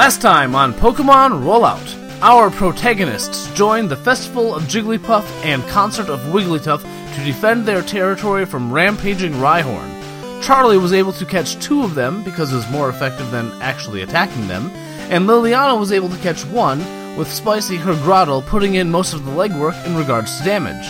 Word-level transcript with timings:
Last 0.00 0.22
time 0.22 0.54
on 0.54 0.72
Pokemon 0.72 1.44
Rollout, 1.44 2.22
our 2.22 2.50
protagonists 2.50 3.52
joined 3.52 3.90
the 3.90 3.96
Festival 3.96 4.54
of 4.54 4.62
Jigglypuff 4.62 5.26
and 5.44 5.62
Concert 5.68 6.08
of 6.08 6.20
Wigglytuff 6.32 6.80
to 6.80 7.24
defend 7.26 7.66
their 7.66 7.82
territory 7.82 8.46
from 8.46 8.72
rampaging 8.72 9.34
Rhyhorn. 9.34 10.42
Charlie 10.42 10.78
was 10.78 10.94
able 10.94 11.12
to 11.12 11.26
catch 11.26 11.62
two 11.62 11.82
of 11.82 11.94
them 11.94 12.24
because 12.24 12.50
it 12.50 12.56
was 12.56 12.70
more 12.70 12.88
effective 12.88 13.30
than 13.30 13.52
actually 13.60 14.00
attacking 14.00 14.48
them, 14.48 14.70
and 15.10 15.26
Liliana 15.26 15.78
was 15.78 15.92
able 15.92 16.08
to 16.08 16.22
catch 16.22 16.46
one, 16.46 16.78
with 17.18 17.30
Spicy 17.30 17.76
her 17.76 17.94
Grottle 17.96 18.40
putting 18.40 18.76
in 18.76 18.90
most 18.90 19.12
of 19.12 19.26
the 19.26 19.32
legwork 19.32 19.84
in 19.84 19.94
regards 19.94 20.38
to 20.38 20.44
damage. 20.44 20.86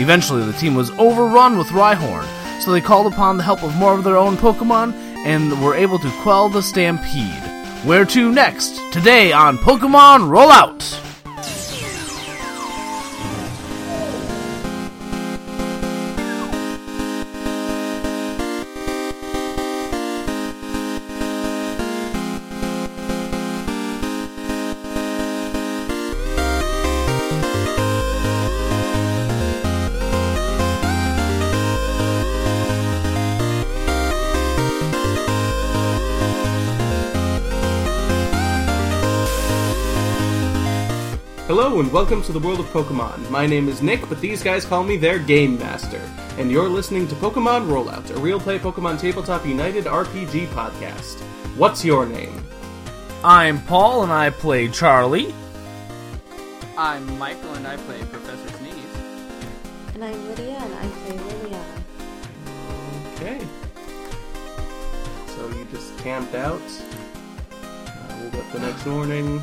Eventually, 0.00 0.44
the 0.44 0.58
team 0.58 0.74
was 0.74 0.90
overrun 0.98 1.58
with 1.58 1.68
Rhyhorn, 1.68 2.26
so 2.60 2.72
they 2.72 2.80
called 2.80 3.12
upon 3.12 3.36
the 3.36 3.44
help 3.44 3.62
of 3.62 3.76
more 3.76 3.96
of 3.96 4.02
their 4.02 4.16
own 4.16 4.36
Pokemon 4.36 4.94
and 5.24 5.62
were 5.62 5.76
able 5.76 6.00
to 6.00 6.10
quell 6.22 6.48
the 6.48 6.60
stampede. 6.60 7.51
Where 7.84 8.04
to 8.04 8.30
next? 8.30 8.80
Today 8.92 9.32
on 9.32 9.58
Pokemon 9.58 10.30
Rollout! 10.30 11.11
And 41.82 41.92
welcome 41.92 42.22
to 42.22 42.30
the 42.30 42.38
world 42.38 42.60
of 42.60 42.66
Pokemon. 42.66 43.28
My 43.28 43.44
name 43.44 43.68
is 43.68 43.82
Nick, 43.82 44.08
but 44.08 44.20
these 44.20 44.40
guys 44.40 44.64
call 44.64 44.84
me 44.84 44.96
their 44.96 45.18
Game 45.18 45.58
Master. 45.58 46.00
And 46.38 46.48
you're 46.48 46.68
listening 46.68 47.08
to 47.08 47.16
Pokemon 47.16 47.66
Rollout, 47.66 48.08
a 48.16 48.20
real 48.20 48.38
play 48.38 48.60
Pokemon 48.60 49.00
Tabletop 49.00 49.44
United 49.44 49.86
RPG 49.86 50.46
podcast. 50.50 51.18
What's 51.56 51.84
your 51.84 52.06
name? 52.06 52.40
I'm 53.24 53.60
Paul 53.64 54.04
and 54.04 54.12
I 54.12 54.30
play 54.30 54.68
Charlie. 54.68 55.34
I'm 56.78 57.18
Michael 57.18 57.52
and 57.54 57.66
I 57.66 57.76
play 57.78 57.98
Professor 58.04 58.56
Sneeze. 58.58 58.96
And 59.94 60.04
I'm 60.04 60.28
Lydia, 60.28 60.58
and 60.58 60.74
I 60.74 60.86
play 60.86 61.16
Liliana. 61.18 61.82
Okay. 63.16 63.46
So 65.26 65.48
you 65.48 65.66
just 65.72 65.98
camped 65.98 66.36
out. 66.36 66.62
Uh, 67.50 68.20
woke 68.22 68.34
up 68.34 68.52
the 68.52 68.60
next 68.60 68.86
morning. 68.86 69.42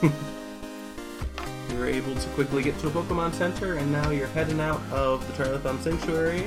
you 1.70 1.78
were 1.78 1.86
able 1.86 2.14
to 2.14 2.28
quickly 2.30 2.62
get 2.62 2.78
to 2.80 2.88
a 2.88 2.90
Pokemon 2.90 3.32
Center, 3.34 3.74
and 3.74 3.90
now 3.90 4.10
you're 4.10 4.26
heading 4.28 4.60
out 4.60 4.80
of 4.90 5.26
the 5.26 5.42
Trilithon 5.42 5.80
Sanctuary 5.80 6.44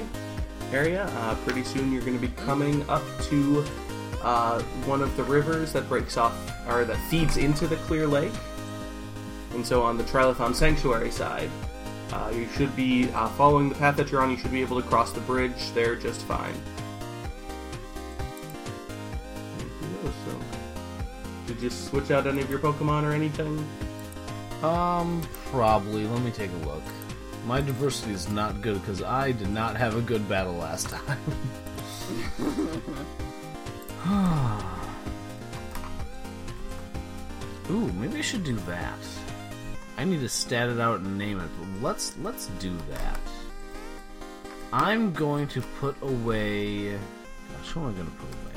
area. 0.72 1.06
Uh, 1.16 1.36
pretty 1.46 1.64
soon 1.64 1.92
you're 1.92 2.02
going 2.02 2.20
to 2.20 2.28
be 2.28 2.34
coming 2.34 2.88
up 2.90 3.04
to 3.24 3.66
uh, 4.22 4.62
one 4.86 5.02
of 5.02 5.16
the 5.18 5.24
rivers 5.24 5.74
that 5.74 5.88
breaks 5.88 6.18
off, 6.18 6.36
or 6.68 6.86
that 6.86 6.98
feeds 7.10 7.38
into 7.38 7.68
the 7.68 7.76
Clear 7.78 8.08
Lake. 8.08 8.34
And 9.54 9.66
so 9.66 9.84
on 9.84 9.98
the 9.98 10.04
Trilithon 10.04 10.56
Sanctuary 10.56 11.12
side, 11.12 11.50
uh, 12.12 12.32
you 12.34 12.48
should 12.56 12.76
be 12.76 13.10
uh, 13.12 13.28
following 13.30 13.70
the 13.70 13.76
path 13.76 13.95
that 13.98 14.12
you're 14.12 14.22
on. 14.22 14.32
You 14.32 14.38
should 14.38 14.52
be 14.52 14.62
able 14.62 14.82
to 14.82 14.88
cross 14.88 15.12
the 15.12 15.22
bridge 15.22 15.72
there 15.73 15.95
just 15.95 16.22
fine. 16.22 16.56
Did 21.45 21.62
you 21.62 21.70
switch 21.70 22.10
out 22.10 22.26
any 22.26 22.42
of 22.42 22.50
your 22.50 22.60
Pokemon 22.60 23.04
or 23.04 23.12
anything? 23.12 23.66
Um, 24.64 25.22
probably. 25.46 26.08
Let 26.08 26.22
me 26.22 26.32
take 26.32 26.52
a 26.52 26.66
look. 26.66 26.84
My 27.46 27.60
diversity 27.60 28.14
is 28.14 28.30
not 28.30 28.62
good 28.62 28.80
because 28.82 29.04
I 29.04 29.34
did 29.34 29.50
not 29.50 29.76
have 29.76 29.98
a 29.98 30.02
good 30.02 30.30
battle 30.30 30.54
last 30.54 30.88
time. 30.90 31.20
Ooh, 37.70 37.92
maybe 37.94 38.18
I 38.18 38.22
should 38.22 38.44
do 38.44 38.56
that. 38.56 38.98
I 39.98 40.04
need 40.06 40.22
to 40.22 40.30
stat 40.30 40.70
it 40.70 40.80
out 40.80 41.02
and 41.02 41.18
name 41.18 41.40
it, 41.40 41.50
but 41.60 41.68
let's 41.82 42.18
let's 42.20 42.48
do 42.60 42.76
that. 42.90 43.20
I'm 44.72 45.12
going 45.14 45.48
to 45.50 45.62
put 45.80 45.95
away. 46.02 46.94
Gosh, 46.94 47.72
who 47.74 47.82
am 47.82 47.90
I 47.90 47.92
going 47.92 48.06
to 48.06 48.12
put 48.12 48.30
away? 48.42 48.54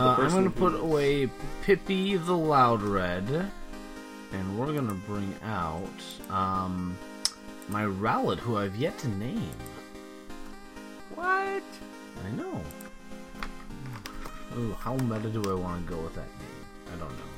Uh, 0.00 0.16
I'm 0.18 0.30
going 0.30 0.44
to 0.44 0.50
put 0.50 0.74
away 0.74 1.28
Pippi 1.62 2.16
the 2.16 2.32
Loudred, 2.32 3.50
and 4.32 4.58
we're 4.58 4.66
to 4.88 4.94
bring 4.94 5.34
out 5.42 5.88
um, 6.30 6.96
my 7.68 7.84
Rowlet, 7.84 8.38
who 8.38 8.56
I've 8.56 8.76
yet 8.76 8.98
to 8.98 9.08
name. 9.08 9.52
What? 11.14 11.62
I 12.24 12.30
know. 12.36 12.62
Ooh, 14.56 14.72
how 14.80 14.94
meta 14.96 15.28
do 15.28 15.42
I 15.50 15.54
want 15.54 15.86
to 15.86 15.94
go 15.94 16.00
with 16.00 16.14
that 16.14 16.26
name? 16.38 16.66
I 16.94 16.98
don't 16.98 17.10
know. 17.10 17.28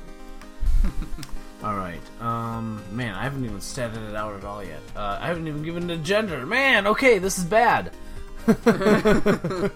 all 1.63 1.75
right. 1.75 2.01
Um, 2.21 2.83
man, 2.91 3.15
I 3.15 3.23
haven't 3.23 3.45
even 3.45 3.57
statted 3.57 4.09
it 4.09 4.15
out 4.15 4.35
at 4.35 4.43
all 4.43 4.63
yet. 4.63 4.81
Uh, 4.95 5.17
I 5.21 5.27
haven't 5.27 5.47
even 5.47 5.63
given 5.63 5.89
it 5.89 5.93
a 5.93 5.97
gender. 5.97 6.45
Man, 6.45 6.87
okay, 6.87 7.19
this 7.19 7.37
is 7.37 7.43
bad. 7.43 7.91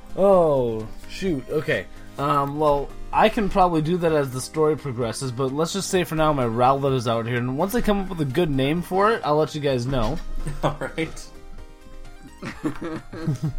oh, 0.16 0.86
shoot. 1.08 1.44
Okay. 1.50 1.86
Um, 2.18 2.58
well, 2.58 2.88
I 3.16 3.30
can 3.30 3.48
probably 3.48 3.80
do 3.80 3.96
that 3.96 4.12
as 4.12 4.30
the 4.30 4.42
story 4.42 4.76
progresses, 4.76 5.32
but 5.32 5.50
let's 5.50 5.72
just 5.72 5.88
say 5.88 6.04
for 6.04 6.16
now 6.16 6.34
my 6.34 6.44
Rowlet 6.44 6.94
is 6.94 7.08
out 7.08 7.24
here, 7.26 7.38
and 7.38 7.56
once 7.56 7.74
I 7.74 7.80
come 7.80 8.00
up 8.00 8.10
with 8.10 8.20
a 8.20 8.26
good 8.26 8.50
name 8.50 8.82
for 8.82 9.10
it, 9.10 9.22
I'll 9.24 9.36
let 9.36 9.54
you 9.54 9.60
guys 9.62 9.86
know. 9.86 10.18
Alright. 10.64 11.26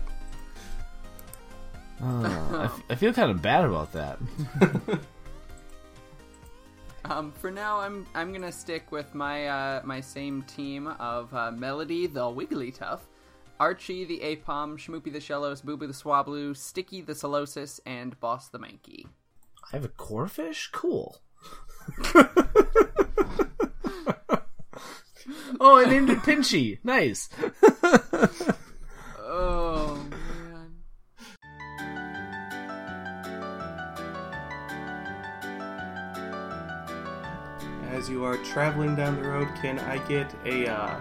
Uh, 1.99 2.29
I, 2.51 2.63
f- 2.65 2.83
I 2.91 2.95
feel 2.95 3.11
kind 3.11 3.31
of 3.31 3.41
bad 3.41 3.65
about 3.65 3.91
that. 3.93 4.19
Um, 7.09 7.31
for 7.31 7.49
now, 7.49 7.79
I'm 7.79 8.05
I'm 8.15 8.33
gonna 8.33 8.51
stick 8.51 8.91
with 8.91 9.15
my 9.15 9.47
uh, 9.47 9.81
my 9.85 10.01
same 10.01 10.41
team 10.43 10.87
of 10.87 11.33
uh, 11.33 11.51
Melody 11.51 12.05
the 12.05 12.19
Wigglytuff, 12.19 12.99
Archie 13.61 14.03
the 14.03 14.19
Aipom, 14.19 14.77
Schmoopy 14.77 15.13
the 15.13 15.19
Shellos, 15.19 15.63
Boo 15.63 15.77
Boo 15.77 15.87
the 15.87 15.93
Swablu, 15.93 16.55
Sticky 16.55 16.99
the 16.99 17.13
Solosis, 17.13 17.79
and 17.85 18.19
Boss 18.19 18.49
the 18.49 18.59
Mankey. 18.59 19.05
I 19.71 19.75
have 19.75 19.85
a 19.85 19.89
Corphish? 19.89 20.71
Cool. 20.71 21.17
oh, 25.59 25.77
I 25.77 25.85
named 25.89 26.09
it 26.09 26.19
Pinchy. 26.19 26.79
Nice. 26.83 27.29
Oh 29.29 30.01
man. 30.09 30.75
As 37.91 38.09
you 38.09 38.23
are 38.23 38.37
traveling 38.37 38.95
down 38.95 39.21
the 39.21 39.27
road, 39.27 39.49
can 39.61 39.79
I 39.79 39.97
get 40.07 40.33
a 40.45 40.67
uh, 40.67 40.99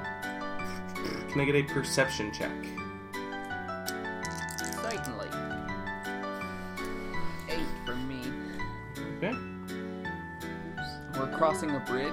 can 1.30 1.40
I 1.40 1.44
get 1.44 1.54
a 1.54 1.62
perception 1.62 2.32
check? 2.32 2.52
Okay. 9.16 9.32
We're 11.18 11.36
crossing 11.36 11.70
a 11.70 11.80
bridge. 11.80 12.12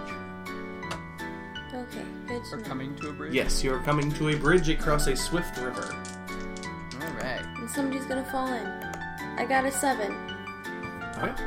Okay, 1.74 2.06
good 2.28 2.44
to 2.46 2.56
Or 2.56 2.58
know. 2.60 2.64
coming 2.66 2.96
to 2.98 3.10
a 3.10 3.14
bridge. 3.14 3.34
Yes, 3.34 3.64
you 3.64 3.74
are 3.74 3.80
coming 3.80 4.12
to 4.14 4.30
a 4.30 4.36
bridge 4.36 4.70
across 4.70 5.08
a 5.08 5.16
swift 5.16 5.58
river. 5.58 5.94
All 7.02 7.14
right. 7.16 7.42
And 7.58 7.70
somebody's 7.70 8.06
gonna 8.06 8.24
fall 8.26 8.48
in. 8.48 8.66
I 9.38 9.46
got 9.48 9.66
a 9.66 9.72
seven. 9.72 10.14
Alright. 11.18 11.40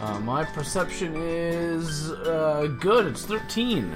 Uh, 0.00 0.18
my 0.20 0.44
perception 0.44 1.14
is 1.16 2.10
uh, 2.10 2.66
good. 2.80 3.06
It's 3.06 3.24
13. 3.24 3.94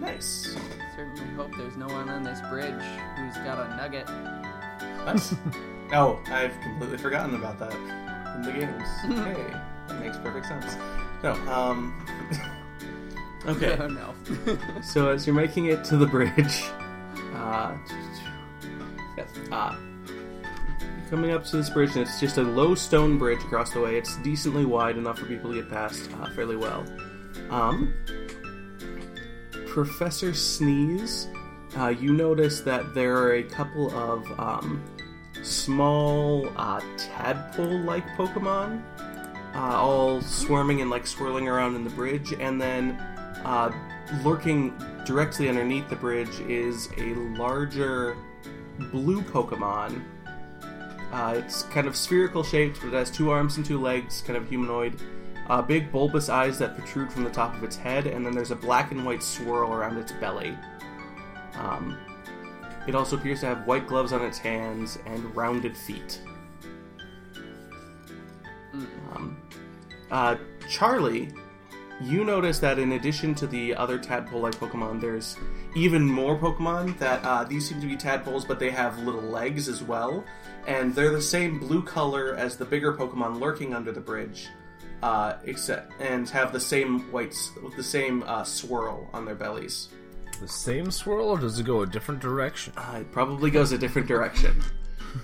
Nice. 0.00 0.56
Certainly 0.96 1.34
hope 1.34 1.54
there's 1.56 1.76
no 1.76 1.86
one 1.86 2.08
on 2.08 2.22
this 2.22 2.40
bridge 2.50 2.82
who's 3.16 3.36
got 3.38 3.58
a 3.70 3.76
nugget. 3.76 4.08
Nice. 5.06 5.34
oh, 5.92 6.18
I've 6.26 6.58
completely 6.62 6.98
forgotten 6.98 7.34
about 7.34 7.58
that 7.60 7.72
in 7.72 7.88
the 8.42 8.52
games. 8.52 8.88
hey, 9.02 9.54
that 9.88 10.00
makes 10.00 10.16
perfect 10.18 10.46
sense. 10.46 10.76
No, 11.22 11.32
um. 11.52 12.06
okay. 13.46 13.76
Oh 13.78 13.86
no. 13.88 14.14
So 14.82 15.10
as 15.10 15.26
you're 15.26 15.36
making 15.36 15.66
it 15.66 15.84
to 15.84 15.96
the 15.96 16.06
bridge, 16.06 16.64
uh, 17.34 17.76
yes, 19.16 19.28
uh, 19.50 19.76
coming 21.10 21.32
up 21.32 21.44
to 21.44 21.56
this 21.56 21.70
bridge, 21.70 21.90
and 21.90 22.00
it's 22.00 22.18
just 22.20 22.38
a 22.38 22.42
low 22.42 22.74
stone 22.74 23.18
bridge 23.18 23.40
across 23.40 23.72
the 23.72 23.80
way. 23.80 23.96
It's 23.96 24.16
decently 24.18 24.64
wide 24.64 24.96
enough 24.96 25.18
for 25.18 25.26
people 25.26 25.50
to 25.52 25.60
get 25.60 25.70
past 25.70 26.10
uh, 26.20 26.30
fairly 26.30 26.56
well. 26.56 26.86
Um, 27.50 27.94
Professor 29.66 30.34
Sneeze, 30.34 31.28
uh, 31.76 31.88
you 31.88 32.12
notice 32.12 32.60
that 32.60 32.94
there 32.94 33.16
are 33.16 33.34
a 33.34 33.42
couple 33.42 33.90
of 33.96 34.26
um, 34.38 34.82
small 35.42 36.50
uh, 36.56 36.80
tadpole-like 36.96 38.06
Pokemon, 38.16 38.82
uh, 39.54 39.58
all 39.58 40.20
swarming 40.22 40.80
and 40.80 40.90
like 40.90 41.06
swirling 41.06 41.48
around 41.48 41.76
in 41.76 41.84
the 41.84 41.90
bridge, 41.90 42.32
and 42.32 42.60
then 42.60 42.92
uh, 43.44 43.70
lurking 44.24 44.72
directly 45.04 45.48
underneath 45.48 45.88
the 45.88 45.96
bridge 45.96 46.40
is 46.40 46.88
a 46.96 47.14
larger 47.36 48.16
blue 48.90 49.22
Pokemon. 49.22 50.02
Uh, 51.12 51.34
it's 51.36 51.64
kind 51.64 51.86
of 51.86 51.94
spherical 51.94 52.42
shaped, 52.42 52.80
but 52.80 52.88
it 52.88 52.94
has 52.94 53.10
two 53.10 53.30
arms 53.30 53.56
and 53.56 53.66
two 53.66 53.78
legs, 53.78 54.22
kind 54.22 54.36
of 54.36 54.48
humanoid. 54.48 54.98
Uh, 55.48 55.60
big 55.60 55.92
bulbous 55.92 56.28
eyes 56.28 56.58
that 56.58 56.76
protrude 56.76 57.12
from 57.12 57.24
the 57.24 57.30
top 57.30 57.54
of 57.54 57.62
its 57.64 57.76
head, 57.76 58.06
and 58.06 58.24
then 58.24 58.32
there's 58.32 58.52
a 58.52 58.56
black 58.56 58.92
and 58.92 59.04
white 59.04 59.22
swirl 59.22 59.74
around 59.74 59.98
its 59.98 60.12
belly. 60.12 60.56
Um, 61.54 61.98
it 62.86 62.94
also 62.94 63.16
appears 63.16 63.40
to 63.40 63.46
have 63.46 63.66
white 63.66 63.86
gloves 63.86 64.12
on 64.12 64.22
its 64.22 64.38
hands 64.38 64.98
and 65.06 65.34
rounded 65.36 65.76
feet. 65.76 66.20
Um, 68.74 69.36
uh, 70.10 70.36
Charlie, 70.68 71.28
you 72.00 72.24
notice 72.24 72.58
that 72.58 72.78
in 72.78 72.92
addition 72.92 73.34
to 73.36 73.46
the 73.46 73.74
other 73.74 73.98
tadpole-like 73.98 74.56
Pokemon, 74.56 75.00
there's 75.00 75.36
even 75.76 76.04
more 76.04 76.36
Pokemon 76.36 76.98
that 76.98 77.22
uh, 77.24 77.44
these 77.44 77.68
seem 77.68 77.80
to 77.80 77.86
be 77.86 77.96
tadpoles, 77.96 78.44
but 78.44 78.58
they 78.58 78.70
have 78.70 78.98
little 78.98 79.22
legs 79.22 79.68
as 79.68 79.82
well, 79.82 80.24
and 80.66 80.94
they're 80.94 81.12
the 81.12 81.22
same 81.22 81.58
blue 81.58 81.82
color 81.82 82.34
as 82.34 82.56
the 82.56 82.64
bigger 82.64 82.92
Pokemon 82.92 83.40
lurking 83.40 83.74
under 83.74 83.92
the 83.92 84.00
bridge, 84.00 84.48
uh, 85.02 85.34
except 85.44 85.92
and 86.00 86.28
have 86.30 86.52
the 86.52 86.60
same 86.60 87.10
whites, 87.12 87.52
the 87.76 87.82
same 87.82 88.24
uh, 88.24 88.42
swirl 88.42 89.08
on 89.12 89.24
their 89.24 89.36
bellies. 89.36 89.88
The 90.42 90.48
same 90.48 90.90
swirl, 90.90 91.28
or 91.28 91.38
does 91.38 91.60
it 91.60 91.66
go 91.66 91.82
a 91.82 91.86
different 91.86 92.20
direction? 92.20 92.72
Uh, 92.76 92.98
it 93.02 93.12
probably 93.12 93.48
goes 93.48 93.70
a 93.70 93.78
different 93.78 94.08
direction. 94.08 94.60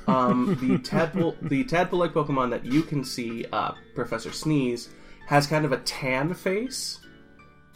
Um, 0.06 0.56
the 0.60 0.78
tadpole, 0.78 1.34
the 1.42 1.64
tadpole-like 1.64 2.12
Pokemon 2.12 2.50
that 2.50 2.64
you 2.64 2.82
can 2.82 3.02
see, 3.02 3.44
uh, 3.52 3.72
Professor 3.96 4.30
Sneeze, 4.30 4.90
has 5.26 5.48
kind 5.48 5.64
of 5.64 5.72
a 5.72 5.78
tan 5.78 6.34
face, 6.34 7.00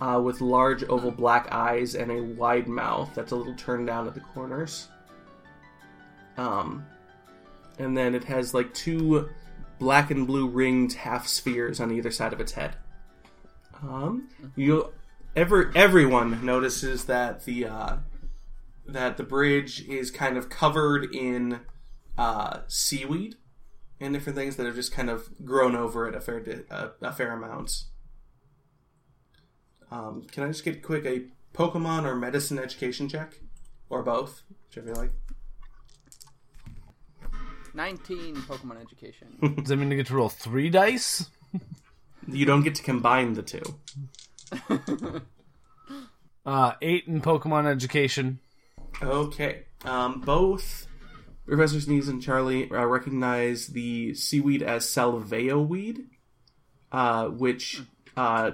uh, 0.00 0.20
with 0.22 0.40
large 0.40 0.84
oval 0.84 1.10
black 1.10 1.48
eyes 1.50 1.96
and 1.96 2.12
a 2.12 2.22
wide 2.22 2.68
mouth 2.68 3.10
that's 3.12 3.32
a 3.32 3.36
little 3.36 3.56
turned 3.56 3.88
down 3.88 4.06
at 4.06 4.14
the 4.14 4.20
corners. 4.20 4.86
Um, 6.36 6.86
and 7.80 7.96
then 7.96 8.14
it 8.14 8.22
has 8.22 8.54
like 8.54 8.72
two 8.72 9.28
black 9.80 10.12
and 10.12 10.28
blue 10.28 10.46
ringed 10.46 10.92
half 10.92 11.26
spheres 11.26 11.80
on 11.80 11.90
either 11.90 12.12
side 12.12 12.32
of 12.32 12.40
its 12.40 12.52
head. 12.52 12.76
Um, 13.82 14.28
you, 14.54 14.92
ever 15.34 15.72
everyone 15.74 16.44
notices 16.44 17.04
that 17.06 17.44
the 17.44 17.66
uh, 17.66 17.96
that 18.86 19.16
the 19.16 19.22
bridge 19.22 19.86
is 19.88 20.10
kind 20.10 20.36
of 20.36 20.48
covered 20.48 21.14
in 21.14 21.60
uh, 22.18 22.60
seaweed 22.66 23.36
and 24.00 24.12
different 24.12 24.36
things 24.36 24.56
that 24.56 24.66
have 24.66 24.74
just 24.74 24.92
kind 24.92 25.08
of 25.08 25.30
grown 25.44 25.76
over 25.76 26.08
it 26.08 26.14
a 26.14 26.20
fair 26.20 26.40
di- 26.40 26.64
a, 26.70 26.90
a 27.00 27.12
fair 27.12 27.32
amount. 27.32 27.84
Um, 29.90 30.26
can 30.30 30.44
I 30.44 30.48
just 30.48 30.64
get 30.64 30.82
quick 30.82 31.04
a 31.04 31.26
Pokemon 31.54 32.04
or 32.04 32.16
medicine 32.16 32.58
education 32.58 33.08
check, 33.08 33.40
or 33.90 34.02
both, 34.02 34.42
whichever 34.68 34.88
you 34.88 34.94
like? 34.94 35.12
19 37.74 38.36
Pokemon 38.36 38.80
education. 38.80 39.28
Does 39.56 39.68
that 39.68 39.76
mean 39.76 39.92
I 39.92 39.96
get 39.96 40.06
to 40.06 40.14
roll 40.14 40.28
three 40.28 40.70
dice? 40.70 41.30
You 42.26 42.46
don't 42.46 42.62
get 42.62 42.74
to 42.76 42.82
combine 42.82 43.34
the 43.34 43.42
two. 43.42 43.62
Uh, 46.44 46.72
eight 46.82 47.06
in 47.06 47.20
Pokemon 47.20 47.66
education. 47.66 48.40
Okay. 49.00 49.62
Um, 49.84 50.20
both 50.20 50.86
Professor 51.46 51.80
Sneeze 51.80 52.08
and 52.08 52.22
Charlie 52.22 52.70
uh, 52.70 52.84
recognize 52.84 53.68
the 53.68 54.14
seaweed 54.14 54.62
as 54.62 54.84
Salveo 54.84 55.66
weed, 55.66 56.06
uh, 56.90 57.26
which 57.26 57.82
uh, 58.16 58.52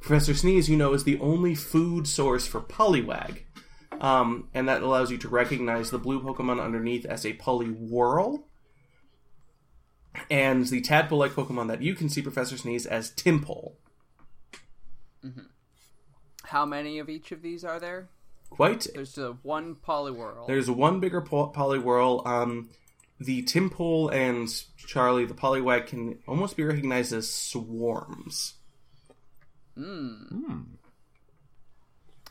Professor 0.00 0.34
Sneeze, 0.34 0.68
you 0.68 0.76
know, 0.76 0.94
is 0.94 1.04
the 1.04 1.18
only 1.18 1.54
food 1.54 2.06
source 2.06 2.46
for 2.46 2.60
Poliwag. 2.60 3.40
Um, 4.00 4.48
and 4.52 4.68
that 4.68 4.82
allows 4.82 5.10
you 5.10 5.18
to 5.18 5.28
recognize 5.28 5.90
the 5.90 5.98
blue 5.98 6.22
Pokemon 6.22 6.62
underneath 6.62 7.04
as 7.06 7.24
a 7.24 7.34
Poliwhirl. 7.34 8.42
And 10.30 10.66
the 10.66 10.80
tadpole 10.80 11.18
like 11.18 11.32
Pokemon 11.32 11.68
that 11.68 11.82
you 11.82 11.94
can 11.94 12.08
see 12.08 12.22
Professor 12.22 12.56
Sneeze 12.56 12.86
as 12.86 13.10
Tympole. 13.10 13.74
How 16.44 16.64
many 16.64 16.98
of 16.98 17.08
each 17.08 17.32
of 17.32 17.42
these 17.42 17.64
are 17.64 17.80
there? 17.80 18.08
Quite 18.50 18.86
There's 18.94 19.18
a 19.18 19.32
one 19.42 19.74
Poliwhirl. 19.74 20.46
There's 20.46 20.70
one 20.70 21.00
bigger 21.00 21.20
po- 21.20 21.50
Poliwhirl. 21.50 22.26
Um, 22.26 22.70
the 23.18 23.42
Tympole 23.42 24.12
and 24.12 24.48
Charlie, 24.76 25.24
the 25.24 25.34
Poliwag, 25.34 25.86
can 25.86 26.18
almost 26.28 26.56
be 26.56 26.64
recognized 26.64 27.12
as 27.12 27.32
swarms. 27.32 28.54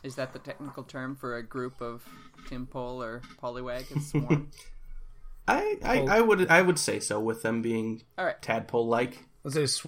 Is 0.02 0.14
that 0.14 0.32
the 0.32 0.38
technical 0.38 0.84
term 0.84 1.16
for 1.16 1.36
a 1.36 1.42
group 1.42 1.80
of 1.80 2.04
Tympole 2.48 3.04
or 3.04 3.22
Poliwag? 3.42 3.84
It's 3.94 4.10
swarm. 4.10 4.50
I, 5.48 5.76
I, 5.84 6.00
I 6.00 6.20
would 6.20 6.48
I 6.48 6.60
would 6.60 6.78
say 6.78 6.98
so 6.98 7.20
with 7.20 7.42
them 7.42 7.62
being 7.62 8.02
All 8.18 8.24
right. 8.24 8.40
tadpole 8.42 8.86
like. 8.88 9.26
Let's 9.44 9.54
say, 9.54 9.66
sw- 9.66 9.86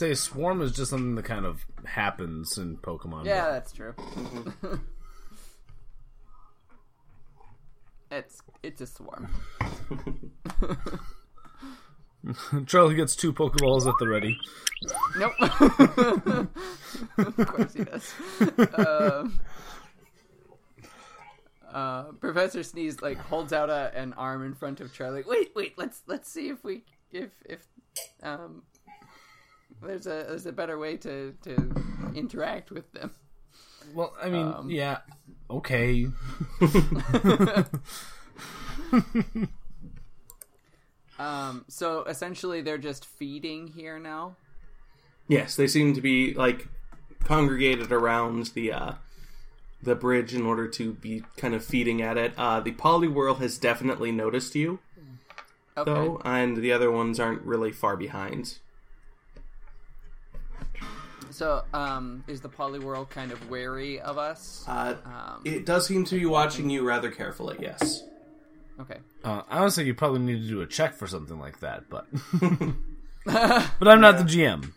say 0.00 0.14
swarm 0.14 0.62
is 0.62 0.72
just 0.72 0.90
something 0.90 1.14
that 1.14 1.26
kind 1.26 1.44
of 1.44 1.66
happens 1.84 2.56
in 2.56 2.78
Pokemon. 2.78 3.26
Yeah, 3.26 3.50
that's 3.50 3.70
true. 3.70 3.94
it's 8.10 8.40
it's 8.62 8.80
a 8.80 8.86
swarm. 8.86 9.28
Charlie 12.66 12.94
gets 12.94 13.14
two 13.14 13.30
Pokeballs 13.32 13.86
at 13.86 13.94
the 13.98 14.08
ready. 14.08 14.38
Nope. 15.18 15.32
of 17.18 17.36
course 17.46 17.74
he 17.74 17.84
does. 17.84 18.14
Um, 18.74 19.38
uh, 21.70 22.04
Professor 22.20 22.62
Sneeze 22.62 23.02
like 23.02 23.18
holds 23.18 23.52
out 23.52 23.68
a, 23.70 23.92
an 23.94 24.14
arm 24.14 24.42
in 24.44 24.54
front 24.54 24.80
of 24.80 24.94
Charlie. 24.94 25.24
Wait, 25.26 25.50
wait. 25.54 25.74
Let's 25.76 26.02
let's 26.06 26.30
see 26.30 26.48
if 26.48 26.64
we 26.64 26.84
if 27.12 27.32
if 27.44 27.66
um 28.22 28.59
there's 30.04 30.24
a 30.26 30.28
there's 30.28 30.46
a 30.46 30.52
better 30.52 30.78
way 30.78 30.96
to 30.98 31.34
to 31.42 31.74
interact 32.14 32.70
with 32.70 32.90
them. 32.92 33.12
Well, 33.94 34.14
I 34.22 34.28
mean, 34.28 34.46
Um, 34.46 34.70
yeah, 34.70 34.98
okay. 35.50 36.06
Um, 41.18 41.66
so 41.68 42.04
essentially, 42.04 42.62
they're 42.62 42.78
just 42.78 43.04
feeding 43.04 43.66
here 43.68 43.98
now. 43.98 44.36
Yes, 45.28 45.54
they 45.54 45.66
seem 45.66 45.92
to 45.94 46.00
be 46.00 46.32
like 46.32 46.68
congregated 47.24 47.92
around 47.92 48.46
the 48.54 48.72
uh, 48.72 48.92
the 49.82 49.94
bridge 49.94 50.34
in 50.34 50.46
order 50.46 50.66
to 50.68 50.94
be 50.94 51.24
kind 51.36 51.54
of 51.54 51.62
feeding 51.64 52.00
at 52.00 52.16
it. 52.16 52.32
Uh, 52.38 52.60
the 52.60 52.72
Poliwhirl 52.72 53.38
has 53.38 53.58
definitely 53.58 54.12
noticed 54.12 54.54
you 54.54 54.78
Okay. 55.76 55.90
though, 55.92 56.22
and 56.24 56.56
the 56.56 56.72
other 56.72 56.90
ones 56.90 57.20
aren't 57.20 57.42
really 57.42 57.70
far 57.70 57.96
behind. 57.98 58.58
So, 61.30 61.62
um, 61.72 62.24
is 62.26 62.40
the 62.40 62.48
Poliwhirl 62.48 63.08
kind 63.10 63.30
of 63.32 63.48
wary 63.50 64.00
of 64.00 64.18
us? 64.18 64.64
Uh, 64.66 64.96
Um, 65.04 65.42
it 65.44 65.64
does 65.64 65.86
seem 65.86 66.04
to 66.06 66.14
be 66.18 66.26
watching 66.26 66.68
you 66.70 66.86
rather 66.86 67.10
carefully. 67.10 67.56
Yes. 67.60 68.02
okay. 68.80 68.98
Uh, 69.24 69.42
I 69.48 69.62
would 69.62 69.72
say 69.72 69.84
you 69.84 69.94
probably 69.94 70.20
need 70.20 70.42
to 70.42 70.48
do 70.48 70.60
a 70.60 70.66
check 70.66 70.94
for 70.94 71.06
something 71.06 71.38
like 71.38 71.60
that, 71.60 71.88
but 71.88 72.06
but 73.24 73.88
I'm 73.88 74.00
not 74.00 74.18
the 74.18 74.24
GM. 74.24 74.72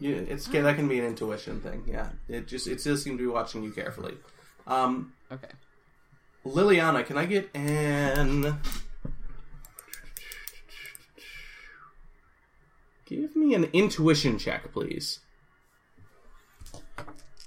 Yeah, 0.00 0.16
it's 0.16 0.48
yeah, 0.48 0.62
that 0.62 0.76
can 0.76 0.88
be 0.88 0.98
an 0.98 1.04
intuition 1.06 1.60
thing. 1.60 1.84
Yeah, 1.86 2.08
it 2.28 2.46
just 2.46 2.66
it 2.66 2.82
does 2.82 3.02
seem 3.02 3.16
to 3.18 3.22
be 3.22 3.26
watching 3.28 3.62
you 3.62 3.70
carefully. 3.72 4.14
Um, 4.66 5.12
Okay. 5.32 5.48
Liliana, 6.46 7.04
can 7.06 7.16
I 7.18 7.24
get 7.26 7.50
an? 7.54 8.58
Give 13.06 13.34
me 13.36 13.54
an 13.54 13.64
intuition 13.72 14.38
check, 14.38 14.72
please, 14.72 15.20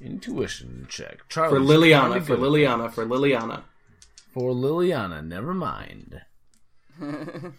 Intuition 0.02 0.86
check. 0.90 1.28
Charlie 1.30 1.58
for 1.58 1.64
Liliana. 1.64 2.22
For 2.24 2.38
Liliana. 2.38 2.92
For 2.92 3.06
Liliana. 3.06 3.64
For 4.34 4.52
Liliana, 4.54 5.26
never 5.26 5.54
mind. 5.54 6.22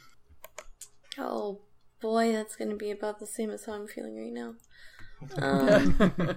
Oh 1.21 1.62
boy, 2.00 2.30
that's 2.33 2.54
gonna 2.54 2.76
be 2.76 2.92
about 2.92 3.18
the 3.18 3.26
same 3.26 3.50
as 3.50 3.64
how 3.64 3.73
I'm 3.73 3.88
feeling 3.88 4.16
right 4.16 4.33
now. 4.33 4.54
Um, 5.42 6.37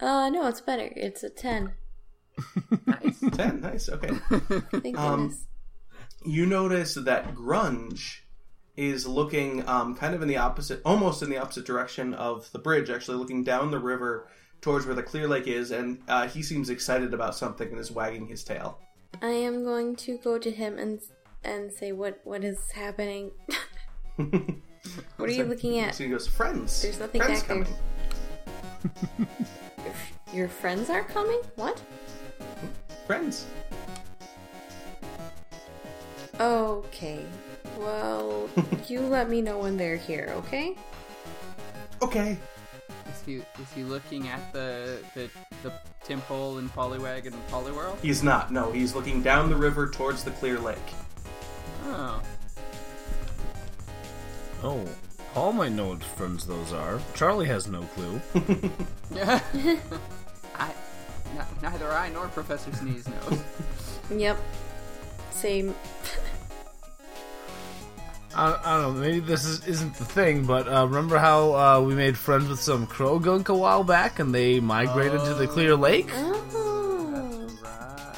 uh, 0.00 0.28
no, 0.28 0.46
it's 0.48 0.60
better. 0.60 0.90
It's 0.94 1.22
a 1.22 1.30
10. 1.30 1.72
Nice. 2.86 3.20
Ten. 3.32 3.60
Nice. 3.62 3.88
Okay. 3.88 4.10
Thank 4.82 4.98
Um, 4.98 5.34
you 6.26 6.44
notice 6.44 6.94
that 6.96 7.34
Grunge 7.34 8.20
is 8.76 9.06
looking 9.06 9.68
um, 9.68 9.94
kind 9.94 10.14
of 10.14 10.22
in 10.22 10.28
the 10.28 10.36
opposite, 10.36 10.80
almost 10.84 11.22
in 11.22 11.30
the 11.30 11.36
opposite 11.36 11.66
direction 11.66 12.14
of 12.14 12.50
the 12.52 12.58
bridge, 12.58 12.90
actually 12.90 13.18
looking 13.18 13.44
down 13.44 13.70
the 13.70 13.78
river 13.78 14.28
towards 14.60 14.86
where 14.86 14.94
the 14.94 15.02
Clear 15.02 15.28
Lake 15.28 15.46
is, 15.46 15.70
and 15.70 15.98
uh, 16.08 16.26
he 16.26 16.42
seems 16.42 16.70
excited 16.70 17.12
about 17.12 17.34
something 17.34 17.68
and 17.68 17.78
is 17.78 17.90
wagging 17.90 18.26
his 18.26 18.44
tail. 18.44 18.78
I 19.20 19.30
am 19.30 19.64
going 19.64 19.96
to 19.96 20.16
go 20.18 20.38
to 20.38 20.50
him 20.50 20.78
and 20.78 21.00
and 21.44 21.72
say 21.72 21.92
what 21.92 22.20
what 22.24 22.44
is 22.44 22.70
happening. 22.72 23.32
what 24.16 25.28
are 25.28 25.30
you 25.30 25.44
looking 25.52 25.78
at? 25.80 25.94
So 25.94 26.04
he 26.04 26.10
goes, 26.10 26.26
friends. 26.26 26.80
There's 26.80 26.98
nothing 26.98 27.20
friends 27.20 27.42
back 27.42 27.48
there. 27.48 27.64
coming. 29.18 29.28
Your, 29.84 29.94
your 30.32 30.48
friends 30.48 30.88
are 30.88 31.04
coming? 31.04 31.40
What? 31.56 31.82
Friends. 33.06 33.46
Okay. 36.40 37.24
Well, 37.78 38.48
you 38.88 39.00
let 39.00 39.28
me 39.28 39.40
know 39.42 39.58
when 39.58 39.76
they're 39.76 39.96
here, 39.96 40.32
okay? 40.36 40.76
Okay. 42.00 42.36
Is 43.08 43.22
he 43.24 43.34
is 43.36 43.72
he 43.74 43.82
looking 43.84 44.28
at 44.28 44.52
the 44.52 44.98
the 45.14 45.30
the 45.62 45.72
Tympole 46.04 46.58
and 46.58 46.72
Poliwag 46.74 47.26
and 47.26 47.34
Poliwhirl? 47.48 47.98
He's 48.00 48.22
not. 48.22 48.52
No, 48.52 48.72
he's 48.72 48.94
looking 48.94 49.22
down 49.22 49.50
the 49.50 49.56
river 49.56 49.88
towards 49.88 50.24
the 50.24 50.30
clear 50.32 50.58
lake. 50.58 50.78
Oh. 51.86 52.22
Oh, 54.62 54.84
all 55.34 55.52
might 55.52 55.72
know 55.72 55.88
what 55.88 56.02
friends 56.02 56.46
those 56.46 56.72
are. 56.72 57.00
Charlie 57.14 57.46
has 57.46 57.66
no 57.68 57.82
clue. 57.94 58.20
Yeah. 59.14 59.40
I 60.54 60.72
n- 61.36 61.46
neither 61.62 61.90
I 61.90 62.08
nor 62.10 62.28
Professor 62.28 62.72
Sneeze 62.72 63.08
knows. 63.08 63.42
Yep. 64.14 64.38
Same. 65.30 65.74
I, 68.34 68.58
I 68.64 68.80
don't 68.80 68.94
know. 68.94 69.00
Maybe 69.00 69.20
this 69.20 69.44
is, 69.44 69.66
isn't 69.66 69.94
the 69.96 70.04
thing, 70.04 70.44
but 70.46 70.66
uh, 70.68 70.86
remember 70.86 71.18
how 71.18 71.54
uh, 71.54 71.80
we 71.82 71.94
made 71.94 72.16
friends 72.16 72.48
with 72.48 72.60
some 72.60 72.86
Croagunk 72.86 73.48
a 73.48 73.54
while 73.54 73.84
back, 73.84 74.18
and 74.18 74.34
they 74.34 74.58
migrated 74.60 75.20
to 75.24 75.34
the 75.34 75.46
Clear 75.46 75.76
Lake? 75.76 76.08
Oh, 76.14 77.48
right. 77.62 78.16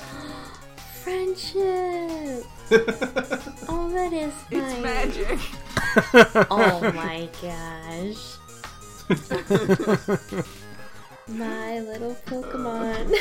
friendship. 1.02 2.44
Oh, 3.68 3.90
that 3.90 4.12
is 4.12 4.33
It's 4.50 4.75
nice. 4.75 4.83
magic. 4.83 5.37
Oh 6.50 6.80
my 6.94 7.28
gosh. 7.42 8.37
my 11.28 11.78
little 11.80 12.14
Pokemon. 12.26 13.14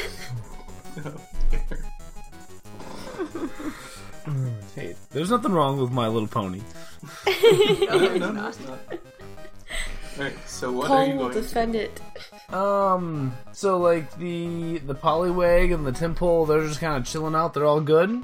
Hey, 4.75 4.95
there's 5.11 5.29
nothing 5.29 5.51
wrong 5.51 5.79
with 5.79 5.91
My 5.91 6.07
Little 6.07 6.27
Pony. 6.27 6.61
no, 7.27 8.15
no, 8.17 8.31
no, 8.31 8.47
it's 8.47 8.59
not. 8.61 8.79
Alright, 10.17 10.47
so 10.47 10.71
what 10.71 10.91
are 10.91 11.05
you 11.05 11.13
will 11.13 11.29
going 11.29 11.33
to 11.33 11.41
defend 11.41 11.75
it. 11.75 11.99
Um, 12.53 13.35
so 13.51 13.77
like 13.77 14.15
the 14.17 14.77
the 14.79 14.93
Poliwag 14.93 15.73
and 15.73 15.85
the 15.85 15.91
Tympole, 15.91 16.47
they're 16.47 16.67
just 16.67 16.79
kind 16.79 16.95
of 16.95 17.05
chilling 17.05 17.35
out. 17.35 17.53
They're 17.53 17.65
all 17.65 17.81
good. 17.81 18.21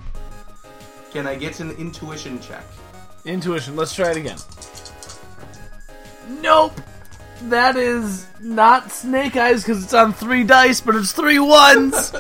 Can 1.12 1.26
I 1.26 1.36
get 1.36 1.60
an 1.60 1.72
intuition 1.72 2.40
check? 2.40 2.64
Intuition. 3.26 3.76
Let's 3.76 3.94
try 3.96 4.12
it 4.12 4.18
again. 4.18 4.38
Nope. 6.42 6.80
That 7.44 7.76
is 7.76 8.28
not 8.42 8.92
Snake 8.92 9.36
Eyes 9.36 9.64
because 9.64 9.84
it's 9.84 9.94
on 9.94 10.14
three 10.14 10.44
dice, 10.44 10.82
but 10.82 10.96
it's 10.96 11.12
three 11.14 11.40
ones. 11.40 12.14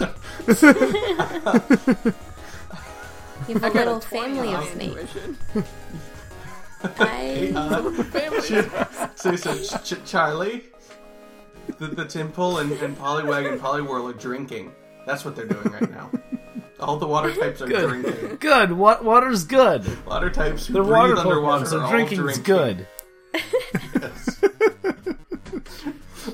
You 3.49 3.55
have 3.55 3.63
a 3.63 3.65
I 3.65 3.69
got 3.69 3.75
little 3.87 3.97
a 3.97 4.01
20 4.01 4.35
family 4.35 4.53
on 4.53 4.63
of 4.63 4.69
snakes. 4.69 5.15
intuition. 5.15 5.37
I 6.83 7.51
Uh, 7.55 8.03
Family. 8.03 8.41
so, 9.15 9.35
so 9.35 9.55
Ch- 9.55 9.83
Ch- 9.83 10.05
Charlie, 10.09 10.63
the, 11.77 11.87
the 11.87 12.05
Tympole 12.05 12.61
and, 12.61 12.71
and 12.73 12.97
Poliwag 12.97 13.51
and 13.51 13.59
Poliwhirl 13.59 14.09
are 14.09 14.17
drinking. 14.17 14.71
That's 15.05 15.25
what 15.25 15.35
they're 15.35 15.45
doing 15.45 15.67
right 15.71 15.89
now. 15.91 16.09
All 16.79 16.95
the 16.97 17.07
water 17.07 17.33
types 17.39 17.61
are 17.61 17.67
Good. 17.67 17.89
drinking. 17.89 18.37
good. 18.39 18.71
What 18.71 19.03
water's 19.03 19.43
good. 19.43 19.83
Water 20.05 20.29
types 20.29 20.67
who 20.67 20.73
They're 20.73 20.83
breathe 20.83 20.93
water 20.95 21.17
underwater 21.17 21.65
Pokemon, 21.65 21.69
so 21.69 21.79
are 21.79 21.83
all 21.83 21.91
drinking's 21.91 22.39
drinking. 22.39 22.43
good. 22.43 22.87
Yes. 24.01 24.41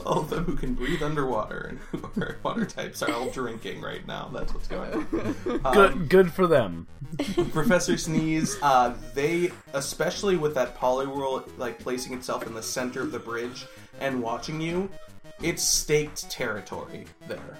all 0.06 0.20
of 0.22 0.30
them 0.30 0.44
who 0.46 0.56
can 0.56 0.74
breathe 0.74 1.02
underwater 1.04 1.68
and 1.70 1.80
who 1.80 2.22
are 2.22 2.38
water 2.44 2.66
types 2.66 3.02
are 3.04 3.12
all 3.14 3.30
drinking 3.30 3.82
right 3.82 4.06
now. 4.08 4.30
That's 4.34 4.54
what's 4.54 4.68
going 4.68 4.94
on. 4.94 5.36
Um, 5.66 5.74
Good. 5.74 6.10
Good 6.10 6.34
for 6.34 6.48
them. 6.48 6.88
Professor 7.52 7.98
Sneeze, 7.98 8.58
uh, 8.62 8.96
they, 9.14 9.52
especially 9.74 10.38
with 10.38 10.54
that 10.56 10.78
Poliwhirl 10.78 11.50
like 11.58 11.80
placing 11.80 12.14
itself 12.14 12.46
in 12.48 12.54
the 12.54 12.64
center 12.64 13.02
of 13.02 13.12
the 13.12 13.20
bridge 13.20 13.66
and 14.00 14.22
watching 14.22 14.60
you, 14.62 14.90
it's 15.42 15.64
staked 15.64 16.30
territory 16.30 17.06
there. 17.28 17.58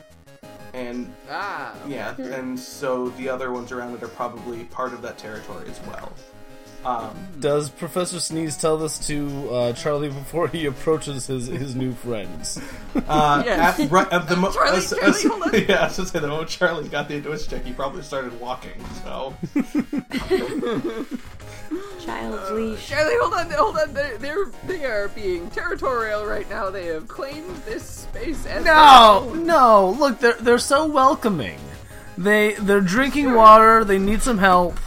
And 0.74 1.14
Ah. 1.30 1.74
yeah, 1.88 2.16
and 2.20 2.60
so 2.60 3.10
the 3.12 3.30
other 3.30 3.52
ones 3.52 3.72
around 3.72 3.96
it 3.96 4.04
are 4.04 4.10
probably 4.10 4.66
part 4.66 4.94
of 4.94 5.02
that 5.04 5.18
territory 5.18 5.70
as 5.70 5.80
well. 5.88 6.12
Um, 6.86 7.18
Does 7.40 7.70
Professor 7.72 8.20
Sneeze 8.20 8.56
tell 8.58 8.78
this 8.78 9.00
to 9.08 9.50
uh, 9.50 9.74
Charlie 9.74 10.10
before 10.10 10.48
he 10.48 10.68
approaches 10.68 11.26
his 11.26 11.48
his 11.48 11.76
new 11.76 11.94
friends? 11.94 12.60
uh, 13.08 13.42
Yes. 13.46 13.80
at, 13.80 13.90
right, 13.92 14.12
at 14.14 14.28
the 14.30 14.36
mo- 14.42 14.52
Charlie, 14.52 14.78
as- 14.78 14.90
Charlie, 14.92 15.08
as- 15.08 15.24
hold 15.24 15.42
on. 15.44 15.50
yeah, 15.68 15.80
I 15.82 15.88
was 15.88 15.98
gonna 15.98 16.10
say 16.10 16.20
the 16.20 16.28
moment 16.28 16.50
Charlie 16.50 16.88
got 16.88 17.08
the 17.08 17.16
intuition 17.16 17.50
check, 17.50 17.66
he 17.66 17.74
probably 17.74 18.04
started 18.04 18.40
walking. 18.40 18.74
So 19.04 19.34
child's 22.06 22.52
leash. 22.52 22.88
Charlie, 22.88 23.16
hold 23.20 23.34
on, 23.34 23.50
hold 23.52 23.78
on. 23.78 23.94
They're, 23.94 24.18
they're 24.20 24.46
they 24.68 24.86
are 24.86 25.08
being 25.10 25.50
territorial 25.50 26.26
right 26.26 26.48
now. 26.50 26.70
They 26.70 26.86
have 26.88 27.08
claimed 27.08 27.50
this 27.66 27.84
space 27.84 28.46
as 28.46 28.64
No, 28.66 29.34
no. 29.36 29.96
Look, 29.98 30.20
they're 30.20 30.34
they're 30.40 30.60
so 30.60 30.86
welcoming. 30.86 31.60
They 32.18 32.54
they're 32.54 32.82
drinking 32.82 33.34
water. 33.34 33.84
They 33.84 33.98
need 33.98 34.22
some 34.22 34.38
help. 34.38 34.78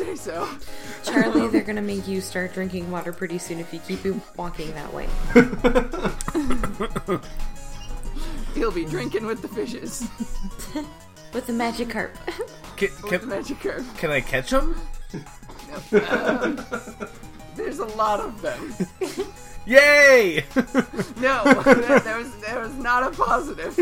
If 0.00 0.06
you 0.06 0.16
say 0.16 0.30
so. 0.30 0.48
Charlie, 1.04 1.48
they're 1.48 1.62
gonna 1.66 1.82
make 1.82 2.06
you 2.06 2.20
start 2.20 2.54
drinking 2.54 2.90
water 2.90 3.12
pretty 3.12 3.38
soon 3.38 3.58
if 3.58 3.72
you 3.72 3.80
keep 3.80 4.00
walking 4.36 4.72
that 4.74 4.92
way. 4.92 5.08
You'll 8.54 8.72
be 8.72 8.84
drinking 8.84 9.26
with 9.26 9.42
the 9.42 9.48
fishes. 9.48 10.08
With 11.34 11.46
the 11.46 11.52
Magikarp. 11.52 12.12
Can, 12.78 12.88
With 13.10 13.20
the 13.20 13.26
Magikarp. 13.26 13.98
can 13.98 14.10
I 14.10 14.22
catch 14.22 14.48
them? 14.48 14.74
There's 17.54 17.80
a 17.80 17.84
lot 17.84 18.20
of 18.20 18.40
them. 18.40 18.74
Yay! 19.66 20.46
No, 21.20 21.44
that, 21.44 22.02
that 22.04 22.18
was 22.18 22.34
that 22.36 22.58
was 22.58 22.72
not 22.76 23.02
a 23.02 23.10
positive. 23.10 23.78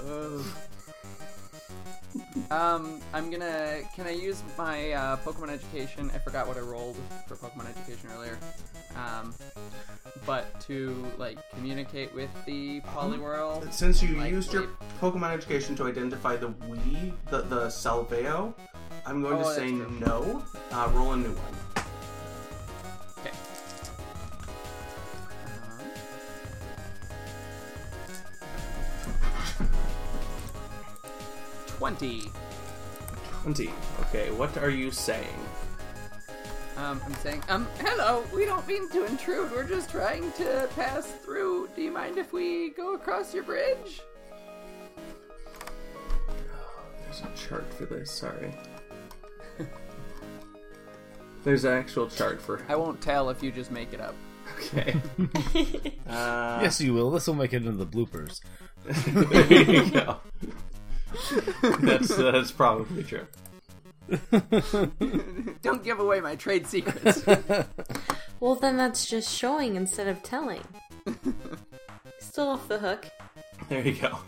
Oh. 0.00 0.44
Um, 2.50 3.00
I'm 3.12 3.30
gonna. 3.30 3.80
Can 3.94 4.06
I 4.06 4.10
use 4.12 4.42
my 4.56 4.92
uh, 4.92 5.16
Pokemon 5.18 5.50
education? 5.50 6.10
I 6.14 6.18
forgot 6.18 6.46
what 6.46 6.56
I 6.56 6.60
rolled 6.60 6.96
for 7.26 7.36
Pokemon 7.36 7.68
education 7.70 8.08
earlier. 8.14 8.38
Um, 8.96 9.34
but 10.26 10.58
to 10.62 11.04
like 11.18 11.38
communicate 11.50 12.14
with 12.14 12.30
the 12.46 12.80
Poliwhirl. 12.82 13.72
Since 13.72 14.02
you 14.02 14.16
Like, 14.16 14.30
used 14.30 14.52
your. 14.52 14.68
Pokemon 15.00 15.32
education 15.32 15.74
to 15.76 15.86
identify 15.86 16.36
the 16.36 16.48
Wii, 16.50 17.12
the, 17.30 17.42
the 17.42 17.66
Salveo, 17.66 18.54
I'm 19.04 19.20
going 19.22 19.36
Oh, 19.36 19.48
to 19.48 19.54
say 19.54 19.70
no. 19.72 20.42
Uh, 20.70 20.90
roll 20.94 21.12
a 21.12 21.16
new 21.16 21.28
one. 21.32 21.73
20. 31.84 32.30
20. 33.42 33.70
Okay, 34.00 34.30
what 34.30 34.56
are 34.56 34.70
you 34.70 34.90
saying? 34.90 35.36
Um, 36.78 36.98
I'm 37.04 37.12
saying, 37.16 37.42
um, 37.50 37.68
hello, 37.78 38.24
we 38.34 38.46
don't 38.46 38.66
mean 38.66 38.88
to 38.88 39.04
intrude. 39.04 39.52
We're 39.52 39.68
just 39.68 39.90
trying 39.90 40.32
to 40.32 40.66
pass 40.76 41.06
through. 41.06 41.68
Do 41.76 41.82
you 41.82 41.92
mind 41.92 42.16
if 42.16 42.32
we 42.32 42.70
go 42.70 42.94
across 42.94 43.34
your 43.34 43.42
bridge? 43.42 44.00
There's 47.04 47.20
a 47.20 47.30
chart 47.36 47.70
for 47.74 47.84
this, 47.84 48.10
sorry. 48.10 48.54
There's 51.44 51.66
an 51.66 51.74
actual 51.74 52.08
chart 52.08 52.40
for 52.40 52.62
I 52.66 52.76
won't 52.76 53.02
tell 53.02 53.28
if 53.28 53.42
you 53.42 53.52
just 53.52 53.70
make 53.70 53.92
it 53.92 54.00
up. 54.00 54.14
Okay. 54.56 54.96
uh, 56.08 56.60
yes, 56.62 56.80
you 56.80 56.94
will. 56.94 57.10
This 57.10 57.26
will 57.26 57.34
make 57.34 57.52
it 57.52 57.66
into 57.66 57.72
the 57.72 57.86
bloopers. 57.86 58.40
there 58.86 59.70
you 59.70 59.90
go. 59.90 60.16
that's, 61.80 62.10
uh, 62.10 62.30
that's 62.30 62.52
probably 62.52 63.02
true. 63.04 63.26
Don't 65.62 65.82
give 65.82 65.98
away 65.98 66.20
my 66.20 66.36
trade 66.36 66.66
secrets. 66.66 67.24
Well, 68.40 68.56
then 68.56 68.76
that's 68.76 69.06
just 69.06 69.34
showing 69.34 69.74
instead 69.74 70.06
of 70.06 70.22
telling. 70.22 70.60
Still 72.18 72.48
off 72.48 72.68
the 72.68 72.78
hook. 72.78 73.06
There 73.70 73.80
you 73.80 73.94
go. 73.94 74.18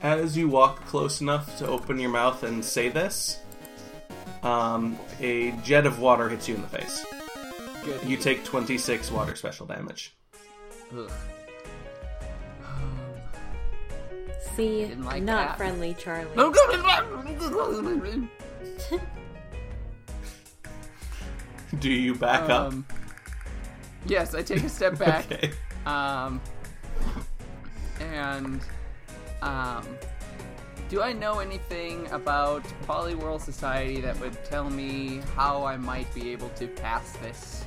As 0.00 0.34
you 0.34 0.48
walk 0.48 0.82
close 0.86 1.20
enough 1.20 1.58
to 1.58 1.66
open 1.66 1.98
your 1.98 2.08
mouth 2.08 2.42
and 2.42 2.64
say 2.64 2.88
this, 2.88 3.40
um, 4.42 4.98
a 5.20 5.50
jet 5.62 5.84
of 5.84 5.98
water 5.98 6.30
hits 6.30 6.48
you 6.48 6.54
in 6.54 6.62
the 6.62 6.68
face. 6.68 7.04
Good. 7.84 8.02
You 8.08 8.16
take 8.16 8.44
26 8.44 9.10
water 9.10 9.36
special 9.36 9.66
damage. 9.66 10.16
Ugh. 10.96 11.10
See, 14.56 14.86
Didn't 14.86 15.04
like 15.04 15.22
not 15.22 15.48
that. 15.48 15.56
friendly, 15.56 15.94
Charlie. 15.94 16.30
Do 21.80 21.90
you 21.90 22.14
back 22.14 22.48
up? 22.48 22.72
Um, 22.72 22.86
yes, 24.06 24.34
I 24.34 24.42
take 24.42 24.62
a 24.62 24.68
step 24.68 24.98
back. 24.98 25.26
Okay. 25.32 25.50
Um, 25.86 26.40
and 28.00 28.60
um, 29.42 29.86
do 30.88 31.02
I 31.02 31.12
know 31.12 31.40
anything 31.40 32.06
about 32.10 32.62
Poliwhirl 32.86 33.38
Society 33.40 34.00
that 34.00 34.18
would 34.20 34.42
tell 34.44 34.70
me 34.70 35.20
how 35.36 35.64
I 35.64 35.76
might 35.76 36.12
be 36.14 36.30
able 36.32 36.48
to 36.50 36.66
pass 36.68 37.12
this 37.18 37.64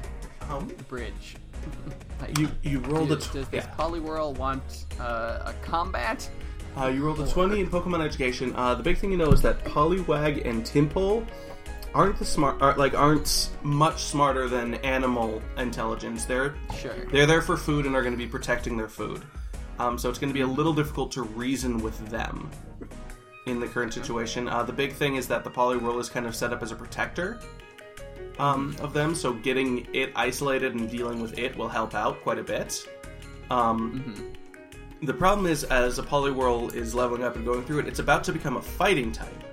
Um, 0.50 0.68
bridge? 0.88 1.36
like, 2.22 2.38
you 2.40 2.50
you 2.64 2.80
rolled 2.80 3.12
a 3.12 3.16
does, 3.18 3.28
tw- 3.28 3.34
does 3.34 3.48
this 3.50 3.66
yeah. 3.66 3.76
Poliwhirl 3.76 4.36
want 4.38 4.86
uh, 5.00 5.44
a 5.46 5.54
combat? 5.62 6.28
Uh, 6.78 6.88
you 6.88 7.04
rolled 7.04 7.20
a 7.20 7.28
20 7.28 7.60
in 7.60 7.68
Pokemon 7.68 8.06
Education. 8.06 8.54
Uh, 8.56 8.76
the 8.76 8.84
big 8.84 8.98
thing 8.98 9.12
you 9.12 9.18
know 9.18 9.32
is 9.32 9.42
that 9.42 9.64
Poliwag 9.64 10.46
and 10.48 10.64
Tympole 10.64 11.26
aren't 11.94 12.20
the 12.20 12.26
smart, 12.26 12.62
are, 12.62 12.78
like 12.78 12.94
aren't 12.94 13.50
much 13.64 14.04
smarter 14.04 14.48
than 14.48 14.76
animal 14.76 15.42
intelligence. 15.58 16.26
They're 16.26 16.54
Sure. 16.78 16.94
they're 17.12 17.26
there 17.26 17.42
for 17.42 17.58
food 17.58 17.88
and 17.88 17.96
are 17.96 18.02
going 18.02 18.14
to 18.14 18.18
be 18.18 18.28
protecting 18.28 18.78
their 18.78 18.90
food. 18.90 19.24
Um, 19.80 19.98
so 19.98 20.10
it's 20.10 20.20
going 20.20 20.30
to 20.30 20.34
be 20.34 20.42
a 20.42 20.48
little 20.48 20.74
difficult 20.74 21.12
to 21.14 21.24
reason 21.24 21.80
with 21.80 21.98
them 22.10 22.50
in 23.48 23.60
the 23.60 23.68
current 23.68 23.94
situation. 23.94 24.48
Uh, 24.48 24.62
the 24.62 24.74
big 24.74 24.94
thing 24.94 25.16
is 25.16 25.28
that 25.30 25.44
the 25.44 25.50
Poliwhirl 25.52 26.00
is 26.00 26.10
kind 26.10 26.28
of 26.28 26.36
set 26.36 26.54
up 26.54 26.62
as 26.62 26.72
a 26.72 26.76
protector 26.76 27.40
um, 28.38 28.76
of 28.82 28.94
them, 28.94 29.16
so 29.16 29.34
getting 29.34 29.88
it 29.94 30.12
isolated 30.16 30.76
and 30.76 30.90
dealing 30.90 31.22
with 31.22 31.40
it 31.40 31.56
will 31.58 31.70
help 31.70 31.96
out 31.96 32.22
quite 32.22 32.38
a 32.38 32.44
bit. 32.44 32.88
Um, 33.50 34.34
The 35.04 35.14
problem 35.14 35.46
is, 35.46 35.64
as 35.66 36.00
a 36.00 36.04
Poliwhirl 36.04 36.74
is 36.74 36.96
leveling 36.96 37.24
up 37.24 37.36
and 37.36 37.46
going 37.46 37.64
through 37.66 37.80
it, 37.80 37.88
it's 37.88 38.00
about 38.00 38.24
to 38.26 38.34
become 38.34 38.58
a 38.58 38.62
fighting 38.62 39.12
type. 39.12 39.44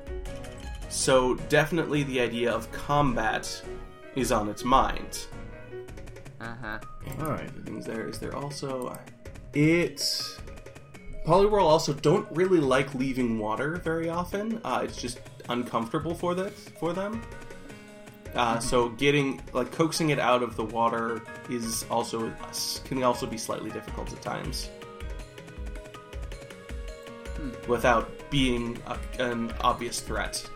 So 0.88 1.34
definitely 1.48 2.02
the 2.04 2.20
idea 2.20 2.50
of 2.50 2.70
combat 2.72 3.62
is 4.14 4.32
on 4.32 4.48
its 4.48 4.64
mind. 4.64 5.26
Uh 6.40 6.54
huh. 6.62 6.78
All 7.20 7.30
right, 7.30 7.54
the 7.54 7.62
things 7.62 7.84
there 7.84 8.08
is 8.08 8.18
there 8.18 8.34
also 8.34 8.96
it. 9.52 9.98
Poliwhirl 11.26 11.62
also 11.62 11.94
don't 11.94 12.26
really 12.32 12.60
like 12.60 12.94
leaving 12.94 13.38
water 13.38 13.76
very 13.76 14.08
often. 14.08 14.60
Uh, 14.64 14.82
it's 14.84 15.00
just 15.00 15.20
uncomfortable 15.48 16.14
for 16.14 16.34
that 16.34 16.52
for 16.52 16.92
them. 16.92 17.22
Uh, 18.34 18.58
so 18.58 18.88
getting 18.90 19.40
like 19.52 19.70
coaxing 19.72 20.10
it 20.10 20.18
out 20.18 20.42
of 20.42 20.56
the 20.56 20.64
water 20.64 21.22
is 21.48 21.84
also 21.90 22.32
can 22.84 23.02
also 23.02 23.26
be 23.26 23.38
slightly 23.38 23.70
difficult 23.70 24.12
at 24.12 24.20
times. 24.20 24.70
Without 27.68 28.10
being 28.30 28.78
a, 28.86 29.22
an 29.22 29.52
obvious 29.60 30.00
threat. 30.00 30.48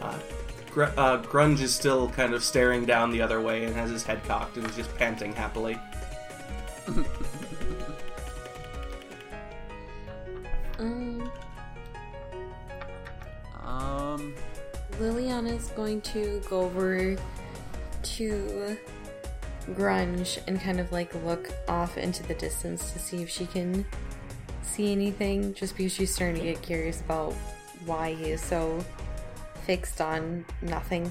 Uh, 0.00 0.18
Gr- 0.70 0.84
uh, 0.96 1.22
Grunge 1.22 1.60
is 1.60 1.74
still 1.74 2.08
kind 2.10 2.34
of 2.34 2.44
staring 2.44 2.84
down 2.84 3.10
the 3.10 3.22
other 3.22 3.40
way 3.40 3.64
and 3.64 3.74
has 3.74 3.90
his 3.90 4.02
head 4.02 4.22
cocked 4.24 4.56
and 4.56 4.66
is 4.68 4.76
just 4.76 4.94
panting 4.96 5.32
happily. 5.32 5.78
Um, 10.78 11.30
Um. 13.64 14.34
Liliana's 15.00 15.68
going 15.70 16.00
to 16.02 16.40
go 16.48 16.60
over 16.60 17.16
to 18.02 18.76
Grunge 19.70 20.38
and 20.46 20.60
kind 20.60 20.80
of 20.80 20.92
like 20.92 21.14
look 21.24 21.50
off 21.68 21.98
into 21.98 22.22
the 22.22 22.34
distance 22.34 22.92
to 22.92 22.98
see 22.98 23.22
if 23.22 23.28
she 23.30 23.46
can 23.46 23.84
see 24.66 24.92
anything, 24.92 25.54
just 25.54 25.76
because 25.76 25.92
she's 25.92 26.14
starting 26.14 26.36
to 26.36 26.42
get 26.42 26.62
curious 26.62 27.00
about 27.00 27.32
why 27.84 28.14
he 28.14 28.30
is 28.30 28.40
so 28.40 28.84
fixed 29.64 30.00
on 30.00 30.44
nothing. 30.62 31.10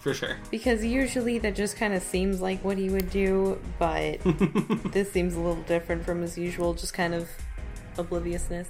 For 0.00 0.14
sure. 0.14 0.36
Because 0.50 0.84
usually 0.84 1.38
that 1.38 1.56
just 1.56 1.76
kind 1.76 1.92
of 1.92 2.02
seems 2.02 2.40
like 2.40 2.62
what 2.62 2.78
he 2.78 2.90
would 2.90 3.10
do, 3.10 3.60
but 3.78 4.18
this 4.92 5.10
seems 5.10 5.34
a 5.34 5.40
little 5.40 5.62
different 5.64 6.04
from 6.04 6.22
his 6.22 6.38
usual, 6.38 6.74
just 6.74 6.94
kind 6.94 7.14
of 7.14 7.28
obliviousness. 7.98 8.68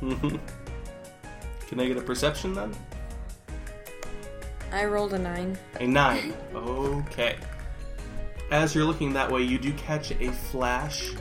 Can 0.00 1.80
I 1.80 1.86
get 1.86 1.96
a 1.96 2.00
perception 2.00 2.54
then? 2.54 2.74
I 4.72 4.86
rolled 4.86 5.12
a 5.14 5.18
nine. 5.18 5.56
A 5.78 5.86
nine. 5.86 6.34
Okay. 6.54 7.36
As 8.50 8.74
you're 8.74 8.84
looking 8.84 9.12
that 9.12 9.30
way, 9.30 9.42
you 9.42 9.58
do 9.58 9.72
catch 9.74 10.10
a 10.10 10.32
flash 10.32 11.12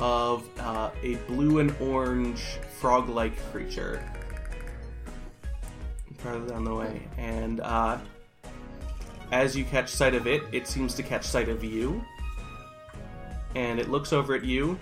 of 0.00 0.48
uh, 0.58 0.90
a 1.02 1.14
blue 1.26 1.58
and 1.60 1.74
orange 1.80 2.40
frog-like 2.80 3.36
creature. 3.50 4.02
Farther 6.18 6.48
down 6.48 6.64
the 6.64 6.74
way, 6.74 7.08
and 7.18 7.60
uh, 7.60 7.98
as 9.32 9.56
you 9.56 9.64
catch 9.64 9.88
sight 9.88 10.14
of 10.14 10.26
it, 10.26 10.42
it 10.52 10.66
seems 10.66 10.94
to 10.94 11.02
catch 11.02 11.24
sight 11.24 11.48
of 11.48 11.64
you, 11.64 12.04
and 13.54 13.80
it 13.80 13.90
looks 13.90 14.12
over 14.12 14.34
at 14.34 14.44
you, 14.44 14.78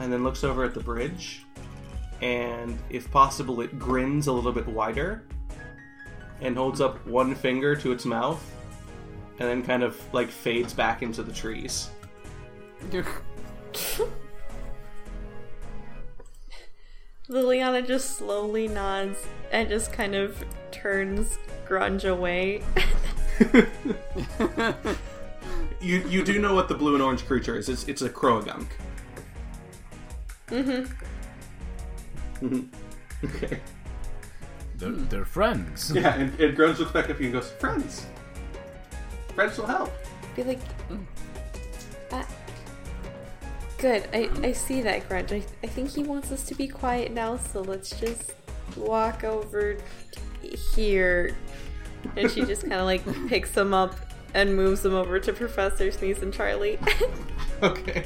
and 0.00 0.12
then 0.12 0.24
looks 0.24 0.42
over 0.42 0.64
at 0.64 0.74
the 0.74 0.80
bridge, 0.80 1.44
and 2.20 2.78
if 2.90 3.10
possible, 3.10 3.60
it 3.60 3.78
grins 3.78 4.26
a 4.26 4.32
little 4.32 4.52
bit 4.52 4.66
wider 4.66 5.24
and 6.40 6.56
holds 6.56 6.80
up 6.80 7.04
one 7.06 7.34
finger 7.34 7.76
to 7.76 7.92
its 7.92 8.04
mouth 8.04 8.42
and 9.38 9.48
then 9.48 9.62
kind 9.62 9.82
of 9.82 10.00
like 10.12 10.28
fades 10.28 10.72
back 10.72 11.02
into 11.02 11.22
the 11.22 11.32
trees. 11.32 11.90
Liliana 17.28 17.86
just 17.86 18.18
slowly 18.18 18.68
nods 18.68 19.18
and 19.50 19.68
just 19.68 19.92
kind 19.92 20.14
of 20.14 20.44
turns 20.70 21.38
Grunge 21.66 22.08
away. 22.08 22.62
You 25.84 26.02
you 26.08 26.24
do 26.24 26.38
know 26.40 26.54
what 26.54 26.68
the 26.68 26.74
blue 26.74 26.94
and 26.94 27.02
orange 27.02 27.26
creature 27.26 27.58
is. 27.58 27.68
It's 27.68 27.86
it's 27.86 28.00
a 28.00 28.08
Croagunk. 28.08 28.68
Mm-hmm. 30.48 30.86
okay. 33.24 33.60
They're, 34.78 34.90
they're 34.90 35.24
friends. 35.26 35.92
Yeah, 35.94 36.14
and, 36.14 36.40
and 36.40 36.56
Grunge 36.56 36.78
looks 36.78 36.92
back 36.92 37.10
at 37.10 37.18
you 37.20 37.26
and 37.26 37.34
goes, 37.34 37.50
Friends. 37.50 38.06
Friends 39.34 39.58
will 39.58 39.66
help. 39.66 39.92
Be 40.34 40.44
like, 40.44 40.60
"Uh, 42.10 42.24
good. 43.84 44.08
I, 44.14 44.30
I 44.42 44.52
see 44.52 44.80
that, 44.80 45.06
Grunge. 45.10 45.30
I, 45.30 45.42
I 45.62 45.66
think 45.66 45.90
he 45.90 46.02
wants 46.02 46.32
us 46.32 46.42
to 46.46 46.54
be 46.54 46.66
quiet 46.66 47.12
now, 47.12 47.36
so 47.36 47.60
let's 47.60 47.90
just 48.00 48.32
walk 48.78 49.24
over 49.24 49.76
here. 50.74 51.36
And 52.16 52.30
she 52.30 52.46
just 52.46 52.62
kind 52.62 52.74
of 52.74 52.86
like 52.86 53.04
picks 53.28 53.54
him 53.54 53.74
up 53.74 53.94
and 54.32 54.56
moves 54.56 54.82
him 54.86 54.94
over 54.94 55.20
to 55.20 55.34
Professor 55.34 55.92
Sneeze 55.92 56.22
and 56.22 56.32
Charlie. 56.32 56.78
Okay. 57.62 58.04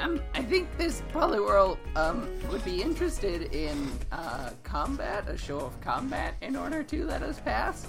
Um, 0.00 0.20
I 0.34 0.42
think 0.42 0.66
this 0.76 1.02
Poliwhirl 1.12 1.76
um, 1.94 2.26
would 2.50 2.64
be 2.64 2.82
interested 2.82 3.54
in 3.54 3.92
uh, 4.10 4.50
combat, 4.64 5.28
a 5.28 5.36
show 5.36 5.60
of 5.60 5.78
combat, 5.80 6.34
in 6.40 6.56
order 6.56 6.82
to 6.82 7.04
let 7.04 7.22
us 7.22 7.38
pass. 7.38 7.86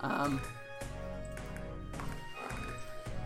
Um, 0.00 0.40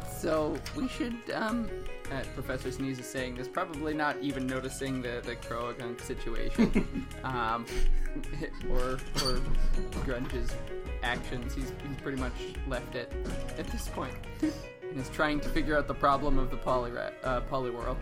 so 0.07 0.57
we 0.77 0.87
should. 0.87 1.16
Um, 1.33 1.68
uh, 2.11 2.23
Professor 2.35 2.70
Sneeze 2.73 2.99
is 2.99 3.07
saying 3.07 3.37
this, 3.37 3.49
probably 3.49 3.94
not 3.94 4.16
even 4.20 4.46
noticing 4.46 5.03
the 5.03 5.23
the 5.25 5.37
Croagunk 5.37 6.01
situation, 6.01 7.07
um, 7.25 7.66
or 8.70 8.99
or 9.25 9.40
Grunge's 10.05 10.55
actions. 11.03 11.55
He's 11.55 11.73
he's 11.87 12.01
pretty 12.03 12.20
much 12.20 12.33
left 12.66 12.94
it 12.94 13.12
at 13.59 13.66
this 13.68 13.88
point, 13.88 14.14
and 14.42 15.01
is 15.01 15.09
trying 15.11 15.40
to 15.40 15.49
figure 15.49 15.77
out 15.77 15.87
the 15.87 15.94
problem 15.94 16.38
of 16.38 16.51
the 16.51 16.57
poly 16.57 16.92
uh, 16.92 17.40
Poliwhirl. 17.42 17.96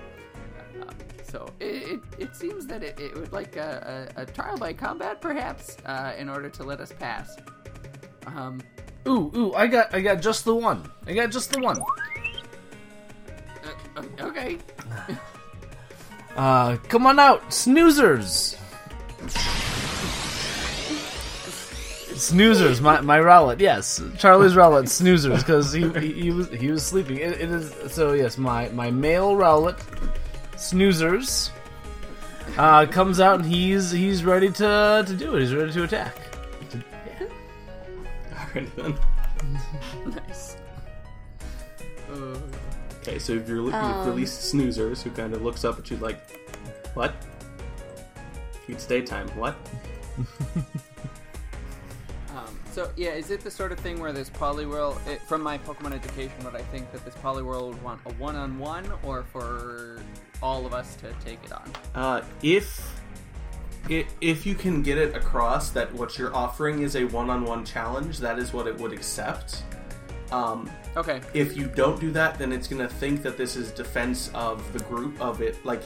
Uh, 0.81 0.93
so 1.25 1.47
it, 1.61 1.67
it, 1.67 2.01
it 2.19 2.37
seems 2.37 2.67
that 2.67 2.83
it, 2.83 2.99
it 2.99 3.15
would 3.15 3.33
like 3.33 3.57
a, 3.57 4.09
a, 4.17 4.23
a 4.23 4.27
trial 4.27 4.57
by 4.57 4.73
combat, 4.73 5.21
perhaps, 5.21 5.77
uh, 5.85 6.15
in 6.17 6.29
order 6.29 6.49
to 6.49 6.63
let 6.63 6.81
us 6.81 6.93
pass. 6.93 7.37
Um, 8.27 8.61
Ooh, 9.07 9.33
ooh, 9.35 9.55
I 9.55 9.67
got 9.67 9.95
I 9.95 10.01
got 10.01 10.21
just 10.21 10.45
the 10.45 10.55
one. 10.55 10.91
I 11.07 11.15
got 11.15 11.31
just 11.31 11.51
the 11.51 11.61
one. 11.61 11.81
Uh, 14.39 14.45
okay. 14.45 14.59
Uh, 16.37 16.77
come 16.89 17.07
on 17.07 17.19
out, 17.19 17.43
snoozers. 17.51 18.57
Snoozers, 22.19 22.81
my 22.81 23.01
my 23.01 23.19
Rowlet, 23.19 23.61
yes, 23.61 24.03
Charlie's 24.19 24.55
Rowlet, 24.55 24.85
snoozers, 24.85 25.39
because 25.39 25.73
he, 25.73 25.89
he 26.01 26.23
he 26.23 26.31
was 26.33 26.49
he 26.51 26.71
was 26.71 26.85
sleeping. 26.85 27.19
It, 27.19 27.41
it 27.41 27.51
is 27.51 27.93
so 27.93 28.13
yes, 28.13 28.37
my 28.39 28.69
my 28.71 28.91
male 28.91 29.35
Rowlet, 29.37 29.79
snoozers, 30.57 31.51
uh, 32.57 32.87
comes 32.87 33.21
out 33.21 33.41
and 33.41 33.47
he's 33.53 33.91
he's 33.93 34.25
ready 34.25 34.51
to 34.51 35.05
to 35.07 35.15
do 35.17 35.37
it. 35.37 35.41
He's 35.41 35.55
ready 35.55 35.73
to 35.73 35.85
attack. 35.85 36.17
To- 36.71 36.85
yeah. 37.07 37.27
Alright 38.41 38.77
then. 38.77 38.99
Nice. 40.07 40.48
Okay, 43.09 43.19
so 43.19 43.33
if 43.33 43.49
you're, 43.49 43.65
you've 43.65 43.75
Um. 43.75 44.07
released 44.07 44.53
snoozers, 44.53 45.03
who 45.03 45.11
kind 45.11 45.33
of 45.33 45.43
looks 45.43 45.65
up 45.65 45.79
at 45.79 45.91
you 45.91 45.97
like, 45.97 46.21
"What? 46.93 47.15
It's 48.69 48.85
daytime. 48.87 49.29
What?" 49.29 49.57
Um, 52.37 52.61
so 52.71 52.91
yeah, 52.95 53.15
is 53.15 53.31
it 53.31 53.41
the 53.41 53.51
sort 53.51 53.73
of 53.73 53.81
thing 53.81 53.99
where 53.99 54.13
this 54.13 54.31
Poliwhirl, 54.31 55.05
it, 55.09 55.21
from 55.23 55.43
my 55.43 55.59
Pokemon 55.59 55.93
education, 55.93 56.45
would 56.45 56.55
I 56.55 56.63
think 56.63 56.93
that 56.93 57.05
this 57.05 57.15
Poliwhirl 57.15 57.69
would 57.71 57.83
want 57.83 58.01
a 58.07 58.13
one-on-one, 58.15 58.93
or 59.03 59.25
for 59.33 60.01
all 60.41 60.65
of 60.65 60.73
us 60.73 60.95
to 60.97 61.13
take 61.25 61.41
it 61.45 61.53
on? 61.53 61.73
Uh, 61.95 62.23
if 62.43 63.01
i 63.91 64.07
if 64.21 64.45
you 64.47 64.55
can 64.55 64.83
get 64.83 64.99
it 64.99 65.17
across 65.17 65.71
that 65.71 65.93
what 65.95 66.19
you're 66.19 66.35
offering 66.37 66.83
is 66.83 66.95
a 66.95 67.05
one-on-one 67.07 67.65
challenge, 67.65 68.19
that 68.19 68.39
is 68.39 68.53
what 68.53 68.67
it 68.69 68.79
would 68.79 68.93
accept. 68.93 69.65
Um, 70.31 70.71
Okay. 70.99 71.21
if 71.35 71.57
you 71.57 71.67
don't 71.67 71.99
do 72.01 72.11
that, 72.13 72.39
then 72.39 72.53
it's 72.53 72.69
gonna 72.69 72.89
think 72.89 73.23
that 73.23 73.37
this 73.39 73.57
is 73.57 73.71
defense 73.71 74.31
of 74.35 74.71
the 74.73 74.81
group 74.81 75.21
of 75.21 75.41
it. 75.41 75.65
Like, 75.65 75.83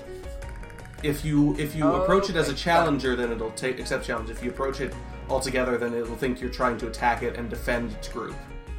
if 1.02 1.24
you 1.24 1.54
if 1.58 1.74
you 1.74 1.84
Oh, 1.84 2.02
approach 2.02 2.30
it 2.30 2.36
as 2.36 2.48
a 2.48 2.54
challenger, 2.54 3.14
then 3.16 3.30
it'll 3.32 3.50
take 3.52 3.78
accept 3.80 4.04
challenge. 4.06 4.30
If 4.30 4.42
you 4.42 4.50
approach 4.50 4.80
it 4.80 4.94
altogether, 5.28 5.76
then 5.78 5.94
it'll 5.94 6.16
think 6.16 6.40
you're 6.40 6.50
trying 6.50 6.78
to 6.78 6.86
attack 6.88 7.22
it 7.22 7.36
and 7.36 7.50
defend 7.50 7.92
its 7.92 8.08
group, 8.08 8.34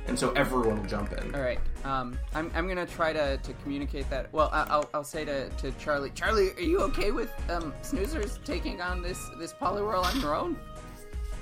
and 0.07 0.17
so 0.17 0.31
everyone 0.31 0.77
will 0.81 0.89
jump 0.89 1.11
in. 1.13 1.35
All 1.35 1.41
right. 1.41 1.59
Um, 1.83 2.17
I'm, 2.33 2.49
I'm 2.55 2.67
gonna 2.67 2.85
try 2.85 3.11
to, 3.11 3.37
to 3.37 3.53
communicate 3.61 4.09
that. 4.09 4.31
Well, 4.31 4.49
I- 4.53 4.65
I'll, 4.69 4.89
I'll 4.93 5.03
say 5.03 5.25
to, 5.25 5.49
to 5.49 5.71
Charlie. 5.73 6.11
Charlie, 6.15 6.51
are 6.57 6.61
you 6.61 6.79
okay 6.83 7.11
with 7.11 7.29
um, 7.49 7.73
Snoozers 7.83 8.41
taking 8.45 8.81
on 8.81 9.01
this 9.01 9.19
this 9.37 9.51
Poliwhirl 9.53 10.03
on 10.05 10.21
your 10.21 10.33
own? 10.35 10.57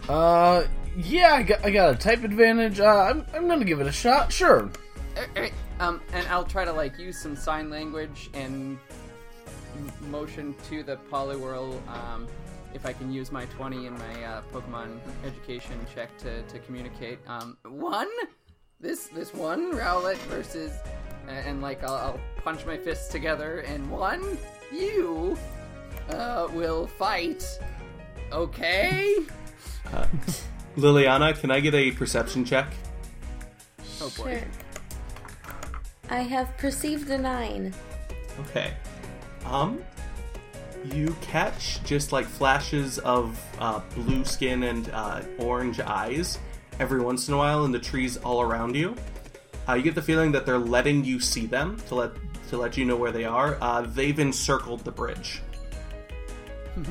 Uh, 0.09 0.65
yeah, 0.97 1.33
I 1.33 1.43
got, 1.43 1.65
I 1.65 1.71
got 1.71 1.93
a 1.93 1.97
type 1.97 2.23
advantage. 2.23 2.79
Uh, 2.79 2.85
I'm, 2.85 3.25
I'm 3.33 3.47
gonna 3.47 3.65
give 3.65 3.79
it 3.79 3.87
a 3.87 3.91
shot. 3.91 4.31
Sure. 4.31 4.69
Um, 5.79 6.01
and 6.13 6.27
I'll 6.27 6.43
try 6.43 6.63
to 6.63 6.71
like 6.71 6.97
use 6.99 7.17
some 7.17 7.35
sign 7.35 7.69
language 7.69 8.29
and 8.33 8.77
motion 10.09 10.55
to 10.69 10.83
the 10.83 10.97
Poliwhirl. 11.11 11.87
Um, 11.87 12.27
if 12.73 12.85
I 12.85 12.93
can 12.93 13.11
use 13.11 13.31
my 13.31 13.45
20 13.45 13.87
in 13.87 13.93
my 13.93 14.23
uh, 14.23 14.41
Pokemon 14.53 14.99
education 15.25 15.85
check 15.93 16.15
to, 16.19 16.41
to 16.43 16.59
communicate. 16.59 17.19
Um, 17.27 17.57
one, 17.63 18.09
this 18.79 19.07
this 19.07 19.33
one 19.33 19.73
Rowlet 19.73 20.17
versus, 20.29 20.71
and, 21.27 21.47
and 21.47 21.61
like 21.61 21.83
I'll, 21.83 21.95
I'll 21.95 22.19
punch 22.37 22.65
my 22.65 22.77
fists 22.77 23.09
together, 23.09 23.59
and 23.61 23.89
one, 23.89 24.37
you, 24.71 25.37
uh, 26.09 26.47
will 26.53 26.87
fight. 26.87 27.43
Okay. 28.31 29.17
Liliana, 30.77 31.37
can 31.39 31.51
I 31.51 31.59
get 31.59 31.73
a 31.73 31.91
perception 31.91 32.45
check? 32.45 32.73
Oh 34.01 34.11
boy. 34.17 34.39
Sure. 34.39 34.47
I 36.09 36.19
have 36.19 36.57
perceived 36.57 37.09
a 37.09 37.17
nine. 37.17 37.73
Okay. 38.39 38.73
Um, 39.45 39.81
you 40.93 41.15
catch 41.21 41.83
just 41.83 42.11
like 42.11 42.25
flashes 42.25 42.99
of 42.99 43.39
uh, 43.59 43.81
blue 43.95 44.25
skin 44.25 44.63
and 44.63 44.89
uh, 44.91 45.21
orange 45.39 45.79
eyes 45.79 46.39
every 46.79 46.99
once 47.01 47.27
in 47.27 47.33
a 47.33 47.37
while 47.37 47.65
in 47.65 47.71
the 47.71 47.79
trees 47.79 48.17
all 48.17 48.41
around 48.41 48.75
you. 48.75 48.95
Uh, 49.69 49.73
you 49.73 49.83
get 49.83 49.95
the 49.95 50.01
feeling 50.01 50.31
that 50.31 50.45
they're 50.45 50.57
letting 50.57 51.05
you 51.05 51.19
see 51.19 51.45
them 51.45 51.77
to 51.87 51.95
let 51.95 52.11
to 52.49 52.57
let 52.57 52.75
you 52.75 52.83
know 52.83 52.97
where 52.97 53.11
they 53.11 53.23
are. 53.23 53.57
Uh, 53.61 53.81
they've 53.81 54.19
encircled 54.19 54.81
the 54.81 54.91
bridge. 54.91 55.41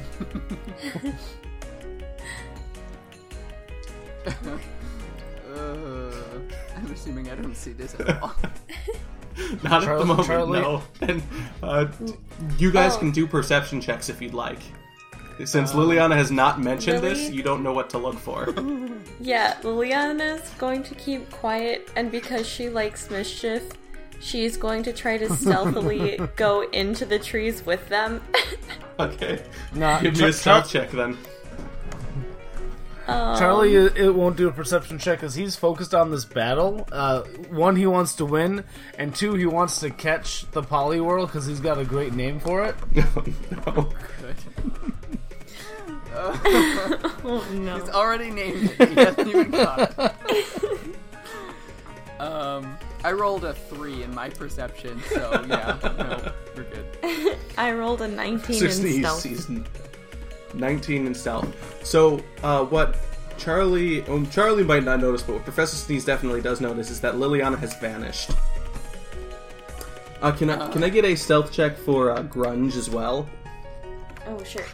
Uh, 4.27 6.11
I'm 6.77 6.93
assuming 6.93 7.31
I 7.31 7.35
don't 7.35 7.57
see 7.57 7.73
this 7.73 7.95
at 7.99 8.09
all. 8.23 8.35
Not 9.63 9.83
at 9.83 9.83
Charlie- 9.85 9.99
the 10.01 10.05
moment, 10.07 10.27
Charlie- 10.27 10.61
no. 10.61 10.83
And 11.01 11.23
uh, 11.63 11.87
you 12.59 12.71
guys 12.71 12.95
Oh. 12.97 12.99
can 12.99 13.11
do 13.11 13.27
perception 13.27 13.81
checks 13.81 14.09
if 14.09 14.21
you'd 14.23 14.35
like. 14.35 14.59
Since 15.45 15.73
Liliana 15.73 16.15
has 16.17 16.31
not 16.31 16.61
mentioned 16.61 17.03
this, 17.03 17.19
really? 17.19 17.35
you 17.37 17.43
don't 17.43 17.63
know 17.63 17.73
what 17.73 17.89
to 17.91 17.99
look 17.99 18.19
for. 18.19 18.49
Yeah, 19.23 19.57
Liliana's 19.63 20.49
going 20.57 20.83
to 20.85 20.95
keep 20.95 21.31
quiet, 21.31 21.91
and 21.95 22.11
because 22.11 22.47
she 22.49 22.71
likes 22.71 23.11
mischief, 23.11 23.69
she's 24.19 24.57
going 24.57 24.83
to 24.85 24.95
try 24.95 25.19
to 25.19 25.35
stealthily 25.37 26.19
go 26.37 26.63
into 26.71 27.05
the 27.05 27.19
trees 27.19 27.65
with 27.67 27.87
them. 27.91 28.23
okay. 28.99 29.43
Nah, 29.75 30.01
Give 30.01 30.15
me 30.15 30.21
Char- 30.21 30.29
a 30.29 30.33
stealth 30.33 30.71
check 30.71 30.91
then. 30.93 31.19
Um, 33.11 33.39
Charlie, 33.39 33.75
it, 33.75 33.97
it 33.97 34.15
won't 34.15 34.37
do 34.37 34.49
a 34.49 34.53
perception 34.53 34.99
check 34.99 35.19
because 35.21 35.35
he's 35.35 35.57
focused 35.57 35.95
on 35.95 36.11
this 36.11 36.25
battle. 36.25 36.87
Uh, 36.93 37.23
one, 37.51 37.77
he 37.77 37.87
wants 37.87 38.15
to 38.17 38.25
win, 38.25 38.65
and 38.99 39.15
two, 39.15 39.35
he 39.35 39.47
wants 39.47 39.81
to 39.81 39.91
catch 39.91 40.51
the 40.53 40.63
Poliwhirl 40.63 41.27
because 41.27 41.47
he's 41.47 41.61
got 41.61 41.79
a 41.79 41.85
great 41.85 42.13
name 42.15 42.39
for 42.41 42.65
it. 42.65 42.75
no. 42.95 43.93
oh 46.15 47.49
no. 47.53 47.79
He's 47.79 47.89
already 47.95 48.31
named 48.31 48.75
it. 48.79 48.89
He 48.89 48.95
hasn't 48.95 49.29
even 49.29 49.53
caught 49.53 49.95
it. 49.99 50.13
Um, 52.21 52.77
I 53.03 53.13
rolled 53.13 53.45
a 53.45 53.55
three 53.55 54.03
in 54.03 54.15
my 54.15 54.29
perception, 54.29 55.01
so 55.09 55.45
yeah, 55.49 55.79
no, 55.83 56.33
we're 56.55 56.65
good. 56.65 57.39
I 57.57 57.73
rolled 57.73 58.03
a 58.03 58.09
19 58.09 58.57
So 58.57 58.65
in 58.67 58.87
he's, 58.87 58.99
stealth. 58.99 59.23
he's 59.23 59.49
19 60.55 61.07
in 61.07 61.15
stealth. 61.15 61.85
So, 61.85 62.23
uh, 62.43 62.65
what 62.65 62.97
Charlie, 63.39 64.03
um, 64.03 64.29
Charlie 64.29 64.65
might 64.65 64.85
not 64.85 65.01
notice, 65.01 65.23
but 65.23 65.35
what 65.35 65.45
Professor 65.45 65.77
Sneeze 65.77 66.05
definitely 66.05 66.43
does 66.43 66.61
notice 66.61 66.91
is 66.91 67.01
that 67.01 67.15
Liliana 67.15 67.59
has 67.59 67.75
vanished. 67.77 68.31
Uh, 70.21 70.31
can 70.33 70.51
I 70.51 70.69
can 70.69 70.85
I 70.85 70.91
get 70.91 71.07
a 71.07 71.15
stealth 71.15 71.51
check 71.51 71.79
for 71.79 72.11
uh, 72.11 72.23
Grunge 72.23 72.77
as 72.77 72.91
well? 72.91 73.27
Oh, 74.27 74.45
sure. 74.45 74.67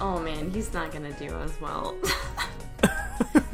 Oh 0.00 0.20
man, 0.20 0.50
he's 0.50 0.72
not 0.72 0.92
gonna 0.92 1.12
do 1.12 1.26
as 1.40 1.60
well. 1.60 1.96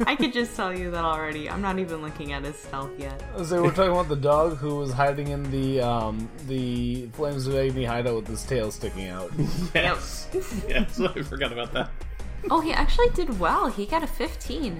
I 0.07 0.15
could 0.15 0.33
just 0.33 0.55
tell 0.55 0.75
you 0.77 0.91
that 0.91 1.03
already. 1.03 1.49
I'm 1.49 1.61
not 1.61 1.79
even 1.79 2.01
looking 2.01 2.33
at 2.33 2.43
his 2.43 2.55
stealth 2.55 2.91
yet. 2.97 3.21
So 3.45 3.61
we're 3.63 3.71
talking 3.73 3.91
about 3.91 4.09
the 4.09 4.15
dog 4.15 4.57
who 4.57 4.75
was 4.77 4.91
hiding 4.91 5.27
in 5.29 5.49
the 5.51 5.81
um, 5.81 6.29
the 6.47 7.07
Flames 7.13 7.47
of 7.47 7.55
Agony 7.55 7.85
hideout 7.85 8.15
with 8.15 8.27
his 8.27 8.43
tail 8.43 8.71
sticking 8.71 9.07
out. 9.07 9.31
Yes. 9.73 10.27
yes, 10.67 10.99
I 10.99 11.21
forgot 11.23 11.51
about 11.51 11.71
that. 11.73 11.89
Oh, 12.49 12.59
he 12.61 12.71
actually 12.73 13.09
did 13.09 13.39
well. 13.39 13.67
He 13.67 13.85
got 13.85 14.03
a 14.03 14.07
15. 14.07 14.79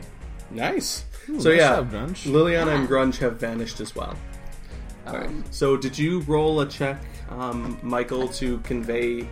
Nice. 0.52 1.06
so 1.28 1.34
nice 1.34 1.46
yeah, 1.46 1.76
job, 1.78 1.92
Grunge. 1.92 2.26
Liliana 2.32 2.76
and 2.76 2.88
Grunge 2.90 3.18
have 3.20 3.38
vanished 3.40 3.80
as 3.80 3.96
well. 3.96 4.16
Alright. 5.08 5.30
So 5.52 5.78
did 5.78 5.98
you 5.98 6.22
roll 6.22 6.62
a 6.62 6.68
check, 6.68 7.02
um, 7.30 7.80
Michael, 7.82 8.28
to 8.30 8.58
convey 8.60 9.28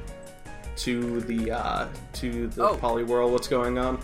to 0.78 1.20
the 1.22 1.52
uh, 1.52 1.88
to 2.14 2.48
the 2.48 2.64
Oh. 2.70 2.78
Poliwhirl 2.78 3.30
what's 3.32 3.48
going 3.48 3.78
on? 3.78 4.00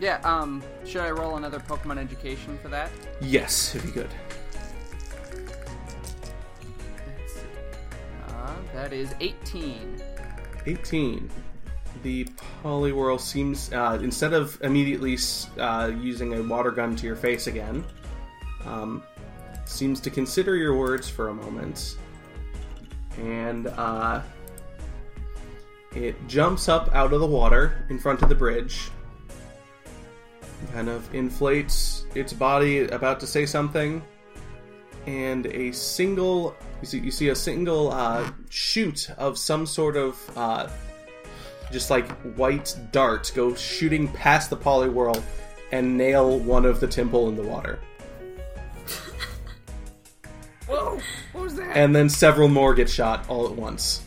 Yeah. 0.00 0.20
Um, 0.24 0.62
should 0.84 1.00
I 1.00 1.10
roll 1.10 1.36
another 1.36 1.58
Pokemon 1.58 1.98
education 1.98 2.58
for 2.62 2.68
that? 2.68 2.90
Yes, 3.20 3.74
if 3.74 3.84
you 3.84 3.92
could. 3.92 4.10
Uh, 8.28 8.54
that 8.74 8.92
is 8.92 9.14
18. 9.20 10.00
18. 10.66 11.30
The 12.02 12.26
Poliwhirl 12.62 13.20
seems, 13.20 13.72
uh, 13.72 13.98
instead 14.00 14.32
of 14.32 14.60
immediately 14.62 15.18
uh, 15.58 15.90
using 16.00 16.34
a 16.34 16.42
water 16.42 16.70
gun 16.70 16.94
to 16.96 17.06
your 17.06 17.16
face 17.16 17.48
again, 17.48 17.84
um, 18.64 19.02
seems 19.64 20.00
to 20.00 20.10
consider 20.10 20.54
your 20.54 20.76
words 20.76 21.08
for 21.08 21.28
a 21.28 21.34
moment. 21.34 21.96
And 23.18 23.66
uh, 23.66 24.22
it 25.94 26.14
jumps 26.28 26.68
up 26.68 26.94
out 26.94 27.12
of 27.12 27.20
the 27.20 27.26
water 27.26 27.84
in 27.90 27.98
front 27.98 28.22
of 28.22 28.28
the 28.28 28.34
bridge, 28.34 28.90
kind 30.72 30.88
of 30.88 31.12
inflates 31.14 32.04
its 32.14 32.32
body, 32.32 32.86
about 32.88 33.20
to 33.20 33.26
say 33.26 33.46
something, 33.46 34.02
and 35.06 35.46
a 35.46 35.72
single 35.72 36.54
you 36.80 36.86
see, 36.86 36.98
you 37.00 37.10
see 37.10 37.28
a 37.30 37.34
single 37.34 37.90
uh, 37.92 38.30
shoot 38.50 39.10
of 39.18 39.36
some 39.36 39.66
sort 39.66 39.96
of 39.96 40.16
uh, 40.36 40.68
just 41.72 41.90
like 41.90 42.08
white 42.36 42.76
dart 42.92 43.32
go 43.34 43.54
shooting 43.54 44.08
past 44.08 44.50
the 44.50 44.56
Poliwhirl 44.56 45.22
and 45.72 45.98
nail 45.98 46.38
one 46.38 46.64
of 46.64 46.80
the 46.80 46.86
Tympole 46.86 47.28
in 47.28 47.36
the 47.36 47.42
water. 47.42 47.78
Whoa! 50.66 51.00
What 51.32 51.44
was 51.44 51.56
that? 51.56 51.76
And 51.76 51.94
then 51.94 52.08
several 52.08 52.48
more 52.48 52.74
get 52.74 52.88
shot 52.88 53.28
all 53.28 53.46
at 53.46 53.54
once. 53.54 54.02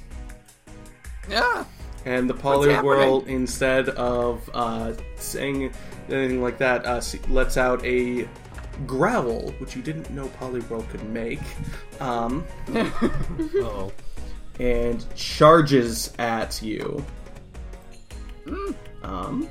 yeah. 1.29 1.65
And 2.03 2.27
the 2.27 2.33
happening? 2.33 3.41
instead 3.41 3.89
of 3.89 4.49
uh, 4.55 4.93
saying 5.17 5.71
anything 6.11 6.41
like 6.41 6.57
that, 6.59 6.85
uh, 6.85 7.01
lets 7.29 7.57
out 7.57 7.83
a 7.85 8.27
growl, 8.85 9.51
which 9.59 9.75
you 9.75 9.81
didn't 9.81 10.09
know 10.11 10.27
Poliwhirl 10.39 10.87
could 10.89 11.03
make, 11.09 11.41
um, 11.99 12.45
Uh-oh. 12.75 13.91
and 14.59 15.05
charges 15.15 16.13
at 16.19 16.61
you. 16.61 17.03
Um, 19.03 19.47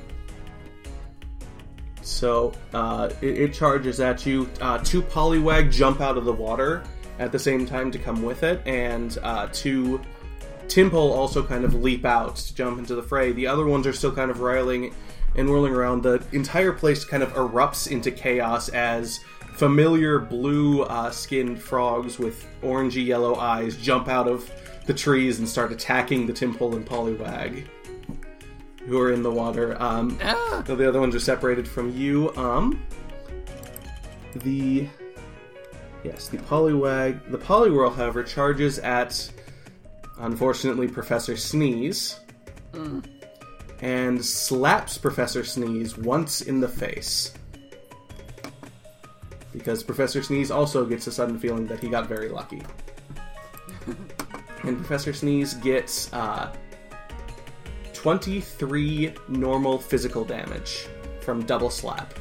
so 2.02 2.52
uh, 2.74 3.10
it, 3.20 3.38
it 3.38 3.54
charges 3.54 4.00
at 4.00 4.26
you. 4.26 4.48
Uh, 4.60 4.78
two 4.78 5.02
Poliwag 5.02 5.72
jump 5.72 6.00
out 6.00 6.16
of 6.16 6.24
the 6.24 6.32
water 6.32 6.82
at 7.18 7.32
the 7.32 7.38
same 7.38 7.66
time 7.66 7.90
to 7.90 7.98
come 7.98 8.22
with 8.22 8.42
it, 8.42 8.62
and 8.66 9.16
uh, 9.22 9.48
two 9.52 10.00
Tympole 10.70 11.10
also 11.12 11.42
kind 11.42 11.64
of 11.64 11.74
leap 11.74 12.04
out 12.04 12.36
to 12.36 12.54
jump 12.54 12.78
into 12.78 12.94
the 12.94 13.02
fray. 13.02 13.32
The 13.32 13.46
other 13.46 13.66
ones 13.66 13.86
are 13.86 13.92
still 13.92 14.12
kind 14.12 14.30
of 14.30 14.40
riling 14.40 14.94
and 15.40 15.50
whirling 15.50 15.74
around. 15.74 16.02
The 16.02 16.22
entire 16.32 16.72
place 16.72 17.04
kind 17.04 17.22
of 17.22 17.32
erupts 17.34 17.90
into 17.90 18.10
chaos 18.10 18.68
as 18.68 19.20
familiar 19.54 20.18
blue 20.18 20.82
uh, 20.82 21.10
skinned 21.10 21.60
frogs 21.60 22.18
with 22.18 22.46
orangey 22.62 23.04
yellow 23.04 23.34
eyes 23.36 23.76
jump 23.76 24.08
out 24.08 24.28
of 24.28 24.50
the 24.86 24.94
trees 24.94 25.38
and 25.38 25.48
start 25.48 25.72
attacking 25.72 26.26
the 26.26 26.32
Tympole 26.32 26.74
and 26.76 26.86
Poliwag 26.86 27.64
who 28.86 28.98
are 28.98 29.12
in 29.12 29.22
the 29.22 29.30
water. 29.30 29.80
Um, 29.80 30.18
Ah! 30.22 30.62
the 30.66 30.88
other 30.88 31.00
ones 31.00 31.14
are 31.14 31.20
separated 31.20 31.68
from 31.68 31.94
you. 31.96 32.34
Um, 32.36 32.82
the 34.36 34.88
yes, 36.02 36.28
the 36.28 36.38
Poliwag, 36.38 37.30
the 37.30 37.38
Poliwhirl, 37.38 37.94
however, 37.94 38.22
charges 38.22 38.78
at 38.78 39.30
unfortunately 40.18 40.88
Professor 40.88 41.36
Sneeze 41.36 42.18
and 43.82 44.22
slaps 44.24 44.98
Professor 44.98 45.44
Sneeze 45.44 45.96
once 45.96 46.42
in 46.42 46.60
the 46.60 46.68
face. 46.68 47.32
Because 49.52 49.82
Professor 49.82 50.22
Sneeze 50.22 50.50
also 50.50 50.84
gets 50.84 51.06
a 51.06 51.12
sudden 51.12 51.38
feeling 51.38 51.66
that 51.66 51.80
he 51.80 51.88
got 51.88 52.06
very 52.06 52.28
lucky. 52.28 52.62
and 54.62 54.76
Professor 54.76 55.12
Sneeze 55.12 55.54
gets 55.54 56.12
uh, 56.12 56.54
23 57.94 59.14
normal 59.28 59.78
physical 59.78 60.24
damage 60.24 60.86
from 61.20 61.44
double 61.44 61.70
slap. 61.70 62.14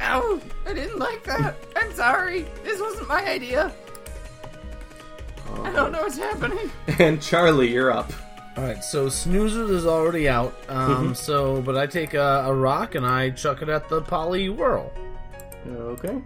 Ow! 0.00 0.40
I 0.66 0.74
didn't 0.74 0.98
like 0.98 1.24
that. 1.24 1.56
I'm 1.76 1.92
sorry. 1.94 2.46
This 2.62 2.80
wasn't 2.80 3.08
my 3.08 3.24
idea. 3.26 3.72
I 5.62 5.72
don't 5.72 5.92
know 5.92 6.02
what's 6.02 6.18
happening. 6.18 6.70
And 6.98 7.22
Charlie, 7.22 7.72
you're 7.72 7.90
up. 7.90 8.12
All 8.56 8.62
right, 8.62 8.84
so 8.84 9.08
Snoozer 9.08 9.64
is 9.72 9.84
already 9.84 10.28
out. 10.28 10.54
Um, 10.68 11.14
so, 11.14 11.60
but 11.62 11.76
I 11.76 11.86
take 11.86 12.14
a, 12.14 12.44
a 12.46 12.54
rock 12.54 12.94
and 12.94 13.04
I 13.04 13.30
chuck 13.30 13.62
it 13.62 13.68
at 13.68 13.88
the 13.88 14.00
Poliwhirl. 14.00 14.90
Okay. 15.66 16.22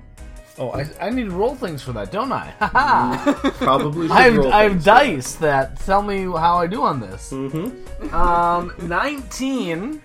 Oh, 0.59 0.71
I, 0.71 0.87
I 1.01 1.11
need 1.11 1.25
to 1.25 1.31
roll 1.31 1.55
things 1.55 1.83
for 1.83 1.93
that, 1.93 2.11
don't 2.11 2.33
I? 2.33 2.51
Haha! 2.59 3.33
Probably 3.53 4.11
I 4.11 4.23
have, 4.23 4.47
I 4.47 4.62
have 4.64 4.85
dice 4.85 5.35
that 5.37 5.79
tell 5.81 6.03
me 6.03 6.23
how 6.25 6.59
I 6.59 6.67
do 6.67 6.83
on 6.83 7.01
this. 7.01 7.31
Mm-hmm. 7.31 8.14
Um, 8.14 8.75
19. 8.83 10.03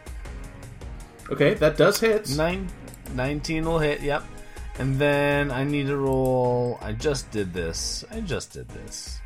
Okay, 1.32 1.56
that 1.56 1.76
does 1.76 2.00
hit. 2.00 2.30
Nine, 2.38 2.70
19 3.16 3.66
will 3.66 3.80
hit, 3.80 4.02
yep. 4.02 4.24
And 4.78 4.98
then 4.98 5.52
I 5.52 5.64
need 5.64 5.88
to 5.88 5.98
roll. 5.98 6.78
I 6.82 6.94
just 6.94 7.30
did 7.32 7.54
this. 7.54 8.06
I 8.12 8.22
just 8.22 8.54
did 8.54 8.70
this. 8.70 9.20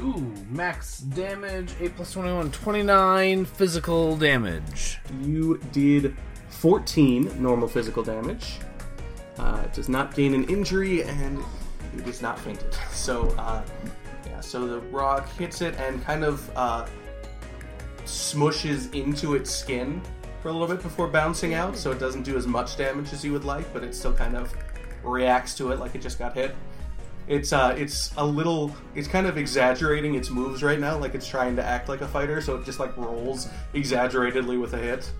Ooh, 0.00 0.32
max 0.48 1.00
damage, 1.00 1.74
8 1.78 1.96
plus 1.96 2.12
21, 2.12 2.50
29 2.52 3.44
physical 3.44 4.16
damage. 4.16 4.98
You 5.20 5.58
did 5.72 6.16
14 6.48 7.42
normal 7.42 7.68
physical 7.68 8.02
damage. 8.02 8.58
Uh, 9.38 9.60
it 9.64 9.72
does 9.74 9.88
not 9.88 10.14
gain 10.14 10.32
an 10.34 10.44
injury, 10.44 11.02
and 11.02 11.38
it 11.96 12.06
is 12.08 12.22
not 12.22 12.38
fainted. 12.38 12.74
So, 12.90 13.28
uh, 13.38 13.62
yeah, 14.26 14.40
so 14.40 14.66
the 14.66 14.80
rock 14.88 15.28
hits 15.38 15.62
it 15.62 15.74
and 15.76 16.02
kind 16.04 16.24
of 16.24 16.50
uh, 16.54 16.86
smushes 18.04 18.92
into 18.94 19.34
its 19.34 19.50
skin 19.50 20.02
for 20.42 20.48
a 20.48 20.52
little 20.52 20.66
bit 20.68 20.82
before 20.82 21.08
bouncing 21.08 21.54
out, 21.54 21.76
so 21.76 21.90
it 21.90 21.98
doesn't 21.98 22.22
do 22.22 22.36
as 22.36 22.46
much 22.46 22.76
damage 22.76 23.12
as 23.12 23.24
you 23.24 23.32
would 23.32 23.44
like, 23.44 23.70
but 23.72 23.82
it 23.84 23.94
still 23.94 24.12
kind 24.12 24.36
of 24.36 24.52
reacts 25.02 25.54
to 25.54 25.72
it 25.72 25.78
like 25.78 25.94
it 25.94 26.02
just 26.02 26.18
got 26.18 26.34
hit. 26.34 26.54
It's 27.30 27.52
uh, 27.52 27.76
it's 27.78 28.12
a 28.16 28.26
little, 28.26 28.74
it's 28.96 29.06
kind 29.06 29.28
of 29.28 29.38
exaggerating 29.38 30.16
its 30.16 30.30
moves 30.30 30.64
right 30.64 30.80
now, 30.80 30.98
like 30.98 31.14
it's 31.14 31.28
trying 31.28 31.54
to 31.54 31.64
act 31.64 31.88
like 31.88 32.00
a 32.00 32.08
fighter, 32.08 32.40
so 32.40 32.56
it 32.56 32.64
just 32.64 32.80
like 32.80 32.96
rolls 32.96 33.48
exaggeratedly 33.72 34.56
with 34.56 34.74
a 34.74 34.78
hit. 34.78 35.12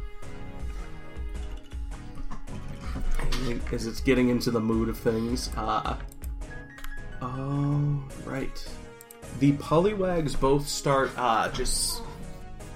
As 3.72 3.86
it's 3.86 4.00
getting 4.00 4.28
into 4.28 4.50
the 4.50 4.58
mood 4.58 4.88
of 4.88 4.98
things. 4.98 5.50
Uh, 5.56 5.96
oh, 7.22 8.02
right. 8.24 8.68
The 9.38 9.52
Poliwags 9.52 10.38
both 10.38 10.66
start 10.66 11.12
uh, 11.16 11.48
just 11.52 12.02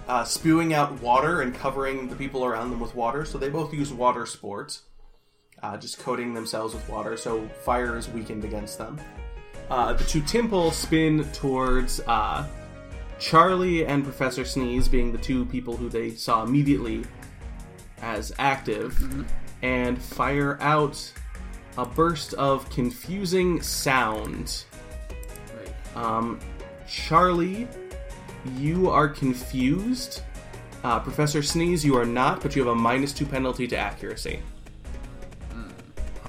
uh, 0.06 0.22
spewing 0.22 0.74
out 0.74 1.02
water 1.02 1.42
and 1.42 1.52
covering 1.52 2.08
the 2.08 2.14
people 2.14 2.44
around 2.44 2.70
them 2.70 2.78
with 2.78 2.94
water, 2.94 3.24
so 3.24 3.36
they 3.36 3.48
both 3.48 3.74
use 3.74 3.92
water 3.92 4.26
sports, 4.26 4.82
Uh, 5.60 5.76
just 5.76 5.98
coating 5.98 6.34
themselves 6.34 6.72
with 6.72 6.88
water, 6.88 7.16
so 7.16 7.48
fire 7.64 7.98
is 7.98 8.08
weakened 8.08 8.44
against 8.44 8.78
them. 8.78 9.00
Uh, 9.70 9.92
the 9.94 10.05
two 10.05 10.20
Tympole 10.22 10.72
spin 10.72 11.24
towards 11.33 12.00
uh, 12.07 12.46
Charlie 13.18 13.87
and 13.87 14.05
Professor 14.05 14.44
Sneeze, 14.44 14.88
being 14.88 15.12
the 15.12 15.18
two 15.18 15.46
people 15.46 15.77
who 15.77 15.88
they 15.88 16.11
saw 16.11 16.44
immediately 16.44 17.05
as 18.03 18.33
active, 18.38 19.27
and 19.62 20.00
fire 20.00 20.59
out 20.61 21.12
a 21.79 21.87
burst 21.87 22.35
of 22.35 22.68
confusing 22.70 23.62
sound. 23.62 24.64
Right. 25.57 25.96
Um, 25.96 26.38
Charlie, 26.87 27.66
you 28.59 28.90
are 28.90 29.09
confused. 29.09 30.22
Uh, 30.83 31.00
Professor 31.00 31.42
Sneeze, 31.42 31.83
you 31.85 31.96
are 31.96 32.05
not, 32.05 32.42
but 32.42 32.55
you 32.55 32.62
have 32.62 32.72
a 32.72 32.79
minus 32.79 33.12
two 33.12 33.24
penalty 33.24 33.66
to 33.68 33.77
accuracy. 33.77 34.40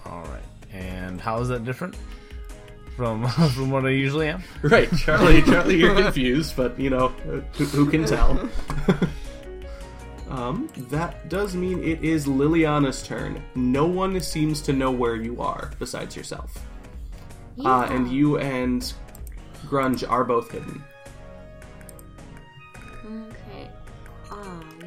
All 0.06 0.24
right. 0.24 0.41
And 0.71 1.19
how 1.19 1.41
is 1.41 1.50
that 1.50 1.65
different 1.65 1.95
from 2.95 3.27
from 3.29 3.69
what 3.69 3.86
I 3.86 3.89
usually 3.89 4.29
am? 4.29 4.43
Right, 4.62 4.89
Charlie. 4.97 5.41
Charlie, 5.41 5.77
you're 5.77 5.95
confused, 5.95 6.55
but 6.55 6.79
you 6.79 6.89
know 6.89 7.10
who, 7.53 7.65
who 7.65 7.89
can 7.89 8.05
tell. 8.05 8.49
um, 10.29 10.69
that 10.89 11.29
does 11.29 11.55
mean 11.55 11.84
it 11.84 12.03
is 12.03 12.25
Liliana's 12.25 13.03
turn. 13.03 13.43
No 13.55 13.86
one 13.86 14.19
seems 14.21 14.62
to 14.62 14.73
know 14.73 14.91
where 14.91 15.15
you 15.15 15.41
are 15.41 15.71
besides 15.79 16.15
yourself, 16.15 16.65
uh, 17.63 17.88
and 17.89 18.12
you 18.12 18.38
and 18.39 18.93
Grunge 19.65 20.10
are 20.10 20.23
both 20.23 20.51
hidden. 20.51 20.84
Okay. 23.05 23.69
Um, 24.31 24.79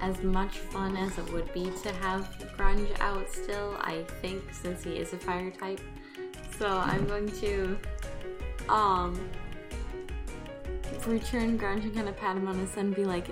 as 0.00 0.22
much 0.22 0.58
fun 0.58 0.96
as 0.96 1.16
it 1.18 1.32
would 1.32 1.52
be 1.52 1.70
to 1.82 1.92
have 1.94 2.24
Grunge 2.56 2.98
out 3.00 3.28
still, 3.30 3.76
I 3.80 4.04
think 4.20 4.42
since 4.52 4.82
he 4.82 4.96
is 4.96 5.12
a 5.12 5.18
fire 5.18 5.50
type. 5.50 5.80
So 6.58 6.66
I'm 6.66 7.06
going 7.06 7.28
to 7.40 7.78
um 8.68 9.18
return 11.06 11.58
Grunge 11.58 11.84
and 11.84 11.94
kind 11.94 12.08
of 12.08 12.16
pat 12.16 12.36
him 12.36 12.48
on 12.48 12.58
his 12.58 12.74
head 12.74 12.86
and 12.86 12.94
be 12.94 13.04
like, 13.04 13.28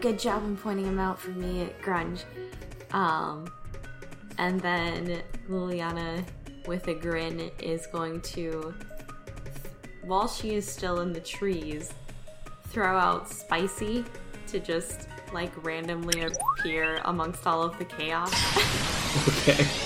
"Good 0.00 0.18
job 0.18 0.42
in 0.44 0.56
pointing 0.56 0.86
him 0.86 0.98
out 0.98 1.18
for 1.18 1.30
me, 1.30 1.68
Grunge." 1.82 2.24
Um, 2.92 3.52
and 4.38 4.60
then 4.60 5.22
Liliana, 5.48 6.24
with 6.66 6.88
a 6.88 6.94
grin, 6.94 7.50
is 7.60 7.86
going 7.86 8.20
to, 8.22 8.74
while 10.02 10.28
she 10.28 10.54
is 10.54 10.66
still 10.66 11.00
in 11.00 11.12
the 11.12 11.20
trees, 11.20 11.92
throw 12.68 12.96
out 12.96 13.28
Spicy 13.28 14.04
to 14.48 14.58
just 14.58 15.08
like 15.32 15.52
randomly 15.64 16.22
appear 16.22 17.00
amongst 17.04 17.46
all 17.46 17.62
of 17.62 17.76
the 17.78 17.84
chaos. 17.84 18.32
Okay. 19.46 19.83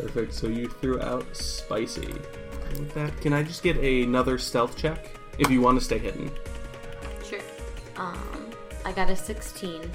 Perfect. 0.00 0.32
So 0.32 0.48
you 0.48 0.68
threw 0.68 1.00
out 1.00 1.24
Spicy. 1.36 2.06
With 2.70 2.94
that, 2.94 3.20
can 3.20 3.32
I 3.32 3.42
just 3.42 3.62
get 3.62 3.76
another 3.76 4.38
stealth 4.38 4.76
check 4.76 5.10
if 5.38 5.50
you 5.50 5.60
want 5.60 5.78
to 5.78 5.84
stay 5.84 5.98
hidden? 5.98 6.30
sure. 7.24 7.40
Um, 7.96 8.50
I 8.84 8.92
got 8.92 9.10
a 9.10 9.16
16. 9.16 9.90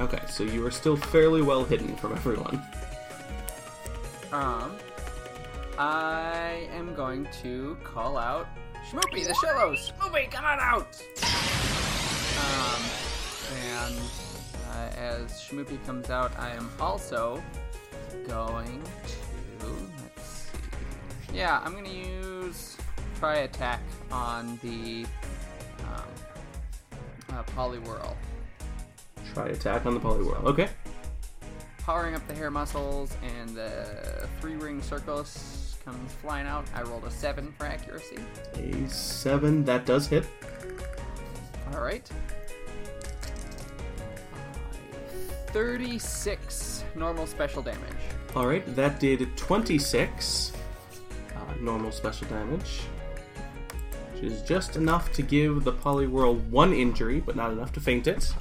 Okay, 0.00 0.20
so 0.28 0.44
you 0.44 0.64
are 0.64 0.70
still 0.70 0.96
fairly 0.96 1.42
well 1.42 1.64
hidden 1.64 1.96
from 1.96 2.12
everyone. 2.12 2.62
Um, 4.32 4.76
I 5.78 6.68
am 6.72 6.94
going 6.94 7.28
to 7.42 7.76
call 7.84 8.16
out 8.16 8.46
Schmoopy 8.88 9.26
the 9.26 9.34
Shellos. 9.34 9.92
Schmoopy, 9.92 10.30
come 10.30 10.44
on 10.44 10.58
out! 10.60 11.02
Um, 12.38 12.82
and 13.54 14.00
uh, 14.70 14.98
as 14.98 15.32
Schmoopy 15.32 15.84
comes 15.84 16.08
out, 16.08 16.32
I 16.38 16.50
am 16.54 16.70
also 16.80 17.42
going 18.26 18.82
to 19.06 19.21
let's 19.68 20.22
see. 20.22 21.36
Yeah, 21.36 21.60
I'm 21.64 21.72
gonna 21.74 21.88
use 21.88 22.76
Tri 23.18 23.36
Attack 23.38 23.80
on 24.10 24.58
the 24.62 25.06
um, 25.84 26.02
uh, 27.30 27.42
Poliwhirl. 27.56 28.14
Try 29.32 29.48
attack 29.48 29.86
on 29.86 29.94
the 29.94 30.00
Poliwhirl. 30.00 30.44
Okay. 30.44 30.68
powering 31.78 32.14
up 32.14 32.26
the 32.28 32.34
hair 32.34 32.50
muscles, 32.50 33.16
and 33.22 33.50
the 33.56 34.28
three 34.40 34.56
ring 34.56 34.82
circus 34.82 35.78
comes 35.84 36.12
flying 36.14 36.46
out. 36.46 36.64
I 36.74 36.82
rolled 36.82 37.04
a 37.04 37.10
seven 37.10 37.52
for 37.58 37.64
accuracy. 37.66 38.18
A 38.54 38.88
seven, 38.88 39.64
that 39.64 39.86
does 39.86 40.06
hit. 40.06 40.24
All 41.72 41.80
right. 41.80 42.08
36 45.48 46.84
normal 46.94 47.26
special 47.26 47.62
damage. 47.62 47.78
All 48.34 48.46
right, 48.46 48.64
that 48.76 48.98
did 48.98 49.36
26. 49.36 50.52
normal 51.60 51.92
special 51.92 52.26
damage, 52.28 52.80
which 54.14 54.24
is 54.24 54.42
just 54.42 54.76
enough 54.76 55.12
to 55.12 55.22
give 55.22 55.64
the 55.64 55.72
Poliwhirl 55.72 56.48
one 56.48 56.72
injury, 56.72 57.20
but 57.20 57.36
not 57.36 57.52
enough 57.52 57.72
to 57.74 57.80
faint 57.80 58.06
it. 58.06 58.34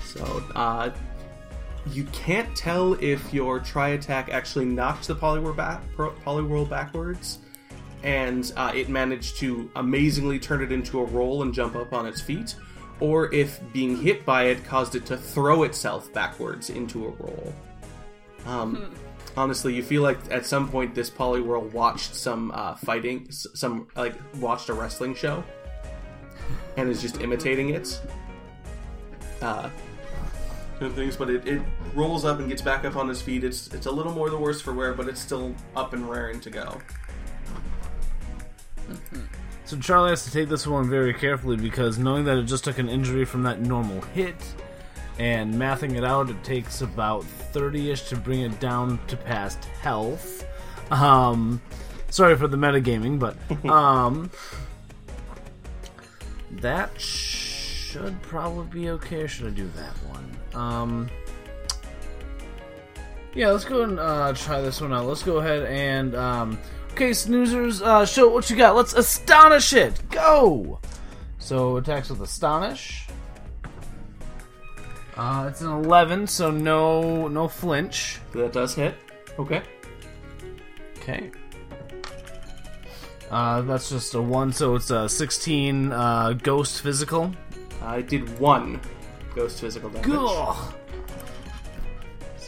So, 0.00 0.44
uh, 0.54 0.90
you 1.90 2.04
can't 2.12 2.54
tell 2.54 2.94
if 3.02 3.32
your 3.32 3.58
Tri 3.58 3.90
Attack 3.90 4.28
actually 4.28 4.66
knocked 4.66 5.08
the 5.08 5.16
Poliwhirl, 5.16 5.56
back, 5.56 5.82
Poliwhirl 5.96 6.68
backwards, 6.68 7.38
and 8.02 8.52
uh, 8.56 8.72
it 8.74 8.88
managed 8.88 9.38
to 9.38 9.70
amazingly 9.76 10.38
turn 10.38 10.62
it 10.62 10.70
into 10.70 11.00
a 11.00 11.04
roll 11.04 11.42
and 11.42 11.52
jump 11.52 11.74
up 11.74 11.92
on 11.92 12.06
its 12.06 12.20
feet, 12.20 12.54
or 13.00 13.32
if 13.34 13.60
being 13.72 13.96
hit 13.96 14.24
by 14.24 14.44
it 14.44 14.64
caused 14.64 14.94
it 14.94 15.04
to 15.06 15.16
throw 15.16 15.64
itself 15.64 16.12
backwards 16.12 16.70
into 16.70 17.06
a 17.06 17.10
roll. 17.10 17.54
Um, 18.46 18.94
honestly, 19.36 19.74
you 19.74 19.82
feel 19.82 20.02
like 20.02 20.18
at 20.30 20.46
some 20.46 20.68
point 20.68 20.94
this 20.94 21.10
Poliwhirl 21.10 21.72
watched 21.72 22.14
some 22.14 22.50
uh, 22.52 22.74
fighting, 22.74 23.30
some 23.30 23.88
like 23.96 24.14
watched 24.40 24.68
a 24.68 24.74
wrestling 24.74 25.14
show, 25.14 25.42
and 26.76 26.88
is 26.88 27.02
just 27.02 27.20
imitating 27.20 27.70
it. 27.70 28.00
Uh, 29.40 29.68
and 30.80 30.94
things, 30.94 31.16
but 31.16 31.30
it, 31.30 31.46
it 31.46 31.62
rolls 31.94 32.24
up 32.24 32.40
and 32.40 32.48
gets 32.48 32.60
back 32.62 32.84
up 32.84 32.96
on 32.96 33.08
his 33.08 33.22
feet. 33.22 33.44
It's 33.44 33.68
it's 33.68 33.86
a 33.86 33.90
little 33.90 34.12
more 34.12 34.28
the 34.30 34.36
worse 34.36 34.60
for 34.60 34.72
wear, 34.72 34.92
but 34.92 35.08
it's 35.08 35.20
still 35.20 35.54
up 35.76 35.92
and 35.92 36.08
raring 36.08 36.40
to 36.40 36.50
go. 36.50 36.80
So 39.64 39.78
Charlie 39.78 40.10
has 40.10 40.24
to 40.24 40.30
take 40.30 40.48
this 40.48 40.66
one 40.66 40.90
very 40.90 41.14
carefully 41.14 41.56
because 41.56 41.98
knowing 41.98 42.24
that 42.26 42.36
it 42.36 42.44
just 42.44 42.64
took 42.64 42.78
an 42.78 42.88
injury 42.88 43.24
from 43.24 43.44
that 43.44 43.60
normal 43.60 44.00
hit 44.12 44.36
and 45.18 45.54
mathing 45.54 45.96
it 45.96 46.04
out, 46.04 46.30
it 46.30 46.42
takes 46.42 46.80
about 46.80 47.24
30 47.24 47.90
ish 47.90 48.02
to 48.08 48.16
bring 48.16 48.40
it 48.40 48.58
down 48.60 48.98
to 49.06 49.16
past 49.16 49.64
health. 49.64 50.46
Um, 50.90 51.60
sorry 52.10 52.36
for 52.36 52.48
the 52.48 52.56
metagaming, 52.56 53.18
but 53.18 53.36
um, 53.70 54.30
that 56.50 57.00
should 57.00 58.20
probably 58.22 58.66
be 58.80 58.90
okay. 58.90 59.22
Or 59.22 59.28
should 59.28 59.46
I 59.46 59.50
do 59.50 59.70
that 59.76 59.92
one? 60.08 60.36
Um, 60.54 61.10
yeah, 63.34 63.50
let's 63.50 63.64
go 63.64 63.82
and 63.82 63.98
uh, 63.98 64.32
try 64.34 64.60
this 64.60 64.80
one 64.80 64.92
out. 64.92 65.06
Let's 65.06 65.22
go 65.22 65.38
ahead 65.38 65.64
and 65.64 66.14
um, 66.14 66.58
okay, 66.92 67.10
snoozers, 67.10 67.82
uh, 67.82 68.06
show 68.06 68.28
what 68.28 68.48
you 68.50 68.56
got. 68.56 68.76
Let's 68.76 68.94
astonish 68.94 69.72
it. 69.72 70.00
Go. 70.10 70.80
So 71.38 71.76
attacks 71.76 72.10
with 72.10 72.20
astonish. 72.20 73.06
Uh, 75.16 75.46
it's 75.48 75.60
an 75.60 75.70
eleven, 75.70 76.26
so 76.26 76.50
no 76.50 77.28
no 77.28 77.46
flinch. 77.48 78.20
That 78.32 78.52
does 78.52 78.74
hit. 78.74 78.94
Okay. 79.38 79.62
Okay. 80.98 81.30
Uh, 83.30 83.62
that's 83.62 83.88
just 83.90 84.14
a 84.14 84.20
one, 84.22 84.52
so 84.52 84.74
it's 84.74 84.90
a 84.90 85.08
sixteen 85.08 85.92
uh, 85.92 86.32
ghost 86.42 86.80
physical. 86.82 87.32
I 87.82 88.00
did 88.02 88.38
one 88.38 88.80
ghost 89.34 89.60
physical 89.60 89.90
damage. 89.90 90.10
Ugh. 90.12 90.74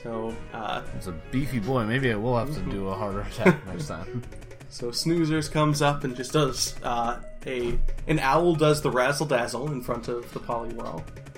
So, 0.02 0.34
uh, 0.52 0.82
It's 0.96 1.08
a 1.08 1.12
beefy 1.32 1.58
boy. 1.58 1.84
Maybe 1.84 2.12
I 2.12 2.16
will 2.16 2.36
have 2.38 2.54
to 2.54 2.60
do 2.70 2.88
a 2.88 2.94
harder 2.94 3.20
attack 3.32 3.66
next 3.66 3.88
time. 3.88 4.22
so 4.68 4.88
Snoozers 4.90 5.50
comes 5.50 5.82
up 5.82 6.04
and 6.04 6.14
just 6.14 6.32
does 6.32 6.76
uh, 6.84 7.20
a 7.44 7.76
an 8.06 8.18
owl 8.20 8.54
does 8.54 8.80
the 8.82 8.90
razzle 8.90 9.26
dazzle 9.26 9.72
in 9.72 9.80
front 9.82 10.06
of 10.08 10.32
the 10.32 10.38
Poliwhirl, 10.40 11.00
uh, 11.00 11.35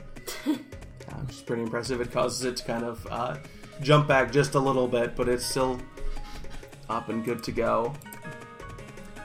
which 1.28 1.36
is 1.36 1.42
pretty 1.42 1.62
impressive. 1.62 2.00
It 2.00 2.10
causes 2.10 2.44
it 2.44 2.56
to 2.56 2.64
kind 2.64 2.84
of 2.84 3.06
uh, 3.10 3.36
jump 3.82 4.08
back 4.08 4.32
just 4.32 4.54
a 4.54 4.58
little 4.58 4.88
bit, 4.88 5.14
but 5.14 5.28
it's 5.28 5.44
still 5.44 5.78
up 6.88 7.10
and 7.10 7.22
good 7.22 7.42
to 7.44 7.52
go. 7.52 7.92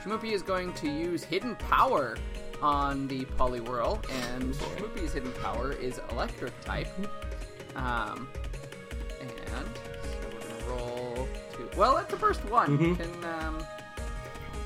Shmoopy 0.04 0.34
is 0.34 0.42
going 0.42 0.74
to 0.74 0.90
use 0.90 1.24
Hidden 1.24 1.56
Power 1.56 2.18
on 2.62 3.08
the 3.08 3.24
Poliwhirl, 3.24 4.04
and 4.34 4.54
Shmoopy's 4.54 5.14
Hidden 5.14 5.32
Power 5.42 5.72
is 5.72 6.02
Electric 6.12 6.60
type. 6.66 6.88
Um, 7.78 8.28
and 9.22 9.66
so 10.04 10.28
we're 10.34 10.40
gonna 10.42 10.70
roll 10.70 11.28
two. 11.56 11.70
Well, 11.78 11.96
that's 11.96 12.12
the 12.12 12.18
first 12.20 12.44
one. 12.46 12.78
Mhm. 12.78 12.98
Can 12.98 13.24
um, 13.24 13.66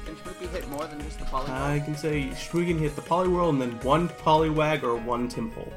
can 0.06 0.16
Shmoopy 0.16 0.50
hit 0.50 0.68
more 0.70 0.86
than 0.88 1.00
just 1.04 1.20
the 1.20 1.26
Poliwhirl? 1.26 1.50
I 1.50 1.80
can 1.82 1.96
say 1.96 2.30
Shmugen 2.32 2.80
hit 2.80 2.96
the 2.96 3.02
Poliwhirl 3.04 3.50
and 3.50 3.62
then 3.62 3.80
one 3.82 4.10
Poliwag 4.10 4.82
or 4.82 4.96
one 4.96 5.30
Tympole. 5.30 5.72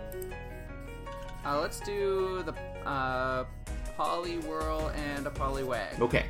Uh, 1.50 1.58
let's 1.60 1.80
do 1.80 2.44
the 2.44 2.54
uh, 2.88 3.44
Poliwhirl 3.98 4.94
and 4.94 5.26
a 5.26 5.30
Poliwag. 5.30 6.00
Okay. 6.00 6.26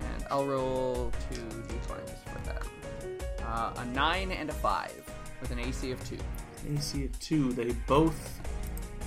And 0.00 0.24
I'll 0.30 0.46
roll 0.46 1.10
two 1.32 1.40
d20s 1.40 2.22
for 2.28 2.38
that. 2.44 2.62
Uh, 3.44 3.72
a 3.78 3.84
9 3.86 4.30
and 4.30 4.50
a 4.50 4.52
5 4.52 5.12
with 5.40 5.50
an 5.50 5.58
AC 5.58 5.90
of 5.90 6.08
2. 6.08 6.16
AC 6.74 7.04
of 7.06 7.18
two. 7.18 7.52
They 7.52 7.72
both. 7.88 8.40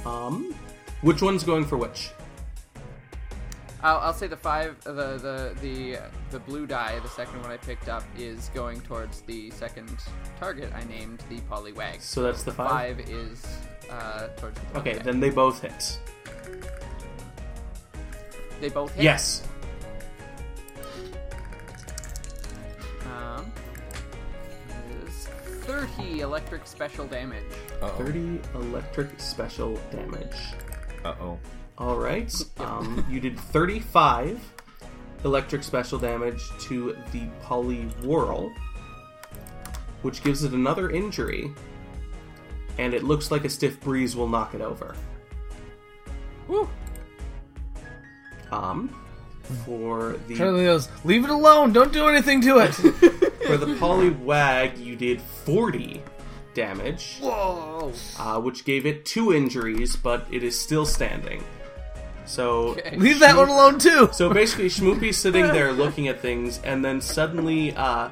Um, 0.05 0.53
which 1.01 1.21
one's 1.21 1.45
going 1.45 1.63
for 1.65 1.77
which? 1.77 2.11
I'll, 3.83 3.97
I'll 3.99 4.13
say 4.13 4.27
the 4.27 4.35
5, 4.37 4.83
the, 4.83 4.91
the, 4.93 5.55
the, 5.61 5.99
the 6.31 6.39
blue 6.39 6.65
die, 6.65 6.99
the 6.99 7.09
second 7.09 7.41
one 7.41 7.51
I 7.51 7.57
picked 7.57 7.89
up, 7.89 8.03
is 8.17 8.49
going 8.53 8.81
towards 8.81 9.21
the 9.21 9.51
second 9.51 9.89
target 10.39 10.71
I 10.75 10.83
named 10.85 11.23
the 11.29 11.39
Poliwag. 11.41 12.01
So 12.01 12.23
that's 12.23 12.43
the 12.43 12.51
five. 12.51 12.97
5 12.97 13.09
is 13.09 13.45
uh, 13.91 14.27
towards 14.37 14.59
the 14.59 14.79
Okay, 14.79 14.93
Poliwag. 14.95 15.03
then 15.03 15.19
they 15.19 15.29
both 15.29 15.61
hit. 15.61 15.99
They 18.59 18.69
both 18.69 18.93
hit? 18.95 19.03
Yes. 19.03 19.43
Um, 23.05 23.51
is 25.05 25.27
30 25.65 26.21
electric 26.21 26.65
special 26.65 27.05
damage. 27.05 27.43
Thirty 27.79 28.39
electric 28.55 29.19
special 29.19 29.79
damage. 29.91 30.35
Uh 31.05 31.13
oh. 31.21 31.37
All 31.77 31.95
right. 31.97 32.33
Um, 32.59 33.05
you 33.09 33.19
did 33.19 33.39
thirty-five 33.39 34.39
electric 35.23 35.63
special 35.63 35.97
damage 35.97 36.43
to 36.61 36.97
the 37.11 37.21
Poliwhirl, 37.43 38.53
which 40.01 40.23
gives 40.23 40.43
it 40.43 40.53
another 40.53 40.89
injury, 40.89 41.51
and 42.77 42.93
it 42.93 43.03
looks 43.03 43.31
like 43.31 43.45
a 43.45 43.49
stiff 43.49 43.79
breeze 43.79 44.15
will 44.15 44.27
knock 44.27 44.53
it 44.53 44.61
over. 44.61 44.95
Woo! 46.47 46.69
Um, 48.51 48.89
for 49.65 50.17
the 50.27 50.35
Charlie 50.35 50.65
goes, 50.65 50.89
leave 51.03 51.23
it 51.23 51.29
alone. 51.29 51.73
Don't 51.73 51.93
do 51.93 52.07
anything 52.07 52.41
to 52.41 52.59
it. 52.59 52.71
for 53.47 53.57
the 53.57 53.65
Poliwag, 53.79 54.77
you 54.83 54.95
did 54.95 55.21
forty 55.21 56.01
damage, 56.53 57.17
Whoa! 57.21 57.93
uh, 58.19 58.39
which 58.39 58.65
gave 58.65 58.85
it 58.85 59.05
two 59.05 59.33
injuries, 59.33 59.95
but 59.95 60.25
it 60.31 60.43
is 60.43 60.59
still 60.59 60.85
standing. 60.85 61.43
So 62.27 62.69
Okay. 62.77 62.95
leave 62.97 63.19
that 63.19 63.35
one 63.35 63.49
alone 63.49 63.79
too. 63.79 64.09
So 64.11 64.29
basically, 64.29 64.67
Schmoopy's 64.69 65.17
sitting 65.17 65.47
there 65.53 65.71
looking 65.71 66.07
at 66.09 66.19
things, 66.21 66.59
and 66.63 66.83
then 66.85 67.01
suddenly, 67.01 67.73
uh, 67.75 68.09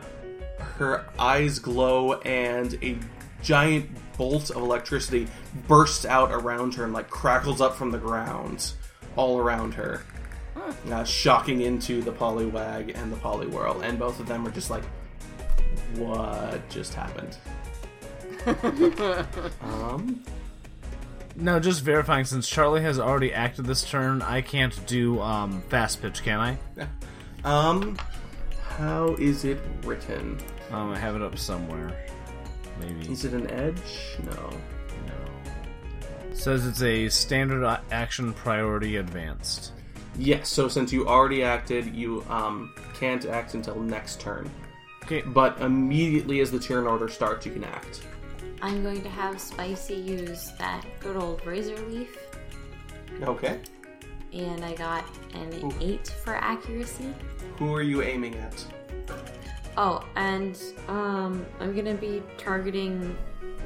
her 0.78 1.06
eyes 1.19 1.60
glow, 1.60 2.13
and 2.21 2.73
a 2.82 2.97
giant 3.43 3.89
bolt 4.17 4.49
of 4.49 4.58
electricity 4.62 5.28
bursts 5.67 6.06
out 6.06 6.32
around 6.32 6.73
her 6.75 6.86
and 6.86 6.93
like 6.93 7.10
crackles 7.10 7.60
up 7.62 7.75
from 7.75 7.91
the 7.91 7.97
ground 7.97 8.73
all 9.17 9.38
around 9.39 9.73
her, 9.73 10.01
uh, 10.91 11.04
shocking 11.04 11.62
into 11.62 12.02
the 12.02 12.12
Poliwag 12.12 12.96
and 12.98 13.12
the 13.12 13.17
Poliwhirl, 13.17 13.83
and 13.83 14.00
both 14.00 14.19
of 14.19 14.27
them 14.27 14.48
are 14.48 14.52
just 14.52 14.69
like, 14.69 14.83
"What 15.96 16.67
just 16.69 16.94
happened?" 16.94 17.37
um, 19.62 20.23
Now, 21.36 21.60
just 21.60 21.81
verifying, 21.81 22.25
since 22.25 22.48
Charlie 22.48 22.81
has 22.81 22.98
already 22.98 23.33
acted 23.33 23.65
this 23.65 23.83
turn, 23.83 24.21
I 24.21 24.42
can't 24.42 24.86
do 24.86 25.19
um, 25.21 25.62
fast 25.63 26.02
pitch, 26.02 26.23
can 26.23 26.40
I? 26.40 26.58
um, 27.44 27.98
how 28.77 29.15
is 29.19 29.44
it 29.44 29.60
written? 29.83 30.38
Um, 30.71 30.92
I 30.92 30.98
have 30.98 31.15
it 31.15 31.21
up 31.21 31.38
somewhere. 31.38 31.92
Maybe. 32.79 33.12
Is 33.12 33.25
it 33.25 33.33
an 33.33 33.50
edge? 33.52 34.17
No. 34.23 34.50
No. 35.06 36.29
It 36.29 36.38
says 36.38 36.65
it's 36.65 36.81
a 36.81 37.10
standard 37.10 37.65
action 37.92 38.33
priority 38.33 38.98
advanced. 38.98 39.73
Yes, 40.17 40.48
so 40.48 40.67
since 40.69 40.94
you 40.94 41.08
already 41.08 41.44
acted, 41.44 41.94
you 41.94 42.25
um, 42.29 42.73
can't 42.94 43.25
act 43.25 43.54
until 43.54 43.75
next 43.75 44.21
turn. 44.21 44.50
Okay. 45.04 45.21
But 45.21 45.60
immediately 45.60 46.40
as 46.40 46.52
the 46.52 46.60
turn 46.60 46.88
order 46.88 47.10
starts, 47.10 47.46
you 47.46 47.52
can 47.52 47.65
act. 47.65 48.02
I'm 48.62 48.81
going 48.83 49.01
to 49.03 49.10
have 49.10 49.39
Spicy 49.39 49.95
use 49.95 50.51
that 50.58 50.83
good 50.99 51.17
old 51.17 51.45
Razor 51.45 51.77
Leaf, 51.87 52.17
Okay. 53.21 53.60
and 54.33 54.63
I 54.65 54.73
got 54.73 55.06
an 55.33 55.73
8 55.79 56.08
for 56.23 56.35
accuracy. 56.35 57.13
Who 57.58 57.73
are 57.73 57.81
you 57.81 58.01
aiming 58.01 58.35
at? 58.35 58.65
Oh, 59.77 60.03
and 60.15 60.58
um, 60.87 61.45
I'm 61.60 61.75
gonna 61.75 61.93
be 61.95 62.23
targeting 62.37 63.15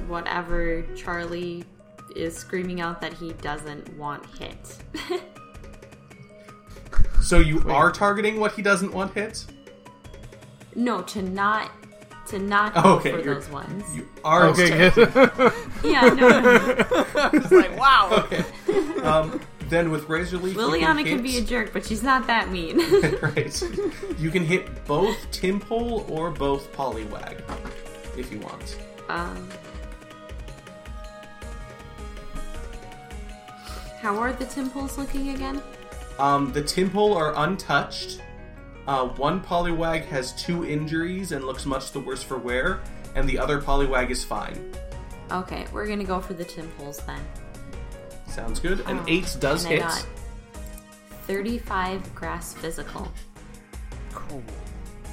whatever 0.08 0.82
Charlie 0.96 1.64
is 2.16 2.36
screaming 2.36 2.82
out 2.82 3.00
that 3.02 3.14
he 3.14 3.34
doesn't 3.34 3.96
want 3.98 4.26
hit. 4.38 4.78
So 7.22 7.38
you 7.40 7.62
are 7.70 7.92
targeting 7.92 8.40
what 8.40 8.54
he 8.54 8.64
doesn't 8.64 8.92
want 8.92 9.14
hit? 9.14 9.46
No, 10.74 11.04
to 11.04 11.22
not 11.22 11.70
to 12.30 12.40
not 12.40 12.74
go 12.74 12.96
okay, 12.96 13.12
for 13.12 13.20
you're- 13.20 13.34
those 13.36 13.50
ones. 13.50 13.96
You 13.96 14.08
are 14.24 14.46
Okay. 14.48 14.92
Yeah, 15.84 16.02
no, 16.10 16.28
no, 16.30 16.42
no. 16.42 16.86
It's 17.34 17.52
like, 17.52 17.78
wow. 17.80 18.10
Okay. 18.26 18.44
Um, 19.02 19.40
then 19.70 19.92
with 19.92 20.10
Razor 20.10 20.38
Leaf, 20.38 20.58
Liliana 20.58 20.98
can 21.04 21.06
can 21.18 21.24
be 21.24 21.38
a 21.38 21.42
jerk, 21.42 21.72
but 21.74 21.86
she's 21.86 22.02
not 22.04 22.28
that 22.28 22.50
mean. 22.52 22.80
right. 23.22 23.64
You 24.18 24.30
can 24.32 24.44
hit 24.44 24.86
both 24.86 25.16
Tympole 25.32 26.10
or 26.10 26.32
both 26.32 26.72
Poliwag 26.74 27.42
if 28.18 28.32
you 28.32 28.40
want. 28.40 28.78
um, 29.10 29.48
how 34.02 34.18
are 34.18 34.34
the 34.34 34.46
Tympoles 34.46 34.98
looking 34.98 35.30
again? 35.30 35.62
Um, 36.18 36.52
the 36.54 36.62
Tympole 36.62 37.16
are 37.16 37.34
untouched. 37.36 38.22
Uh, 38.90 39.08
one 39.18 39.40
Poliwag 39.40 40.04
has 40.06 40.34
two 40.34 40.66
injuries 40.66 41.32
and 41.32 41.46
looks 41.46 41.64
much 41.68 41.92
the 41.92 42.00
worse 42.00 42.24
for 42.24 42.40
wear, 42.40 42.80
and 43.14 43.30
the 43.30 43.38
other 43.38 43.62
Poliwag 43.62 44.10
is 44.10 44.24
fine. 44.24 44.74
Okay, 45.32 45.68
we're 45.72 45.86
gonna 45.86 46.04
go 46.04 46.20
for 46.20 46.34
the 46.34 46.44
Tympoles 46.44 46.98
then. 47.06 47.22
Sounds 48.26 48.60
good. 48.60 48.80
An 48.88 48.98
Oh, 48.98 49.06
eight 49.08 49.38
does 49.40 49.66
and 49.66 49.74
I 49.74 49.76
hit. 49.76 49.84
got 49.84 50.06
35 51.28 52.16
grass 52.16 52.54
physical. 52.56 53.12
Cool. 54.12 54.42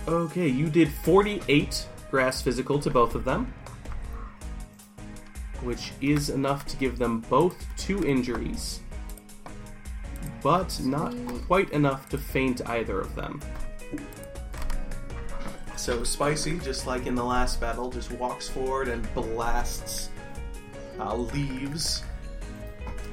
Okay, 0.09 0.49
you 0.49 0.71
did 0.71 0.91
48 0.91 1.87
grass 2.11 2.41
physical 2.41 2.79
to 2.79 2.89
both 2.89 3.15
of 3.15 3.27
them, 3.27 3.53
which 5.61 5.93
is 6.01 6.31
enough 6.31 6.65
to 6.69 6.79
give 6.79 6.97
them 6.97 7.21
both 7.29 7.67
two 7.77 8.03
injuries, 8.07 8.81
but 10.43 10.81
not 10.83 11.15
quite 11.47 11.69
enough 11.73 12.09
to 12.09 12.17
faint 12.17 12.67
either 12.67 12.99
of 12.99 13.15
them. 13.15 13.39
So 15.77 16.03
Spicy, 16.03 16.59
just 16.59 16.87
like 16.87 17.07
in 17.07 17.15
the 17.15 17.25
last 17.25 17.61
battle, 17.61 17.91
just 17.91 18.11
walks 18.13 18.49
forward 18.49 18.89
and 18.89 19.07
blasts 19.15 20.11
uh, 20.99 21.15
leaves 21.15 22.03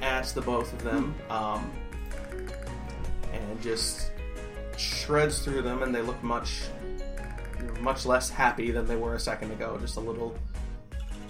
at 0.02 0.26
the 0.26 0.40
both 0.40 0.72
of 0.72 0.82
them, 0.82 1.14
um, 1.30 1.70
and 3.32 3.62
just 3.62 4.10
shreds 4.76 5.40
through 5.40 5.62
them, 5.62 5.82
and 5.82 5.94
they 5.94 6.02
look 6.02 6.20
much 6.22 6.62
much 7.80 8.06
less 8.06 8.28
happy 8.28 8.70
than 8.70 8.86
they 8.86 8.96
were 8.96 9.14
a 9.14 9.20
second 9.20 9.50
ago. 9.52 9.78
Just 9.80 9.96
a 9.96 10.00
little 10.00 10.36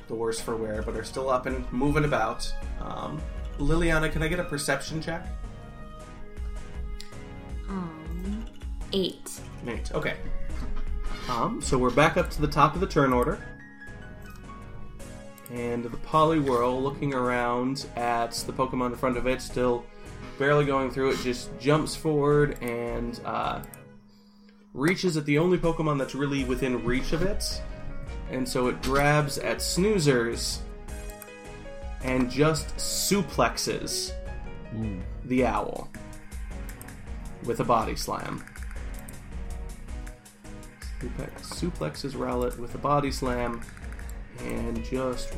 the 0.08 0.14
worse 0.14 0.40
for 0.40 0.56
wear, 0.56 0.82
but 0.82 0.96
are 0.96 1.04
still 1.04 1.30
up 1.30 1.46
and 1.46 1.70
moving 1.72 2.04
about. 2.04 2.52
Um, 2.80 3.20
Liliana, 3.58 4.10
can 4.10 4.22
I 4.22 4.28
get 4.28 4.40
a 4.40 4.44
perception 4.44 5.00
check? 5.00 5.26
Eight. 8.94 9.40
Nate. 9.64 9.92
Okay. 9.92 10.14
Um, 11.28 11.60
so 11.60 11.76
we're 11.76 11.90
back 11.90 12.16
up 12.16 12.30
to 12.30 12.40
the 12.40 12.46
top 12.46 12.76
of 12.76 12.80
the 12.80 12.86
turn 12.86 13.12
order. 13.12 13.44
And 15.50 15.82
the 15.84 15.88
Poliwhirl, 15.88 16.80
looking 16.80 17.12
around 17.12 17.86
at 17.96 18.30
the 18.46 18.52
Pokemon 18.52 18.92
in 18.92 18.96
front 18.96 19.16
of 19.16 19.26
it, 19.26 19.42
still 19.42 19.84
barely 20.38 20.64
going 20.64 20.92
through 20.92 21.10
it, 21.10 21.18
just 21.18 21.50
jumps 21.58 21.96
forward 21.96 22.56
and 22.62 23.20
uh, 23.24 23.62
reaches 24.74 25.16
at 25.16 25.26
the 25.26 25.38
only 25.38 25.58
Pokemon 25.58 25.98
that's 25.98 26.14
really 26.14 26.44
within 26.44 26.84
reach 26.84 27.12
of 27.12 27.22
it. 27.22 27.60
And 28.30 28.48
so 28.48 28.68
it 28.68 28.80
grabs 28.80 29.38
at 29.38 29.56
Snoozers 29.56 30.58
and 32.04 32.30
just 32.30 32.68
suplexes 32.76 34.12
the 35.24 35.46
owl 35.46 35.88
with 37.44 37.58
a 37.58 37.64
body 37.64 37.96
slam. 37.96 38.44
Suplex, 41.08 41.40
suplexes 41.42 42.12
Rowlet 42.12 42.58
with 42.58 42.74
a 42.74 42.78
body 42.78 43.10
slam 43.10 43.60
and 44.40 44.84
just 44.84 45.34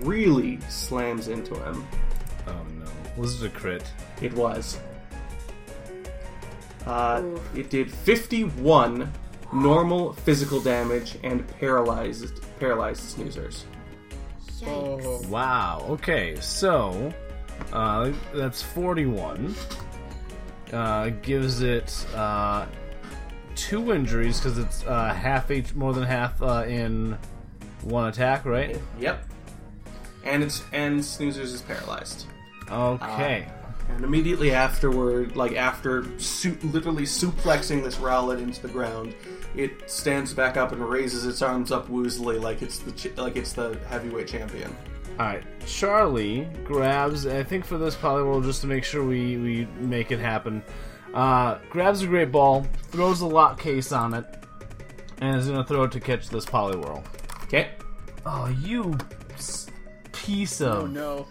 really 0.00 0.60
slams 0.68 1.28
into 1.28 1.54
him. 1.64 1.86
oh 2.46 2.64
no. 2.78 2.86
Was 3.16 3.42
it 3.42 3.46
a 3.46 3.50
crit? 3.50 3.84
It 4.20 4.32
was. 4.34 4.78
Uh, 6.86 7.22
it 7.54 7.70
did 7.70 7.90
51 7.90 9.12
normal 9.52 10.14
physical 10.14 10.60
damage 10.60 11.18
and 11.22 11.46
paralyzed 11.58 12.40
paralyzed 12.58 13.16
snoozers. 13.16 13.64
Yikes. 14.60 15.28
Wow. 15.28 15.84
Okay, 15.90 16.36
so 16.40 17.12
uh, 17.72 18.12
that's 18.34 18.62
41. 18.62 19.54
Uh, 20.72 21.10
gives 21.20 21.60
it 21.60 22.06
uh, 22.14 22.66
two 23.54 23.92
injuries 23.92 24.38
because 24.38 24.58
it's 24.58 24.84
uh, 24.84 25.12
half 25.12 25.50
H, 25.50 25.74
more 25.74 25.92
than 25.92 26.04
half 26.04 26.40
uh, 26.42 26.64
in 26.66 27.18
one 27.82 28.08
attack, 28.08 28.44
right? 28.44 28.78
Yep. 28.98 29.24
And 30.24 30.42
it's 30.42 30.62
and 30.72 31.00
snoozers 31.00 31.52
is 31.52 31.62
paralyzed. 31.62 32.26
Okay. 32.70 33.48
And 33.90 34.04
immediately 34.04 34.52
afterward, 34.52 35.36
like 35.36 35.52
after 35.56 36.06
su- 36.18 36.56
literally 36.62 37.02
suplexing 37.02 37.82
this 37.82 37.96
Rowlet 37.96 38.38
into 38.38 38.62
the 38.62 38.68
ground, 38.68 39.14
it 39.56 39.90
stands 39.90 40.32
back 40.32 40.56
up 40.56 40.72
and 40.72 40.80
raises 40.80 41.26
its 41.26 41.42
arms 41.42 41.72
up 41.72 41.88
woozily 41.88 42.40
like 42.40 42.62
it's 42.62 42.78
the 42.78 42.92
ch- 42.92 43.16
like 43.16 43.36
it's 43.36 43.52
the 43.52 43.78
heavyweight 43.88 44.28
champion. 44.28 44.74
All 45.18 45.26
right. 45.26 45.44
Charlie 45.66 46.48
grabs. 46.64 47.26
I 47.26 47.42
think 47.42 47.64
for 47.64 47.76
this 47.76 47.94
Poliwhirl, 47.94 48.44
just 48.44 48.62
to 48.62 48.66
make 48.66 48.84
sure 48.84 49.04
we 49.04 49.36
we 49.36 49.66
make 49.78 50.10
it 50.10 50.20
happen, 50.20 50.62
uh, 51.14 51.58
grabs 51.70 52.02
a 52.02 52.06
great 52.06 52.30
ball, 52.32 52.66
throws 52.88 53.20
a 53.20 53.26
lock 53.26 53.60
case 53.60 53.92
on 53.92 54.14
it, 54.14 54.24
and 55.20 55.36
is 55.36 55.48
gonna 55.48 55.64
throw 55.64 55.84
it 55.84 55.92
to 55.92 56.00
catch 56.00 56.28
this 56.28 56.44
Poliwhirl. 56.44 57.04
Okay. 57.44 57.70
Oh, 58.24 58.48
you 58.62 58.96
s- 59.34 59.66
piece 60.12 60.60
Oh 60.60 60.86
no. 60.86 61.26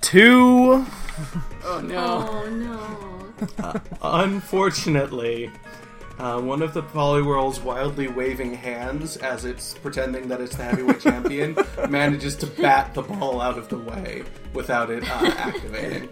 two. 0.00 0.84
Oh 1.64 1.80
no. 1.80 2.26
Oh 2.28 2.48
no. 2.48 3.80
Unfortunately, 4.02 5.50
uh, 6.18 6.40
one 6.40 6.62
of 6.62 6.74
the 6.74 6.82
Poliwhirl's 6.82 7.60
wildly 7.60 8.08
waving 8.08 8.54
hands, 8.54 9.16
as 9.18 9.44
it's 9.44 9.74
pretending 9.74 10.28
that 10.28 10.40
it's 10.40 10.56
the 10.56 10.64
heavyweight 10.64 11.00
champion, 11.02 11.56
manages 11.88 12.34
to 12.36 12.46
bat 12.46 12.94
the 12.94 13.02
ball 13.02 13.40
out 13.40 13.58
of 13.58 13.68
the 13.68 13.78
way 13.78 14.22
without 14.54 14.90
it 14.90 15.02
uh, 15.08 15.32
activating. 15.36 16.08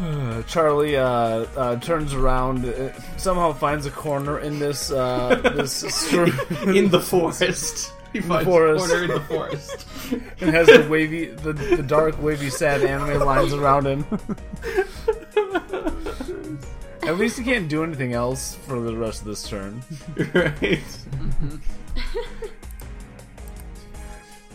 Charlie 0.46 0.96
uh, 0.96 1.04
uh, 1.04 1.76
turns 1.80 2.14
around, 2.14 2.64
uh, 2.64 2.92
somehow 3.16 3.52
finds 3.52 3.86
a 3.86 3.90
corner 3.90 4.38
in 4.38 4.58
this 4.58 4.90
uh, 4.90 5.40
this 5.54 5.72
stream, 5.94 6.32
In 6.74 6.90
the 6.90 7.00
forest. 7.00 7.92
He 8.12 8.20
finds 8.20 8.44
forest. 8.44 8.84
a 8.84 8.88
corner 8.88 9.04
in 9.04 9.10
the 9.10 9.20
forest. 9.20 9.86
and 10.40 10.50
has 10.50 10.66
the 10.66 10.86
wavy, 10.88 11.26
the, 11.26 11.52
the 11.52 11.82
dark, 11.82 12.20
wavy, 12.20 12.50
sad 12.50 12.82
anime 12.82 13.20
lines 13.20 13.52
around 13.52 13.86
him. 13.86 14.04
At 17.02 17.18
least 17.18 17.38
he 17.38 17.44
can't 17.44 17.68
do 17.68 17.82
anything 17.84 18.12
else 18.12 18.54
for 18.66 18.80
the 18.80 18.96
rest 18.96 19.20
of 19.20 19.26
this 19.26 19.48
turn. 19.48 19.82
right. 20.34 20.80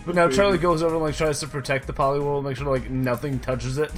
But 0.05 0.15
now 0.15 0.29
Charlie 0.29 0.59
goes 0.59 0.83
over 0.83 0.95
and 0.95 1.03
like 1.03 1.15
tries 1.15 1.39
to 1.39 1.47
protect 1.47 1.87
the 1.87 1.93
Poliwhirl, 1.93 2.43
make 2.43 2.57
sure 2.57 2.67
like 2.67 2.89
nothing 2.89 3.39
touches 3.39 3.77
it. 3.77 3.91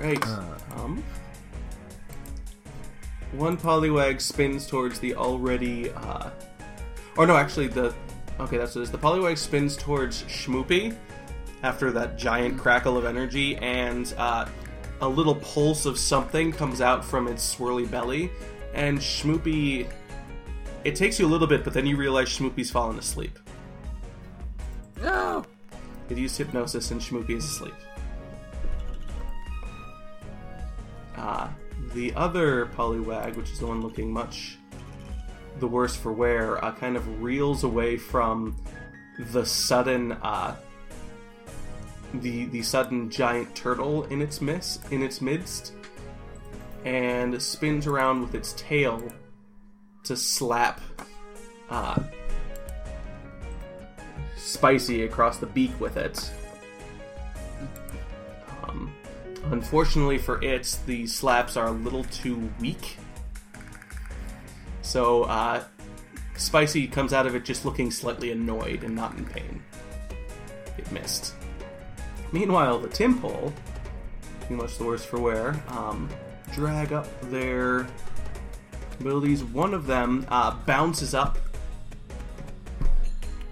Alright. 0.00 0.26
Um, 0.76 1.04
one 3.32 3.56
Poliwag 3.56 4.20
spins 4.20 4.66
towards 4.66 4.98
the 4.98 5.14
already. 5.14 5.90
Uh, 5.90 6.30
or 7.16 7.26
no, 7.26 7.36
actually, 7.36 7.68
the. 7.68 7.94
Okay, 8.38 8.56
that's 8.56 8.74
what 8.74 8.80
it 8.80 8.84
is. 8.84 8.90
The 8.90 8.98
Poliwag 8.98 9.36
spins 9.36 9.76
towards 9.76 10.22
Schmoopy 10.24 10.96
after 11.62 11.90
that 11.92 12.16
giant 12.16 12.58
crackle 12.58 12.96
of 12.96 13.04
energy, 13.04 13.56
and 13.56 14.14
uh, 14.16 14.46
a 15.02 15.08
little 15.08 15.34
pulse 15.34 15.84
of 15.84 15.98
something 15.98 16.50
comes 16.50 16.80
out 16.80 17.04
from 17.04 17.28
its 17.28 17.54
swirly 17.54 17.88
belly, 17.90 18.30
and 18.72 18.98
Schmoopy. 18.98 19.90
It 20.82 20.96
takes 20.96 21.18
you 21.18 21.26
a 21.26 21.28
little 21.28 21.46
bit, 21.46 21.62
but 21.62 21.74
then 21.74 21.84
you 21.86 21.96
realize 21.96 22.28
Schmoopy's 22.28 22.70
fallen 22.70 22.98
asleep. 22.98 23.38
No. 25.02 25.44
It 26.08 26.16
used 26.16 26.38
hypnosis, 26.38 26.90
and 26.90 27.00
Schmoopy 27.02 27.36
is 27.36 27.44
asleep. 27.44 27.74
Uh, 31.20 31.48
the 31.92 32.14
other 32.14 32.66
Poliwag, 32.66 33.36
which 33.36 33.50
is 33.50 33.58
the 33.58 33.66
one 33.66 33.82
looking 33.82 34.10
much 34.10 34.56
the 35.58 35.66
worse 35.66 35.94
for 35.94 36.12
wear, 36.12 36.64
uh, 36.64 36.72
kind 36.72 36.96
of 36.96 37.22
reels 37.22 37.62
away 37.62 37.98
from 37.98 38.56
the 39.32 39.44
sudden 39.44 40.12
uh, 40.12 40.56
the 42.14 42.46
the 42.46 42.62
sudden 42.62 43.10
giant 43.10 43.54
turtle 43.54 44.04
in 44.04 44.22
its 44.22 44.40
miss 44.40 44.78
in 44.90 45.02
its 45.02 45.20
midst, 45.20 45.74
and 46.86 47.40
spins 47.42 47.86
around 47.86 48.22
with 48.22 48.34
its 48.34 48.54
tail 48.54 49.02
to 50.04 50.16
slap 50.16 50.80
uh, 51.68 52.02
spicy 54.38 55.02
across 55.02 55.36
the 55.36 55.46
beak 55.46 55.78
with 55.78 55.98
it. 55.98 56.30
Unfortunately 59.44 60.18
for 60.18 60.42
it, 60.44 60.78
the 60.86 61.06
slaps 61.06 61.56
are 61.56 61.68
a 61.68 61.72
little 61.72 62.04
too 62.04 62.50
weak. 62.60 62.96
So, 64.82 65.24
uh, 65.24 65.64
Spicy 66.36 66.86
comes 66.86 67.12
out 67.12 67.26
of 67.26 67.34
it 67.34 67.44
just 67.44 67.64
looking 67.64 67.90
slightly 67.90 68.32
annoyed 68.32 68.82
and 68.82 68.94
not 68.94 69.16
in 69.16 69.24
pain. 69.24 69.62
It 70.78 70.90
missed. 70.90 71.34
Meanwhile, 72.32 72.78
the 72.78 72.88
Tympole, 72.88 73.52
too 74.48 74.56
much 74.56 74.78
the 74.78 74.84
worse 74.84 75.04
for 75.04 75.20
wear, 75.20 75.62
um, 75.68 76.08
drag 76.52 76.92
up 76.92 77.06
their 77.30 77.86
abilities. 79.00 79.44
One 79.44 79.74
of 79.74 79.86
them 79.86 80.26
uh, 80.28 80.52
bounces 80.66 81.14
up 81.14 81.38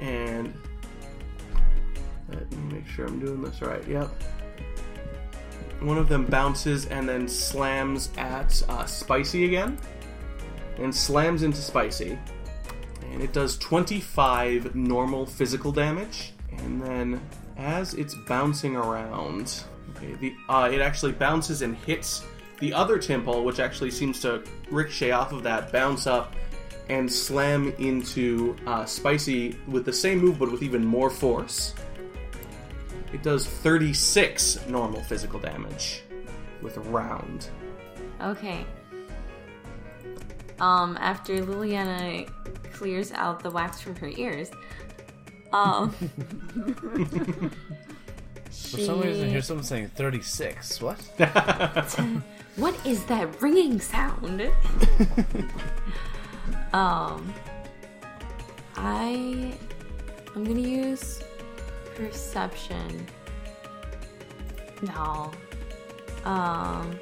and 0.01 0.55
let 2.28 2.51
me 2.53 2.74
make 2.74 2.86
sure 2.86 3.07
I'm 3.07 3.18
doing 3.18 3.43
this 3.43 3.61
right. 3.61 3.86
Yep. 3.89 4.11
One 5.81 5.99
of 5.99 6.09
them 6.09 6.24
bounces 6.24 6.87
and 6.87 7.09
then 7.09 7.29
slams 7.29 8.11
at 8.16 8.62
uh, 8.68 8.85
Spicy 8.85 9.45
again, 9.45 9.79
and 10.79 10.95
slams 10.95 11.43
into 11.43 11.59
Spicy, 11.59 12.18
and 13.12 13.22
it 13.22 13.33
does 13.33 13.57
25 13.59 14.74
normal 14.74 15.26
physical 15.26 15.72
damage. 15.72 16.33
And 16.59 16.83
then 16.83 17.20
as 17.57 17.95
it's 17.95 18.14
bouncing 18.26 18.76
around, 18.76 19.64
okay, 19.97 20.14
the 20.14 20.35
uh, 20.49 20.68
it 20.72 20.81
actually 20.81 21.12
bounces 21.12 21.62
and 21.62 21.76
hits 21.76 22.24
the 22.59 22.72
other 22.72 22.99
Tympole, 22.99 23.45
which 23.45 23.61
actually 23.61 23.91
seems 23.91 24.20
to 24.20 24.43
ricochet 24.70 25.12
off 25.12 25.33
of 25.33 25.43
that, 25.45 25.72
bounce 25.72 26.07
up, 26.07 26.35
and 26.89 27.11
slam 27.11 27.72
into 27.79 28.57
uh, 28.66 28.85
Spicy 28.85 29.57
with 29.68 29.85
the 29.85 29.93
same 29.93 30.18
move 30.18 30.39
but 30.39 30.51
with 30.51 30.62
even 30.62 30.85
more 30.85 31.11
force. 31.11 31.74
It 33.13 33.23
does 33.23 33.47
36 33.47 34.67
normal 34.69 35.03
physical 35.03 35.39
damage 35.39 36.03
with 36.63 36.77
round. 36.79 37.49
Okay. 38.21 38.67
Um, 40.61 40.99
after 41.01 41.45
Liliana 41.45 42.29
clears 42.73 43.13
out 43.13 43.43
the 43.43 43.51
wax 43.51 43.81
from 43.81 43.97
her 43.97 44.09
ears, 44.09 44.51
um, 45.53 45.91
For 48.51 48.81
some 48.81 49.01
reason, 49.01 49.27
I 49.27 49.31
hear 49.31 49.41
someone 49.43 49.65
saying 49.65 49.89
36. 49.95 50.83
What? 50.83 51.01
What 52.59 52.75
is 52.85 53.05
that 53.05 53.41
ringing 53.41 53.79
sound? 53.79 54.43
um, 56.73 57.33
I 58.75 59.55
I'm 60.35 60.43
gonna 60.43 60.59
use 60.59 61.23
perception. 61.99 63.07
No. 64.83 65.33
Um, 66.25 66.99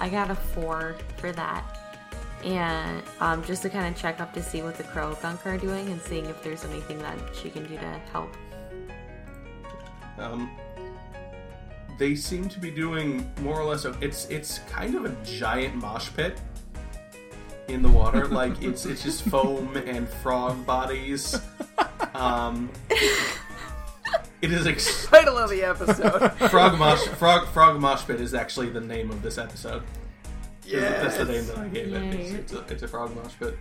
I 0.00 0.08
got 0.10 0.30
a 0.30 0.34
four 0.34 0.96
for 1.18 1.32
that, 1.32 1.64
and 2.44 3.02
um, 3.20 3.44
just 3.44 3.62
to 3.62 3.70
kind 3.70 3.94
of 3.94 4.00
check 4.00 4.20
up 4.20 4.32
to 4.34 4.42
see 4.42 4.62
what 4.62 4.76
the 4.76 4.84
Croagunk 4.84 5.44
are 5.46 5.58
doing 5.58 5.88
and 5.88 6.00
seeing 6.00 6.26
if 6.26 6.42
there's 6.42 6.64
anything 6.64 6.98
that 6.98 7.18
she 7.34 7.50
can 7.50 7.64
do 7.64 7.76
to 7.76 8.00
help. 8.12 8.34
Um, 10.18 10.50
they 11.98 12.14
seem 12.14 12.48
to 12.48 12.58
be 12.58 12.70
doing 12.70 13.30
more 13.42 13.60
or 13.60 13.64
less. 13.64 13.84
Of, 13.84 14.02
it's 14.02 14.26
it's 14.26 14.60
kind 14.70 14.94
of 14.94 15.04
a 15.04 15.14
giant 15.24 15.74
mosh 15.74 16.10
pit 16.16 16.40
in 17.68 17.82
the 17.82 17.88
water. 17.88 18.26
like 18.28 18.62
it's 18.62 18.86
it's 18.86 19.02
just 19.02 19.22
foam 19.28 19.76
and 19.76 20.08
frog 20.08 20.64
bodies. 20.64 21.40
Um, 22.14 22.70
it 24.40 24.52
is 24.52 24.66
ex- 24.66 25.06
Title 25.10 25.38
of 25.38 25.50
the 25.50 25.62
episode. 25.62 26.30
frog 26.50 26.78
mosh 26.78 27.00
frog 27.08 27.48
frog 27.48 27.80
mosh 27.80 28.04
pit 28.06 28.20
is 28.20 28.34
actually 28.34 28.68
the 28.70 28.80
name 28.80 29.10
of 29.10 29.22
this 29.22 29.38
episode. 29.38 29.82
That's 30.70 31.16
the 31.16 31.24
name 31.24 31.46
that 31.46 31.58
I 31.58 31.68
gave 31.68 31.92
it. 31.92 32.14
It's, 32.14 32.32
it's, 32.32 32.52
a, 32.52 32.72
it's 32.72 32.82
a 32.82 32.88
frog 32.88 33.14
mosh 33.16 33.32
pit. 33.38 33.58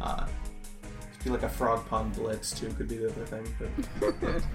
Uh, 0.00 0.26
be 1.24 1.30
like 1.30 1.42
a 1.42 1.48
frog 1.48 1.86
pond 1.88 2.14
blitz 2.14 2.52
too. 2.58 2.68
Could 2.74 2.88
be 2.88 2.98
the 2.98 3.10
other 3.10 3.24
thing, 3.26 3.54
but. 4.00 4.42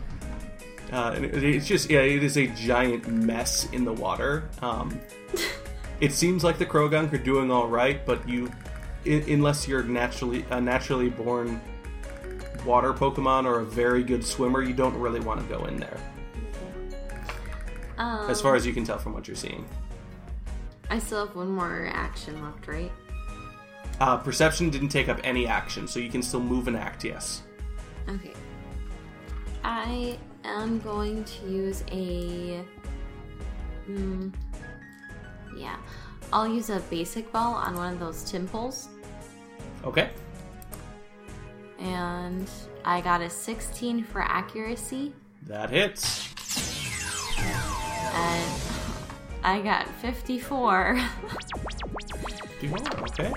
Uh, 0.92 1.12
and 1.16 1.24
it- 1.26 1.44
it's 1.44 1.68
just 1.68 1.88
yeah, 1.92 2.00
it 2.00 2.24
is 2.24 2.36
a 2.36 2.48
giant 2.48 3.08
mess 3.08 3.70
in 3.74 3.86
the 3.86 3.94
water. 3.94 4.50
Um, 4.64 5.00
it 6.02 6.14
seems 6.14 6.44
like 6.44 6.58
the 6.58 6.66
Croagunk 6.66 7.14
are 7.14 7.20
doing 7.20 7.52
all 7.52 7.68
right, 7.68 8.04
but 8.08 8.28
you, 8.28 8.52
i 9.06 9.24
unless 9.28 9.68
you're 9.68 9.84
naturally 9.84 10.46
a 10.50 10.60
naturally 10.60 11.10
born 11.10 11.62
water 12.66 12.94
Pokemon 12.94 13.46
or 13.46 13.60
a 13.60 13.66
very 13.66 14.04
good 14.04 14.24
swimmer, 14.26 14.62
you 14.62 14.74
don't 14.74 14.98
really 14.98 15.20
want 15.20 15.40
to 15.42 15.46
go 15.54 15.66
in 15.66 15.78
there. 15.78 15.98
Um, 17.98 18.30
As 18.30 18.40
far 18.42 18.56
as 18.56 18.66
you 18.66 18.74
can 18.74 18.86
tell 18.86 18.98
from 18.98 19.14
what 19.14 19.28
you're 19.28 19.36
seeing, 19.36 19.66
I 20.90 21.00
still 21.00 21.26
have 21.26 21.36
one 21.36 21.50
more 21.52 21.90
action 21.94 22.42
left, 22.42 22.68
right? 22.68 22.92
uh, 24.00 24.18
Perception 24.18 24.70
didn't 24.70 24.90
take 24.90 25.10
up 25.10 25.20
any 25.24 25.46
action, 25.48 25.88
so 25.88 26.00
you 26.00 26.10
can 26.10 26.22
still 26.24 26.40
move 26.40 26.68
and 26.68 26.78
act. 26.78 27.04
Yes. 27.04 27.44
Okay. 28.08 28.34
I 29.64 30.18
am 30.46 30.80
going 30.80 31.24
to 31.26 31.46
use 31.46 31.84
a. 31.92 32.64
Hmm. 33.86 34.30
Yeah. 35.58 35.76
I'll 36.32 36.48
use 36.48 36.70
a 36.70 36.80
basic 36.90 37.32
ball 37.34 37.56
on 37.56 37.76
one 37.76 37.94
of 37.94 38.00
those 38.00 38.24
Tympoles. 38.24 38.88
Okay. 39.84 40.12
And 41.80 42.50
I 42.84 43.02
got 43.02 43.22
a 43.22 43.30
16 43.30 44.04
for 44.04 44.22
accuracy. 44.22 45.14
That 45.44 45.70
hits. 45.70 46.34
And 48.14 48.62
I 49.44 49.62
got 49.62 49.88
54. 50.02 51.00
Okay. 52.62 53.32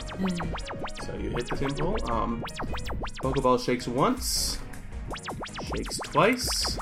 So 1.05 1.15
you 1.15 1.31
hit 1.31 1.49
the 1.49 1.57
Tympole. 1.57 2.11
Um, 2.11 2.45
Pokeball 3.23 3.65
shakes 3.65 3.87
once, 3.87 4.59
shakes 5.77 5.99
twice, 6.07 6.79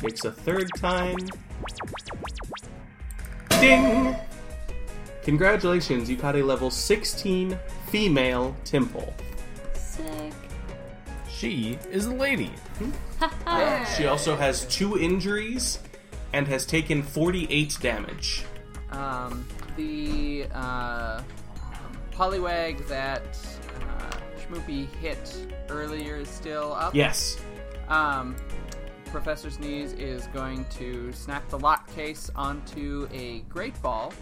shakes 0.00 0.24
a 0.24 0.32
third 0.32 0.68
time. 0.76 1.16
Ding! 3.60 4.16
Congratulations, 5.22 6.10
you 6.10 6.16
caught 6.16 6.34
a 6.34 6.42
level 6.42 6.70
16 6.70 7.56
female 7.86 8.56
Tympole. 8.64 9.12
Sick. 9.74 10.32
She 11.40 11.78
is 11.90 12.04
a 12.04 12.12
lady. 12.12 12.52
She 13.96 14.06
also 14.06 14.36
has 14.36 14.66
two 14.66 14.98
injuries 14.98 15.78
and 16.34 16.46
has 16.48 16.66
taken 16.66 17.02
48 17.02 17.78
damage. 17.80 18.44
Um, 18.90 19.46
the 19.76 20.46
uh, 20.52 21.22
Poliwag 22.12 22.86
that 22.88 23.22
uh, 23.22 24.16
Schmoopy 24.38 24.86
hit 24.96 25.34
earlier 25.70 26.16
is 26.16 26.28
still 26.28 26.74
up. 26.74 26.94
Yes. 26.94 27.38
Um, 27.88 28.36
Professor 29.06 29.50
Sneeze 29.50 29.94
is 29.94 30.26
going 30.28 30.66
to 30.78 31.10
snap 31.12 31.48
the 31.48 31.58
lock 31.58 31.90
case 31.94 32.30
onto 32.36 33.08
a 33.12 33.40
Great 33.48 33.80
Ball. 33.82 34.12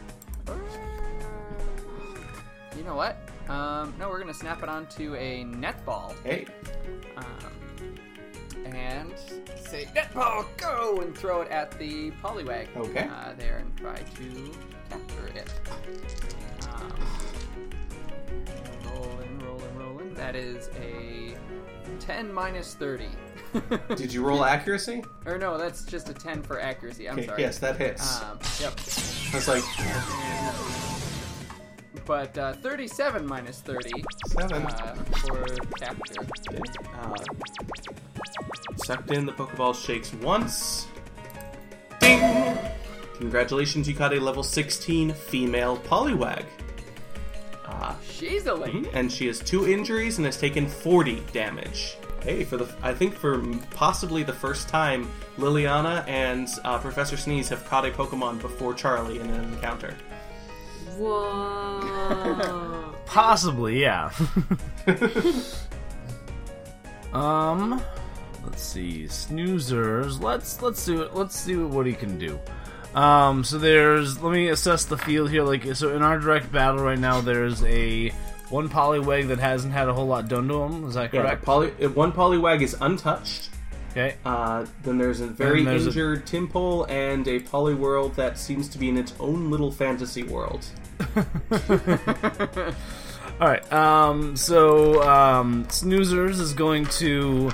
You 2.79 2.85
know 2.85 2.95
what? 2.95 3.19
Um, 3.49 3.93
no, 3.99 4.09
we're 4.09 4.21
going 4.21 4.33
to 4.33 4.39
snap 4.39 4.63
it 4.63 4.69
onto 4.69 5.17
a 5.17 5.45
Netball. 5.45 6.15
Hey. 6.23 6.47
Um, 7.17 7.25
and 8.67 9.13
say, 9.57 9.87
Netball, 9.97 10.47
go! 10.57 11.01
And 11.03 11.17
throw 11.17 11.41
it 11.43 11.51
at 11.51 11.77
the 11.77 12.13
Poliwag. 12.23 12.69
Okay. 12.77 13.09
Uh, 13.13 13.33
there 13.37 13.59
and 13.59 13.77
try 13.77 13.97
to 13.97 14.53
capture 14.91 15.27
it. 15.35 15.53
Um, 16.73 16.93
rolling, 18.95 19.39
rolling, 19.41 19.77
rolling. 19.77 20.15
That 20.15 20.37
is 20.37 20.71
a 20.81 21.35
10 21.99 22.33
minus 22.33 22.75
30. 22.75 23.09
Did 23.97 24.13
you 24.13 24.23
roll 24.25 24.45
accuracy? 24.45 25.03
Or 25.27 25.37
no, 25.37 25.59
that's 25.59 25.85
just 25.85 26.09
a 26.11 26.15
10 26.15 26.43
for 26.43 26.61
accuracy. 26.61 27.09
I'm 27.09 27.19
Okay, 27.19 27.27
sorry. 27.27 27.43
yes, 27.43 27.59
that 27.59 27.77
hits. 27.77 28.23
Um, 28.23 28.39
yep. 28.61 28.75
I 29.33 29.37
was 29.37 29.49
like, 29.49 29.65
But 32.09 32.37
uh, 32.39 32.55
37 32.55 33.27
minus 33.27 33.61
30 33.61 34.03
seven. 34.29 34.63
uh, 34.65 34.95
for 35.21 35.45
capture. 35.79 36.23
Uh, 36.95 37.15
sucked 38.79 39.11
in, 39.11 39.27
the 39.27 39.33
Pokeball 39.33 39.75
shakes 39.75 40.13
once. 40.15 40.87
Ding! 42.01 42.59
Congratulations, 43.19 43.87
you 43.89 43.95
caught 43.95 44.15
a 44.15 44.21
level 44.21 44.43
16 44.43 45.13
female 45.13 45.77
Poliwag. 45.77 46.45
Uh, 47.67 47.95
She's 48.11 48.47
a 48.47 48.55
lady. 48.55 48.89
and 48.95 49.13
she 49.13 49.27
has 49.27 49.41
two 49.41 49.69
injuries 49.69 50.17
and 50.17 50.25
has 50.25 50.39
taken 50.41 50.67
40 50.67 51.23
damage. 51.33 51.99
Hey, 52.23 52.43
for 52.43 52.57
the 52.57 52.69
I 52.83 52.95
think 52.95 53.15
for 53.15 53.41
possibly 53.71 54.23
the 54.23 54.33
first 54.33 54.69
time, 54.69 55.09
Liliana 55.37 56.09
and 56.09 56.49
uh, 56.65 56.79
Professor 56.79 57.17
Sneeze 57.19 57.49
have 57.51 57.65
caught 57.67 57.85
a 57.87 57.91
Pokemon 57.91 58.41
before 58.41 58.73
Charlie 58.75 59.21
in 59.21 59.29
an 59.31 59.53
encounter. 59.53 59.95
Whoa. 60.99 62.95
Possibly, 63.07 63.81
yeah. 63.83 64.11
Um, 67.13 67.83
let's 68.45 68.63
see, 68.63 69.05
snoozers. 69.05 70.21
Let's 70.23 70.61
let's 70.61 70.85
do 70.85 71.01
it. 71.03 71.15
Let's 71.15 71.35
see 71.35 71.57
what 71.57 71.87
he 71.87 71.95
can 71.95 72.19
do. 72.19 72.39
Um, 72.95 73.45
so 73.45 73.57
there's. 73.59 74.23
Let 74.23 74.33
me 74.33 74.49
assess 74.49 74.85
the 74.85 74.99
field 74.99 75.31
here. 75.31 75.43
Like, 75.43 75.75
so 75.75 75.97
in 75.97 76.03
our 76.03 76.19
direct 76.19 76.53
battle 76.53 76.83
right 76.85 76.99
now, 76.99 77.21
there's 77.23 77.63
a 77.65 78.11
one 78.51 78.69
Poliwag 78.69 79.29
that 79.29 79.39
hasn't 79.39 79.73
had 79.73 79.89
a 79.89 79.95
whole 79.95 80.07
lot 80.07 80.29
done 80.29 80.49
to 80.49 80.63
him. 80.63 80.85
Is 80.87 80.95
that 80.95 81.13
Yeah, 81.15 81.23
correct? 81.23 81.45
poly, 81.45 81.73
uh, 81.83 81.89
one 81.91 82.13
Poliwag 82.13 82.61
is 82.63 82.77
untouched. 82.81 83.49
Okay. 83.91 84.17
Uh, 84.25 84.67
then 84.85 84.99
there's 84.99 85.21
a 85.21 85.27
very 85.27 85.65
there's 85.65 85.85
a- 85.85 85.89
injured 85.89 86.27
Tympole 86.27 86.89
and 86.91 87.27
a 87.27 87.41
Poliwhirl 87.41 88.15
that 88.17 88.39
seems 88.39 88.69
to 88.71 88.79
be 88.79 88.89
in 88.89 88.97
its 88.99 89.15
own 89.19 89.51
little 89.51 89.71
fantasy 89.73 90.23
world. 90.23 90.65
All 93.41 93.47
right. 93.49 93.73
Um. 93.73 94.37
So, 94.37 95.03
um, 95.09 95.65
Snoozers 95.67 96.41
is 96.41 96.53
going 96.53 96.87
to, 96.87 97.51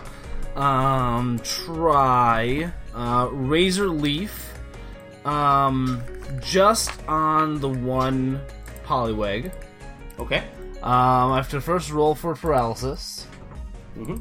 um, 0.56 1.38
try, 1.44 2.72
uh, 2.94 3.28
Razor 3.30 3.88
Leaf, 3.88 4.54
um, 5.24 6.02
just 6.40 6.90
on 7.06 7.60
the 7.60 7.68
one 7.68 8.40
Poliwag. 8.86 9.52
Okay. 10.18 10.38
Um, 10.82 11.32
I 11.32 11.36
have 11.36 11.50
to 11.50 11.60
first 11.60 11.90
roll 11.90 12.14
for 12.14 12.34
paralysis. 12.34 13.26
Mm-hmm. 13.98 14.20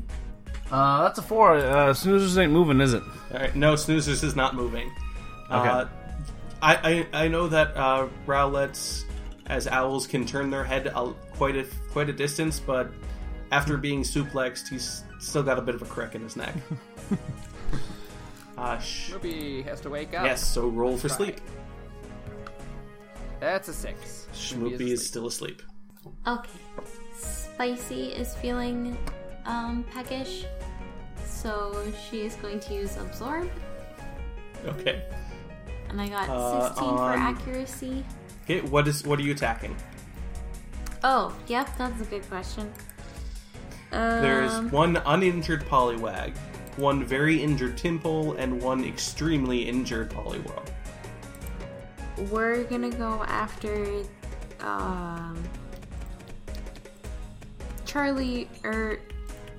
Uh, 0.73 1.03
that's 1.03 1.19
a 1.19 1.21
four. 1.21 1.55
Uh, 1.55 1.93
Snoozers 1.93 2.35
ain't 2.41 2.51
moving, 2.51 2.81
is 2.81 2.93
it? 2.95 3.03
All 3.31 3.39
right. 3.39 3.55
No, 3.55 3.75
Snoozers 3.75 4.23
is 4.23 4.35
not 4.35 4.55
moving. 4.55 4.91
Uh, 5.49 5.85
Okay. 5.85 5.91
I, 6.63 7.07
I 7.13 7.23
I 7.25 7.27
know 7.27 7.47
that 7.47 7.75
uh, 7.77 8.07
Rowlets 8.25 9.03
as 9.47 9.67
owls 9.67 10.07
can 10.07 10.25
turn 10.25 10.49
their 10.49 10.63
head 10.63 10.87
a, 10.87 11.13
quite 11.33 11.55
a 11.57 11.65
quite 11.91 12.09
a 12.09 12.13
distance, 12.13 12.59
but 12.59 12.89
after 13.51 13.77
being 13.77 14.01
suplexed, 14.01 14.69
he's 14.69 15.03
still 15.19 15.43
got 15.43 15.59
a 15.59 15.61
bit 15.61 15.75
of 15.75 15.81
a 15.81 15.85
crack 15.85 16.15
in 16.15 16.21
his 16.21 16.35
neck. 16.37 16.55
uh, 18.57 18.79
sh- 18.79 19.11
Schmoopy 19.11 19.63
has 19.65 19.79
to 19.81 19.89
wake 19.89 20.13
up. 20.17 20.25
yes. 20.25 20.41
So 20.43 20.69
roll 20.69 20.97
for 20.97 21.09
Try. 21.09 21.17
sleep. 21.17 21.41
That's 23.41 23.67
a 23.67 23.73
six. 23.73 24.27
Schmoopy 24.33 24.73
is 24.79 24.93
asleep. 24.93 24.99
still 24.99 25.27
asleep. 25.27 25.61
Okay. 26.25 26.49
Spicy 27.13 28.05
is 28.13 28.33
feeling 28.35 28.97
um, 29.45 29.83
peckish, 29.93 30.45
so 31.27 31.75
she 32.09 32.21
is 32.25 32.35
going 32.35 32.59
to 32.61 32.73
use 32.73 32.97
absorb, 32.97 33.49
Okay. 34.65 35.03
and 35.89 35.99
I 36.01 36.07
got 36.09 36.29
Uh, 36.29 36.67
16 36.69 36.97
for 36.97 37.11
accuracy. 37.13 38.05
Okay. 38.43 38.61
What 38.61 38.87
is 38.87 39.03
what 39.05 39.19
are 39.19 39.23
you 39.23 39.31
attacking? 39.31 39.75
Oh, 41.03 41.33
yep, 41.47 41.69
that's 41.77 41.99
a 42.01 42.05
good 42.05 42.27
question. 42.29 42.71
There's 43.91 44.53
Um, 44.53 44.71
one 44.71 44.97
uninjured 45.05 45.65
Poliwag, 45.67 46.35
one 46.77 47.03
very 47.05 47.41
injured 47.43 47.77
Tympole, 47.77 48.35
and 48.39 48.61
one 48.61 48.83
extremely 48.85 49.67
injured 49.67 50.09
Poliwhirl. 50.09 50.63
we're 52.31 52.63
gonna 52.65 52.89
go 52.91 53.23
after 53.27 53.85
um, 54.61 55.37
Charlie. 57.85 58.49
Or 58.63 58.99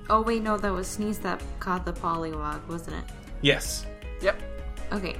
oh 0.09 0.21
wait, 0.21 0.41
no, 0.43 0.57
that 0.57 0.71
was 0.71 0.87
Sneeze 0.87 1.19
that 1.19 1.41
caught 1.59 1.85
the 1.85 1.93
Poliwag, 1.93 2.65
wasn't 2.67 2.97
it? 2.97 3.03
Yes. 3.41 3.85
Yep. 4.21 4.41
Okay. 4.91 5.15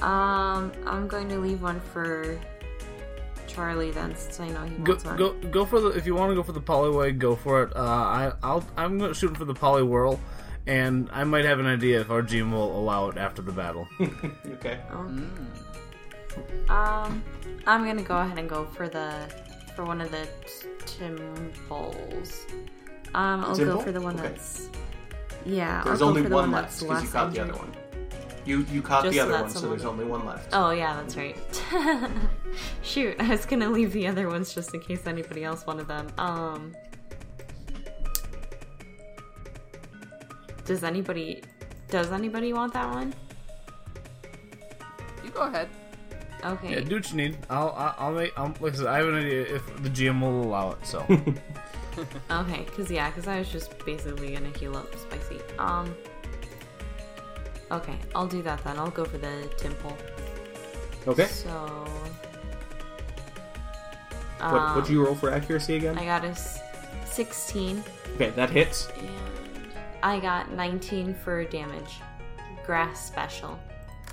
Um, 0.00 0.72
I'm 0.86 1.06
going 1.08 1.28
to 1.28 1.38
leave 1.38 1.62
one 1.62 1.80
for 1.80 2.38
Charlie 3.46 3.90
then, 3.92 4.14
since 4.16 4.40
I 4.40 4.48
know 4.48 4.64
he 4.64 4.74
Go, 4.76 4.92
wants 4.92 5.04
one. 5.04 5.16
go, 5.16 5.32
go 5.50 5.64
for 5.64 5.80
the. 5.80 5.88
If 5.90 6.06
you 6.06 6.14
want 6.14 6.30
to 6.30 6.34
go 6.34 6.42
for 6.42 6.52
the 6.52 6.60
Poliwag, 6.60 7.18
go 7.18 7.36
for 7.36 7.62
it. 7.62 7.76
Uh, 7.76 7.80
I, 7.80 8.32
I'll. 8.42 8.64
I'm 8.76 8.98
going 8.98 9.10
to 9.12 9.14
shoot 9.18 9.36
for 9.36 9.44
the 9.44 9.54
Poliwhirl, 9.54 10.18
and 10.66 11.08
I 11.12 11.22
might 11.24 11.44
have 11.44 11.60
an 11.60 11.66
idea 11.66 12.00
if 12.00 12.10
our 12.10 12.22
GM 12.22 12.50
will 12.50 12.76
allow 12.78 13.08
it 13.08 13.16
after 13.16 13.42
the 13.42 13.52
battle. 13.52 13.86
Okay. 14.46 14.80
Um, 16.68 17.22
I'm 17.66 17.84
gonna 17.84 18.02
go 18.02 18.16
ahead 18.18 18.38
and 18.38 18.48
go 18.48 18.64
for 18.64 18.88
the 18.88 19.12
for 19.76 19.84
one 19.84 20.00
of 20.00 20.10
the 20.10 20.26
t- 20.46 20.68
Tympoles. 20.86 22.46
Um, 23.14 23.44
I'll 23.44 23.56
go 23.56 23.80
for 23.80 23.92
the 23.92 24.00
one 24.00 24.18
Okay. 24.18 24.28
that's 24.28 24.70
yeah. 25.46 25.82
There's 25.84 26.00
I'll 26.02 26.08
go 26.08 26.08
only 26.10 26.22
for 26.22 26.28
the 26.28 26.34
one 26.34 26.50
one 26.50 26.62
left 26.62 26.80
that's 26.80 26.82
because 26.82 27.02
you 27.02 27.08
less 27.08 27.12
caught 27.12 27.32
the 27.32 27.40
other 27.40 27.52
one. 27.54 27.72
You 28.44 28.66
you 28.70 28.82
caught 28.82 29.04
Just 29.04 29.14
the 29.14 29.20
other 29.20 29.32
one, 29.42 29.50
so 29.50 29.68
there's 29.68 29.84
only 29.84 30.04
one 30.04 30.26
left. 30.26 30.50
Oh 30.52 30.70
yeah, 30.70 30.96
that's 30.96 31.16
right. 31.16 31.36
Shoot, 32.82 33.16
I 33.18 33.28
was 33.28 33.46
gonna 33.46 33.70
leave 33.70 33.92
the 33.92 34.06
other 34.06 34.28
ones 34.28 34.54
just 34.54 34.74
in 34.74 34.80
case 34.80 35.06
anybody 35.06 35.44
else 35.44 35.66
wanted 35.66 35.88
them. 35.88 36.08
Um, 36.18 36.74
does 40.64 40.84
anybody 40.84 41.42
does 41.88 42.10
anybody 42.12 42.52
want 42.52 42.72
that 42.74 42.90
one? 42.90 43.14
You 45.22 45.30
go 45.30 45.42
ahead. 45.42 45.68
Okay. 46.44 46.72
yeah, 46.72 46.80
do 46.80 46.96
what 46.96 47.10
you 47.10 47.16
need. 47.16 47.38
I'll. 47.48 47.70
I'll, 47.70 47.94
I'll 47.98 48.12
make. 48.12 48.38
I'll, 48.38 48.54
like 48.60 48.74
I 48.74 48.76
said, 48.76 48.86
I 48.86 48.98
have 48.98 49.08
an 49.08 49.14
idea 49.14 49.42
if 49.42 49.82
the 49.82 49.88
GM 49.88 50.20
will 50.20 50.42
allow 50.42 50.72
it. 50.72 50.84
So. 50.84 51.06
Okay, 52.30 52.64
cause 52.76 52.90
yeah, 52.90 53.10
cause 53.10 53.26
I 53.28 53.38
was 53.38 53.48
just 53.50 53.78
basically 53.84 54.32
gonna 54.34 54.56
heal 54.58 54.76
up 54.76 54.94
spicy. 54.96 55.40
Um. 55.58 55.94
Okay, 57.70 57.96
I'll 58.14 58.26
do 58.26 58.42
that 58.42 58.62
then. 58.64 58.78
I'll 58.78 58.90
go 58.90 59.04
for 59.04 59.18
the 59.18 59.48
Tympole. 59.56 59.96
Okay. 61.06 61.26
So. 61.26 61.48
What 64.38 64.52
Um, 64.52 64.74
what'd 64.76 64.90
you 64.90 65.04
roll 65.04 65.14
for 65.14 65.30
accuracy 65.32 65.76
again? 65.76 65.98
I 65.98 66.04
got 66.04 66.24
a 66.24 66.28
s- 66.28 66.60
16 67.06 67.82
Okay, 68.16 68.30
that 68.30 68.50
hits. 68.50 68.88
and 68.98 69.08
I 70.02 70.20
got 70.20 70.50
19 70.52 71.14
for 71.14 71.44
damage. 71.44 72.00
Grass 72.66 73.06
special. 73.06 73.58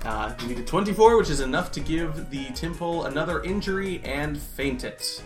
Uh, 0.06 0.34
you 0.42 0.48
needed 0.48 0.68
24, 0.68 1.18
which 1.18 1.30
is 1.30 1.42
enough 1.42 1.72
to 1.74 1.80
give 1.80 2.30
the 2.30 2.46
Tympole 2.48 3.06
another 3.08 3.44
injury 3.44 4.02
and 4.06 4.38
faint 4.40 4.84
it. 4.84 5.22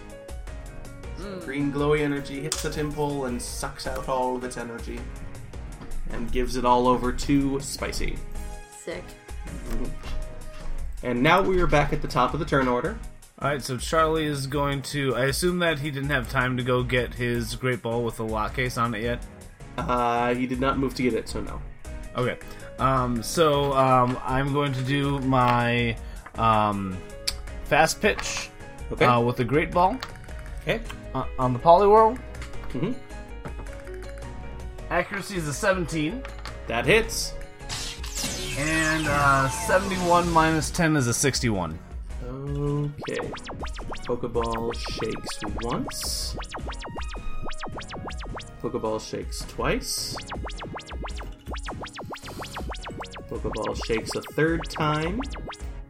So 1.17 1.39
green 1.39 1.71
glowy 1.71 2.01
energy 2.01 2.41
hits 2.41 2.61
the 2.61 2.69
Tympole 2.69 3.27
and 3.27 3.41
sucks 3.41 3.87
out 3.87 4.07
all 4.09 4.35
of 4.35 4.43
its 4.43 4.57
energy. 4.57 4.99
And 6.11 6.31
gives 6.31 6.55
it 6.55 6.65
all 6.65 6.87
over 6.87 7.11
to 7.11 7.59
Spicy. 7.59 8.17
Sick. 8.77 9.03
And 11.03 11.21
now 11.21 11.41
we 11.41 11.61
are 11.61 11.67
back 11.67 11.93
at 11.93 12.01
the 12.01 12.07
top 12.07 12.33
of 12.33 12.39
the 12.39 12.45
turn 12.45 12.67
order. 12.67 12.97
All 13.39 13.49
right, 13.49 13.61
so 13.61 13.77
Charlie 13.77 14.25
is 14.25 14.47
going 14.47 14.81
to. 14.83 15.15
I 15.15 15.25
assume 15.25 15.59
that 15.59 15.79
he 15.79 15.91
didn't 15.91 16.09
have 16.09 16.29
time 16.29 16.55
to 16.57 16.63
go 16.63 16.83
get 16.83 17.13
his 17.13 17.55
great 17.55 17.81
ball 17.81 18.03
with 18.03 18.17
the 18.17 18.23
lock 18.23 18.55
case 18.55 18.77
on 18.77 18.95
it 18.95 19.03
yet. 19.03 19.25
Uh, 19.77 20.33
he 20.33 20.47
did 20.47 20.59
not 20.61 20.77
move 20.77 20.95
to 20.95 21.03
get 21.03 21.13
it, 21.13 21.27
so 21.27 21.41
no. 21.41 21.61
Okay. 22.15 22.37
Um, 22.79 23.21
so 23.21 23.73
um, 23.73 24.17
I'm 24.23 24.53
going 24.53 24.71
to 24.73 24.81
do 24.83 25.19
my 25.19 25.97
um, 26.35 26.97
fast 27.65 28.01
pitch 28.01 28.49
Okay. 28.91 29.05
uh, 29.05 29.19
with 29.19 29.37
the 29.37 29.43
great 29.43 29.71
ball 29.71 29.97
okay. 30.67 30.81
uh, 31.13 31.25
on 31.37 31.53
the 31.53 31.59
Poliwhirl. 31.59 32.17
hmm 32.71 32.91
Accuracy 34.89 35.37
is 35.37 35.47
a 35.47 35.53
17, 35.53 36.21
That 36.67 36.85
hits. 36.85 37.33
and 38.57 39.07
uh, 39.07 39.49
71 39.49 40.29
minus 40.31 40.69
10 40.71 40.95
is 40.95 41.07
a 41.07 41.13
61. 41.13 41.77
Okay. 42.23 43.19
Pokeball 44.05 44.73
shakes 44.75 45.39
once. 45.63 46.37
Pokeball 48.61 48.99
shakes 49.09 49.39
twice. 49.49 50.15
Pokeball 53.29 53.85
shakes 53.85 54.11
a 54.15 54.21
third 54.33 54.69
time. 54.69 55.19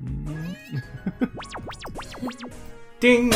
Ding! 3.01 3.31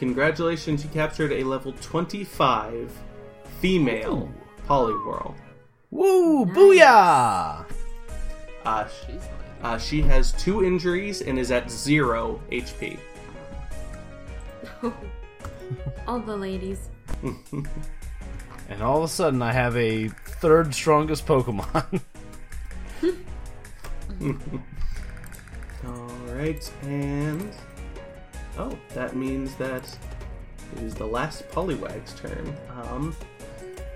Congratulations, 0.00 0.82
you 0.82 0.88
captured 0.88 1.30
a 1.30 1.44
level 1.44 1.74
25 1.82 2.90
female 3.60 4.32
Poliwhirl. 4.66 5.34
Woo! 5.90 6.46
Booyah! 6.46 7.66
Uh, 8.64 8.88
sh- 8.88 9.20
uh, 9.62 9.76
she 9.76 10.00
has 10.00 10.32
two 10.32 10.64
injuries 10.64 11.20
and 11.20 11.38
is 11.38 11.50
at 11.50 11.70
zero 11.70 12.40
HP. 12.50 12.98
All 16.06 16.20
the 16.20 16.36
ladies. 16.36 16.88
And 18.70 18.84
all 18.84 18.98
of 18.98 19.04
a 19.04 19.08
sudden, 19.08 19.42
I 19.42 19.50
have 19.52 19.76
a 19.76 20.06
third 20.08 20.72
strongest 20.72 21.26
Pokemon. 21.26 22.00
Alright, 25.84 26.72
and. 26.82 27.52
Oh, 28.60 28.78
that 28.90 29.16
means 29.16 29.54
that 29.54 29.88
it 30.76 30.82
is 30.82 30.94
the 30.94 31.06
last 31.06 31.48
Poliwag's 31.48 32.12
turn. 32.14 32.54
Um, 32.82 33.16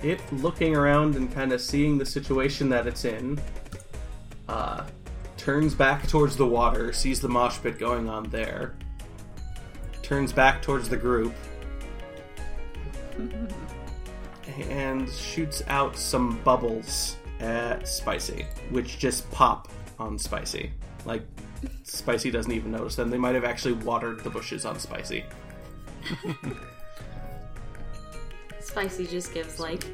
it 0.03 0.21
looking 0.33 0.75
around 0.75 1.17
and 1.17 1.31
kind 1.35 1.53
of 1.53 1.61
seeing 1.61 1.99
the 1.99 2.07
situation 2.07 2.71
that 2.71 2.87
it's 2.87 3.05
in, 3.05 3.39
uh, 4.49 4.87
turns 5.37 5.75
back 5.75 6.09
towards 6.09 6.35
the 6.35 6.47
water, 6.47 6.95
sees 6.95 7.21
the 7.21 7.29
mosh 7.29 7.59
pit 7.59 7.79
going 7.79 8.09
on 8.09 8.31
there, 8.31 8.75
turns 10.01 10.33
back 10.33 10.63
towards 10.63 10.89
the 10.89 10.97
group, 10.97 11.35
and 14.71 15.11
shoots 15.11 15.63
out 15.67 15.95
some 15.95 16.39
bubbles 16.43 17.17
at 17.41 17.87
Spicy, 17.87 18.47
which 18.71 18.99
just 18.99 19.31
pop 19.31 19.69
on 19.99 20.19
Spicy. 20.19 20.73
Like, 21.05 21.23
Spicy 21.83 22.31
doesn't 22.31 22.53
even 22.53 22.73
notice 22.73 22.97
them. 22.97 23.11
They 23.11 23.19
might 23.19 23.35
have 23.35 23.45
actually 23.45 23.75
watered 23.75 24.21
the 24.21 24.31
bushes 24.31 24.65
on 24.65 24.79
Spicy. 24.79 25.25
Spicy 28.61 29.07
just 29.07 29.33
gives 29.33 29.61
like 29.61 29.85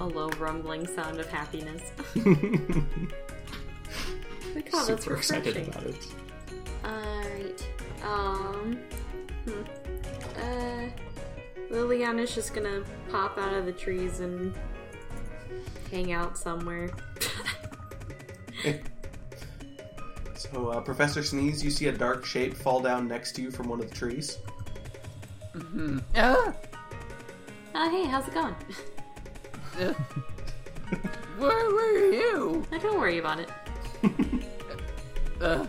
a 0.00 0.04
low 0.04 0.28
rumbling 0.38 0.86
sound 0.86 1.20
of 1.20 1.28
happiness. 1.28 1.92
like, 4.54 4.68
oh, 4.72 4.86
that's 4.86 5.04
Super 5.04 5.16
excited 5.16 5.68
about 5.68 5.84
it. 5.84 6.06
Alright. 6.84 7.66
Um. 8.02 8.78
Hmm. 9.44 9.62
Uh. 10.40 10.88
Liliana's 11.70 12.34
just 12.34 12.54
gonna 12.54 12.82
pop 13.10 13.36
out 13.38 13.52
of 13.52 13.66
the 13.66 13.72
trees 13.72 14.20
and 14.20 14.54
hang 15.90 16.12
out 16.12 16.36
somewhere. 16.38 16.90
So, 20.38 20.68
uh, 20.68 20.80
Professor 20.80 21.24
Sneeze, 21.24 21.64
you 21.64 21.70
see 21.70 21.88
a 21.88 21.92
dark 21.92 22.24
shape 22.24 22.54
fall 22.54 22.78
down 22.78 23.08
next 23.08 23.32
to 23.32 23.42
you 23.42 23.50
from 23.50 23.68
one 23.68 23.80
of 23.80 23.88
the 23.90 23.94
trees. 23.94 24.38
Mm 25.52 25.62
hmm. 25.62 25.98
Ah! 26.14 26.54
Oh, 27.74 27.90
hey, 27.90 28.04
how's 28.04 28.28
it 28.28 28.34
going? 28.34 28.54
Uh, 29.80 29.92
Where 31.38 31.70
were 31.70 32.12
you? 32.12 32.64
Oh, 32.72 32.78
don't 32.78 32.98
worry 32.98 33.18
about 33.18 33.40
it. 33.40 33.50
Uh, 35.40 35.64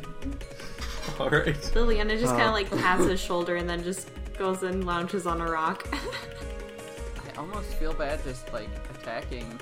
All 1.20 1.30
right. 1.30 1.53
Liliana 1.76 2.20
just 2.20 2.34
kind 2.34 2.47
of 2.47 2.53
like 2.53 2.72
pats 2.72 3.05
his 3.05 3.20
shoulder 3.20 3.57
and 3.57 3.70
then 3.70 3.84
just 3.84 4.09
goes 4.36 4.63
and 4.63 4.84
lounges 4.84 5.28
on 5.28 5.41
a 5.41 5.45
rock. 5.45 5.88
I 5.93 7.38
almost 7.38 7.76
feel 7.76 7.93
bad 7.93 8.24
just 8.24 8.51
like 8.51 8.67
attacking 8.95 9.59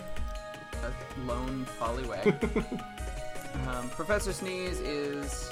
a 0.81 1.27
lone 1.27 1.67
Poliwag. 1.77 2.81
Um, 3.67 3.89
Professor 3.89 4.31
Sneeze 4.33 4.79
is 4.79 5.51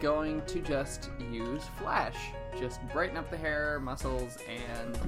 going 0.00 0.42
to 0.46 0.60
just 0.60 1.10
use 1.30 1.62
Flash. 1.78 2.16
Just 2.58 2.80
brighten 2.92 3.16
up 3.16 3.30
the 3.30 3.36
hair, 3.36 3.80
muscles, 3.80 4.38
and 4.48 4.98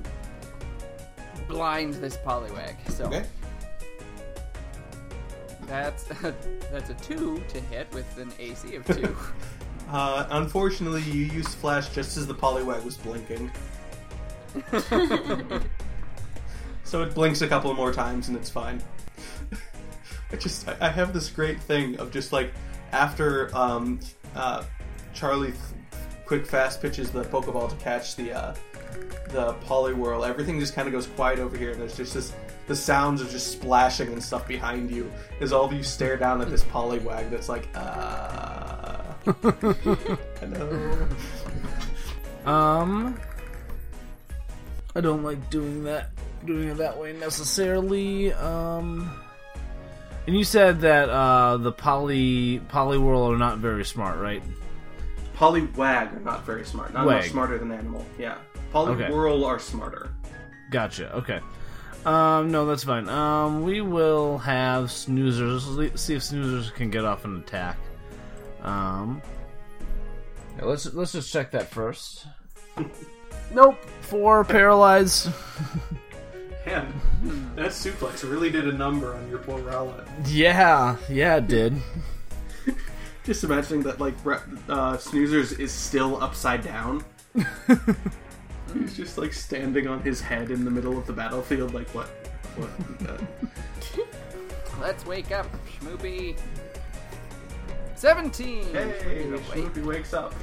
blind 1.49 1.95
this 1.95 2.17
Poliwag. 2.19 2.75
So 2.91 3.05
Okay. 3.07 3.25
that's 5.67 6.05
that's 6.71 6.91
a 6.91 6.95
two 6.95 7.43
to 7.49 7.61
hit 7.61 7.93
with 7.93 8.17
an 8.19 8.33
AC 8.39 8.77
of 8.77 8.87
two. 8.97 9.17
Uh, 9.91 10.27
unfortunately, 10.31 11.03
you 11.03 11.27
used 11.27 11.49
flash 11.51 11.89
just 11.91 12.17
as 12.17 12.27
the 12.27 12.35
Poliwag 12.35 12.83
was 12.85 12.97
blinking. 12.97 13.51
so 16.85 17.03
it 17.03 17.15
blinks 17.15 17.43
a 17.43 17.49
couple 17.49 17.73
more 17.75 17.93
times 17.93 18.29
and 18.29 18.37
it's 18.37 18.49
fine. 18.49 18.83
I 20.35 20.37
just 20.37 20.68
I 20.80 20.89
have 20.89 21.12
this 21.12 21.30
great 21.30 21.61
thing 21.61 21.97
of 22.01 22.11
just 22.11 22.32
like 22.32 22.53
after 22.91 23.57
um, 23.57 24.01
uh, 24.35 24.64
Charlie 25.14 25.53
quick 26.26 26.45
fast 26.45 26.82
pitches 26.82 27.12
the 27.12 27.22
Pokeball 27.22 27.70
to 27.70 27.76
catch 27.76 28.16
the 28.16 28.32
uh, 28.32 28.55
the 29.28 29.55
Poliwhirl, 29.64 30.28
everything 30.28 30.59
just 30.59 30.74
kind 30.74 30.89
of 30.89 30.93
goes 30.93 31.07
quiet 31.07 31.39
over 31.39 31.57
here. 31.57 31.70
And 31.70 31.80
there's 31.80 31.97
just 31.97 32.14
this 32.14 32.32
the 32.66 32.74
sounds 32.74 33.20
of 33.20 33.30
just 33.30 33.53
splashing 33.53 34.09
and 34.09 34.20
stuff 34.20 34.49
behind 34.49 34.91
you 34.91 35.09
as 35.41 35.53
all 35.53 35.66
of 35.66 35.72
you 35.72 35.85
stare 35.85 36.16
down 36.16 36.41
at 36.41 36.51
this 36.51 36.64
Poliwag 36.64 37.30
that's 37.30 37.49
like 37.49 37.68
uh 37.76 39.03
hello. 40.41 41.09
Um, 42.45 43.20
I 44.97 45.01
don't 45.01 45.22
like 45.22 45.49
doing 45.49 45.85
that, 45.85 46.11
doing 46.45 46.70
it 46.70 46.78
that 46.78 46.99
way 46.99 47.12
necessarily. 47.12 48.32
Um, 48.32 49.09
and 50.27 50.37
you 50.37 50.45
said 50.45 50.81
that 50.81 51.09
uh, 51.09 51.57
the 51.57 51.72
poly 51.72 52.61
Poliwhirl 52.68 53.35
are 53.35 53.39
not 53.39 53.59
very 53.59 53.85
smart, 53.85 54.18
right? 54.18 54.43
Poliwag 55.37 56.16
are 56.16 56.20
not 56.20 56.45
very 56.45 56.64
smart. 56.64 56.95
Not 56.95 57.07
much 57.07 57.31
smarter 57.31 57.59
than 57.59 57.72
animal. 57.72 58.05
Yeah. 58.18 58.39
Poliwhirl 58.72 59.45
are 59.45 59.59
smarter. 59.59 60.11
Gotcha. 60.70 61.14
Okay. 61.16 61.41
Um, 62.07 62.51
no, 62.51 62.66
that's 62.66 62.85
fine. 62.85 63.09
Um, 63.09 63.62
we 63.62 63.81
will 63.81 64.39
have 64.39 64.87
snoozers. 64.87 65.77
Let's 65.77 66.03
see 66.03 66.14
if 66.14 66.22
snoozers 66.22 66.72
can 66.75 66.91
get 66.91 67.05
off 67.05 67.25
an 67.25 67.39
attack. 67.39 67.79
Um, 68.62 69.22
yeah, 70.57 70.64
let's 70.64 70.93
let's 70.95 71.12
just 71.12 71.33
check 71.33 71.51
that 71.53 71.70
first. 71.70 72.27
nope. 73.55 73.77
Four 74.03 74.45
paralyzed. 74.45 75.29
Man, 76.67 76.93
that 77.57 77.69
suplex 77.71 78.29
really 78.29 78.51
did 78.51 78.67
a 78.67 78.73
number 78.73 79.15
on 79.15 79.29
your 79.29 79.39
poor 79.39 79.59
Rowlet. 79.61 80.07
yeah, 80.27 80.97
yeah, 81.11 81.37
it 81.37 81.47
did. 81.49 81.77
Just 83.25 83.45
imagining 83.45 83.83
that, 83.85 84.01
like, 84.01 84.15
uh, 84.25 84.97
Snoozers 84.97 85.59
is 85.59 85.73
still 85.73 86.23
upside 86.23 86.62
down. 86.62 87.05
He's 88.75 88.97
just, 88.97 89.17
like, 89.19 89.33
standing 89.33 89.87
on 89.89 90.01
his 90.03 90.21
head 90.21 90.51
in 90.51 90.65
the 90.65 90.71
middle 90.71 90.99
of 90.99 91.07
the 91.07 91.12
battlefield, 91.12 91.73
like, 91.73 91.89
what? 91.95 92.07
What? 92.57 93.09
Uh, 93.09 94.03
Let's 94.81 95.07
wake 95.07 95.33
up, 95.33 95.47
Schmoopy. 95.81 96.37
Seventeen. 97.95 98.65
hey, 98.73 99.31
Wait. 99.31 99.41
Schmoopy 99.43 99.85
wakes 99.87 100.12
up. 100.12 100.35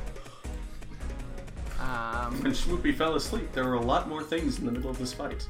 Um, 1.80 2.41
When 2.41 2.51
Schmoopy 2.53 2.95
fell 2.95 3.15
asleep, 3.15 3.51
there 3.53 3.65
were 3.65 3.74
a 3.76 3.82
lot 3.82 4.07
more 4.09 4.24
things 4.24 4.57
in 4.59 4.65
the 4.65 4.72
middle 4.72 4.89
of 4.89 4.97
this 4.97 5.13
fight. 5.13 5.45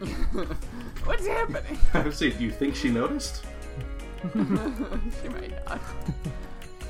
what's 1.04 1.26
happening? 1.26 1.78
I 1.94 2.02
would 2.02 2.14
say, 2.14 2.30
do 2.30 2.44
you 2.44 2.50
think 2.50 2.74
she 2.74 2.90
noticed? 2.90 3.44
she 4.32 5.28
might 5.28 5.52
not. 5.66 5.80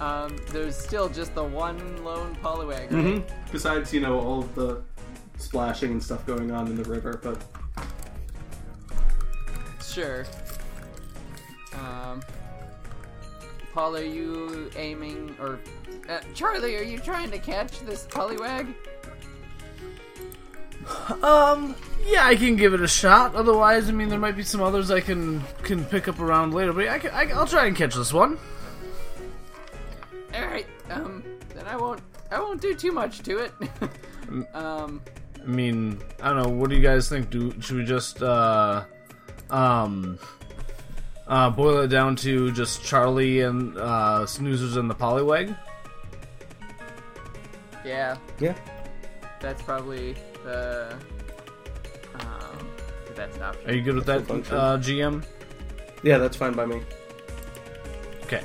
Um, 0.00 0.36
there's 0.50 0.76
still 0.76 1.08
just 1.08 1.34
the 1.34 1.44
one 1.44 2.04
lone 2.04 2.36
Poliwag, 2.42 2.68
right? 2.68 2.90
Mm-hmm. 2.90 3.50
Besides, 3.52 3.92
you 3.92 4.00
know, 4.00 4.20
all 4.20 4.40
of 4.40 4.54
the 4.54 4.82
splashing 5.36 5.92
and 5.92 6.02
stuff 6.02 6.26
going 6.26 6.50
on 6.50 6.66
in 6.66 6.76
the 6.76 6.84
river, 6.84 7.20
but 7.22 7.42
Sure. 9.94 10.26
Um, 11.74 12.20
Paul, 13.72 13.96
are 13.96 14.02
you 14.02 14.68
aiming, 14.76 15.36
or 15.40 15.60
uh, 16.08 16.18
Charlie, 16.34 16.76
are 16.76 16.82
you 16.82 16.98
trying 16.98 17.30
to 17.30 17.38
catch 17.38 17.78
this 17.80 18.04
Poliwag? 18.06 18.74
Um, 21.22 21.74
yeah, 22.06 22.26
I 22.26 22.36
can 22.36 22.56
give 22.56 22.74
it 22.74 22.80
a 22.80 22.88
shot. 22.88 23.34
Otherwise, 23.34 23.88
I 23.88 23.92
mean, 23.92 24.08
there 24.08 24.18
might 24.18 24.36
be 24.36 24.42
some 24.42 24.62
others 24.62 24.90
I 24.90 25.00
can 25.00 25.42
can 25.62 25.84
pick 25.84 26.08
up 26.08 26.20
around 26.20 26.54
later. 26.54 26.72
But 26.72 26.88
I 26.88 26.98
can, 26.98 27.10
I, 27.12 27.30
I'll 27.32 27.46
try 27.46 27.66
and 27.66 27.76
catch 27.76 27.94
this 27.94 28.12
one. 28.12 28.38
All 30.34 30.46
right. 30.46 30.66
Um, 30.90 31.22
then 31.54 31.66
I 31.66 31.76
won't. 31.76 32.00
I 32.30 32.40
won't 32.40 32.60
do 32.60 32.74
too 32.74 32.92
much 32.92 33.20
to 33.20 33.38
it. 33.38 33.52
um, 34.54 35.00
I 35.42 35.46
mean, 35.46 36.00
I 36.22 36.32
don't 36.32 36.42
know. 36.42 36.48
What 36.48 36.70
do 36.70 36.76
you 36.76 36.82
guys 36.82 37.08
think? 37.08 37.30
Do 37.30 37.54
should 37.60 37.76
we 37.76 37.84
just 37.84 38.22
uh, 38.22 38.84
um, 39.50 40.18
uh, 41.26 41.50
boil 41.50 41.80
it 41.80 41.88
down 41.88 42.16
to 42.16 42.52
just 42.52 42.84
Charlie 42.84 43.40
and 43.40 43.78
uh, 43.78 44.20
Snoozers 44.26 44.76
and 44.76 44.90
the 44.90 44.94
Poliwag? 44.94 45.56
yeah, 47.84 48.16
yeah. 48.40 48.54
that's 49.40 49.62
probably 49.62 50.16
the 50.44 50.96
um 52.20 52.68
the 53.06 53.12
best 53.14 53.40
option. 53.40 53.70
Are 53.70 53.72
you 53.74 53.82
good 53.82 53.94
with 53.96 54.06
that, 54.06 54.26
function. 54.26 54.54
uh, 54.54 54.76
GM? 54.78 55.24
Yeah, 56.02 56.18
that's 56.18 56.36
fine 56.36 56.52
by 56.52 56.66
me. 56.66 56.82
Okay. 58.24 58.42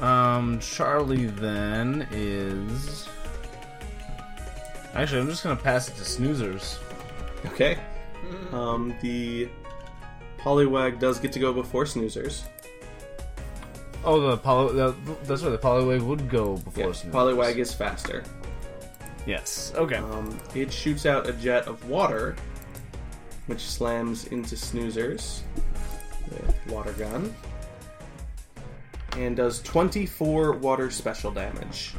Um, 0.00 0.60
Charlie 0.60 1.26
then 1.26 2.06
is. 2.12 3.08
Actually, 4.94 5.20
I'm 5.22 5.28
just 5.28 5.42
gonna 5.42 5.56
pass 5.56 5.88
it 5.88 5.96
to 5.96 6.02
Snoozers. 6.02 6.78
Okay. 7.46 7.78
Um, 8.52 8.94
the 9.02 9.48
Poliwag 10.38 10.98
does 11.00 11.18
get 11.18 11.32
to 11.32 11.38
go 11.38 11.52
before 11.52 11.84
Snoozers. 11.84 12.42
Oh, 14.04 14.20
the 14.20 14.36
poly. 14.36 14.74
The, 14.76 14.94
that's 15.24 15.42
where 15.42 15.50
The 15.50 15.58
Poliwag 15.58 16.02
would 16.02 16.28
go 16.30 16.56
before 16.58 16.84
Yeah, 16.84 16.90
Snoozers. 16.90 17.10
Poliwag 17.10 17.56
is 17.56 17.74
faster. 17.74 18.22
Yes. 19.28 19.74
Okay. 19.76 19.96
Um, 19.96 20.40
it 20.54 20.72
shoots 20.72 21.04
out 21.04 21.28
a 21.28 21.34
jet 21.34 21.66
of 21.68 21.86
water, 21.86 22.34
which 23.46 23.60
slams 23.60 24.26
into 24.28 24.54
Snoozers 24.54 25.42
with 26.30 26.56
water 26.66 26.92
gun, 26.94 27.34
and 29.18 29.36
does 29.36 29.60
24 29.60 30.52
water 30.52 30.90
special 30.90 31.30
damage. 31.30 31.92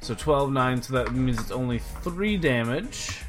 So 0.00 0.14
12, 0.14 0.52
9, 0.52 0.82
so 0.82 0.94
that 0.94 1.12
means 1.12 1.38
it's 1.38 1.50
only 1.50 1.80
3 2.00 2.38
damage. 2.38 3.20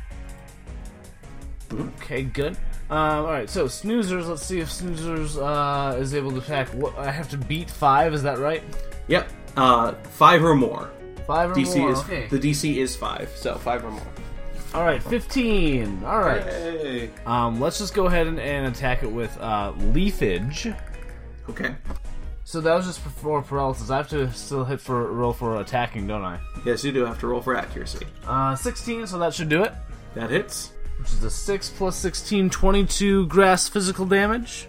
Okay, 1.73 2.23
good. 2.23 2.55
Um, 2.89 3.25
Alright, 3.25 3.49
so 3.49 3.65
Snoozers, 3.65 4.29
let's 4.29 4.45
see 4.45 4.61
if 4.61 4.69
Snoozers 4.69 5.35
uh, 5.37 5.97
is 5.97 6.13
able 6.13 6.31
to 6.31 6.37
attack. 6.37 6.69
What, 6.69 6.97
I 6.97 7.11
have 7.11 7.29
to 7.31 7.37
beat 7.37 7.69
5, 7.69 8.13
is 8.13 8.23
that 8.23 8.39
right? 8.39 8.63
Yep. 9.09 9.29
Uh, 9.57 9.91
five 10.03 10.41
or 10.41 10.55
more. 10.55 10.89
5 11.25 11.51
or 11.51 11.55
DC 11.55 11.77
more, 11.77 11.91
is 11.91 11.99
okay. 11.99 12.27
the 12.27 12.39
DC 12.39 12.77
is 12.77 12.95
five, 12.95 13.29
so 13.35 13.55
five 13.55 13.83
or 13.83 13.91
more. 13.91 14.07
All 14.73 14.85
right, 14.85 15.03
15. 15.03 16.03
All 16.05 16.19
right. 16.19 16.43
Hey. 16.43 17.09
Um, 17.25 17.59
let's 17.59 17.77
just 17.77 17.93
go 17.93 18.05
ahead 18.05 18.27
and, 18.27 18.39
and 18.39 18.67
attack 18.73 19.03
it 19.03 19.11
with 19.11 19.37
uh, 19.39 19.73
leafage. 19.77 20.73
Okay. 21.49 21.75
So 22.45 22.61
that 22.61 22.73
was 22.73 22.85
just 22.85 22.99
for 22.99 23.41
paralysis. 23.41 23.89
I 23.89 23.97
have 23.97 24.09
to 24.09 24.31
still 24.33 24.63
hit 24.63 24.79
for 24.79 25.11
roll 25.11 25.33
for 25.33 25.59
attacking, 25.59 26.07
don't 26.07 26.23
I? 26.23 26.39
Yes, 26.65 26.83
you 26.83 26.91
do 26.91 27.05
have 27.05 27.19
to 27.19 27.27
roll 27.27 27.41
for 27.41 27.55
accuracy. 27.55 28.05
Uh, 28.25 28.55
16, 28.55 29.07
so 29.07 29.19
that 29.19 29.33
should 29.33 29.49
do 29.49 29.63
it. 29.63 29.73
That 30.15 30.29
hits. 30.29 30.71
Which 30.99 31.13
is 31.13 31.23
a 31.23 31.29
6 31.29 31.69
plus 31.71 31.95
16, 31.97 32.49
22 32.49 33.27
grass 33.27 33.67
physical 33.67 34.05
damage. 34.05 34.67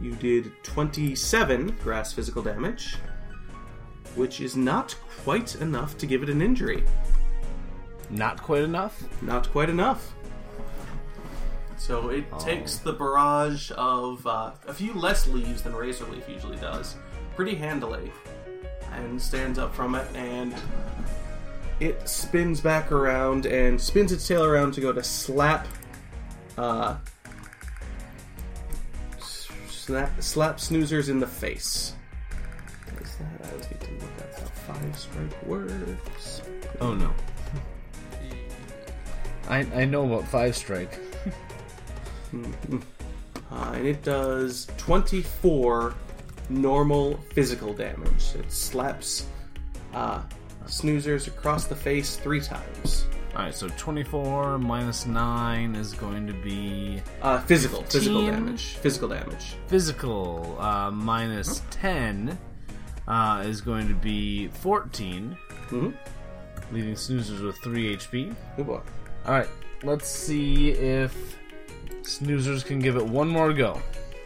You 0.00 0.14
did 0.14 0.52
27 0.62 1.78
grass 1.82 2.12
physical 2.12 2.42
damage, 2.42 2.96
which 4.18 4.40
is 4.40 4.56
not 4.56 4.94
quite 5.24 5.54
enough 5.56 5.96
to 5.98 6.06
give 6.06 6.22
it 6.22 6.28
an 6.28 6.42
injury. 6.42 6.82
Not 8.10 8.42
quite 8.42 8.62
enough. 8.64 9.02
Not 9.22 9.48
quite 9.50 9.70
enough. 9.70 10.12
So 11.76 12.08
it 12.10 12.24
Oh. 12.32 12.38
takes 12.38 12.76
the 12.76 12.92
barrage 12.92 13.70
of 13.76 14.26
uh, 14.26 14.50
a 14.66 14.74
few 14.74 14.92
less 14.94 15.28
leaves 15.28 15.62
than 15.62 15.74
Razor 15.74 16.06
Leaf 16.06 16.28
usually 16.28 16.56
does, 16.56 16.96
pretty 17.36 17.54
handily, 17.54 18.12
and 18.92 19.20
stands 19.22 19.58
up 19.58 19.72
from 19.74 19.94
it, 19.94 20.06
and 20.16 20.54
it 21.78 22.08
spins 22.08 22.60
back 22.60 22.90
around 22.90 23.46
and 23.46 23.80
spins 23.80 24.10
its 24.10 24.26
tail 24.26 24.42
around 24.44 24.72
to 24.74 24.80
go 24.80 24.92
to 24.92 25.02
slap, 25.04 25.68
uh, 26.58 26.96
slap, 29.20 30.20
slap 30.20 30.56
snoozers 30.58 31.08
in 31.08 31.20
the 31.20 31.26
face. 31.28 31.94
What 32.90 33.02
is 33.02 33.16
that? 33.16 33.46
I 33.46 33.50
always 33.50 33.66
five 34.68 34.96
strike 34.98 35.42
works. 35.46 36.42
Oh 36.80 36.94
no. 36.94 37.12
I, 39.48 39.60
I 39.74 39.84
know 39.86 40.04
about 40.04 40.28
5 40.28 40.54
strike. 40.56 40.98
Uh, 43.50 43.72
and 43.76 43.86
it 43.86 44.02
does 44.02 44.66
24 44.76 45.94
normal 46.50 47.16
physical 47.32 47.72
damage. 47.72 48.34
It 48.38 48.52
slaps 48.52 49.26
uh, 49.94 50.20
snoozers 50.66 51.28
across 51.28 51.64
the 51.64 51.74
face 51.74 52.16
three 52.16 52.42
times. 52.42 53.06
Alright, 53.34 53.54
so 53.54 53.70
24 53.78 54.58
minus 54.58 55.06
9 55.06 55.74
is 55.76 55.94
going 55.94 56.26
to 56.26 56.34
be 56.34 57.00
Uh, 57.22 57.40
physical, 57.40 57.82
physical 57.84 58.26
damage, 58.26 58.74
physical 58.76 59.08
damage. 59.08 59.56
physical. 59.68 60.58
Uh, 60.60 60.90
minus 60.90 61.62
10 61.70 62.36
uh, 63.08 63.42
is 63.44 63.60
going 63.60 63.88
to 63.88 63.94
be 63.94 64.46
14, 64.48 65.36
Mm-hmm. 65.70 66.74
leaving 66.74 66.94
snoozers 66.94 67.44
with 67.44 67.56
3 67.58 67.96
HP. 67.96 68.34
Oh 68.56 68.64
boy. 68.64 68.80
Alright, 69.26 69.48
let's 69.82 70.08
see 70.08 70.70
if 70.70 71.36
snoozers 72.02 72.64
can 72.64 72.78
give 72.78 72.96
it 72.96 73.04
one 73.04 73.28
more 73.28 73.52
go. 73.52 73.80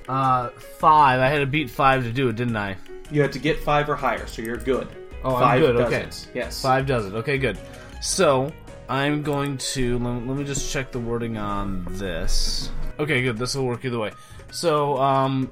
Uh, 0.08 0.50
5. 0.50 1.20
I 1.20 1.28
had 1.28 1.38
to 1.38 1.46
beat 1.46 1.70
5 1.70 2.04
to 2.04 2.12
do 2.12 2.28
it, 2.28 2.36
didn't 2.36 2.56
I? 2.56 2.76
You 3.10 3.20
had 3.22 3.32
to 3.32 3.38
get 3.38 3.58
five 3.60 3.88
or 3.90 3.96
higher, 3.96 4.26
so 4.26 4.40
you're 4.40 4.56
good. 4.56 4.88
Oh, 5.24 5.36
I'm 5.36 5.60
good, 5.60 5.74
does 5.76 5.86
okay. 5.92 6.02
it. 6.04 6.28
Yes. 6.34 6.62
Five 6.62 6.86
does 6.86 7.06
it. 7.06 7.12
Okay, 7.14 7.36
good. 7.38 7.58
So 8.00 8.50
I'm 8.88 9.22
going 9.22 9.58
to 9.58 9.98
let, 9.98 10.26
let 10.26 10.36
me 10.38 10.44
just 10.44 10.72
check 10.72 10.92
the 10.92 10.98
wording 10.98 11.36
on 11.36 11.84
this. 11.90 12.70
Okay, 12.98 13.22
good. 13.22 13.36
This 13.36 13.54
will 13.54 13.66
work 13.66 13.84
either 13.84 13.98
way. 13.98 14.12
So 14.50 14.96
um, 14.98 15.50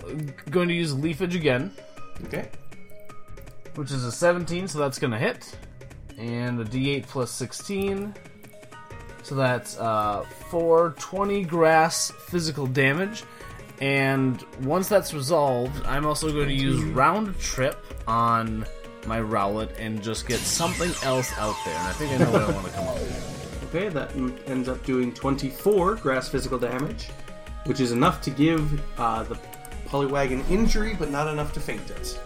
going 0.50 0.68
to 0.68 0.74
use 0.74 0.94
leafage 0.94 1.34
again, 1.34 1.70
Okay. 2.26 2.48
Which 3.74 3.90
is 3.90 4.04
a 4.04 4.12
17, 4.12 4.68
so 4.68 4.78
that's 4.78 4.98
going 4.98 5.12
to 5.12 5.18
hit, 5.18 5.56
and 6.18 6.60
a 6.60 6.64
D8 6.64 7.06
plus 7.06 7.30
16. 7.30 8.14
So 9.22 9.34
that's 9.34 9.78
uh, 9.78 10.24
420 10.50 11.44
grass 11.44 12.10
physical 12.10 12.66
damage. 12.66 13.24
And 13.80 14.44
once 14.62 14.88
that's 14.88 15.14
resolved, 15.14 15.84
I'm 15.86 16.04
also 16.04 16.30
going 16.32 16.48
to 16.48 16.54
use 16.54 16.82
round 16.82 17.38
trip 17.38 17.82
on 18.06 18.66
my 19.06 19.18
Rowlet 19.18 19.78
and 19.78 20.02
just 20.02 20.26
get 20.26 20.38
something 20.40 20.90
else 21.02 21.32
out 21.38 21.56
there. 21.64 21.74
And 21.74 21.88
I 21.88 21.92
think 21.92 22.12
I 22.12 22.18
know 22.18 22.30
what 22.30 22.42
I 22.42 22.52
want 22.52 22.66
to 22.66 22.72
come 22.72 22.88
up 22.88 22.94
with. 22.94 23.64
Okay, 23.68 23.88
that 23.88 24.14
ends 24.46 24.68
up 24.68 24.84
doing 24.84 25.14
24 25.14 25.94
grass 25.96 26.28
physical 26.28 26.58
damage, 26.58 27.08
which 27.64 27.80
is 27.80 27.92
enough 27.92 28.20
to 28.22 28.30
give 28.30 28.82
uh, 28.98 29.22
the 29.22 29.38
Poliwag 29.86 30.32
an 30.32 30.44
injury, 30.50 30.94
but 30.98 31.10
not 31.10 31.28
enough 31.28 31.52
to 31.54 31.60
faint 31.60 31.88
it. 31.90 32.20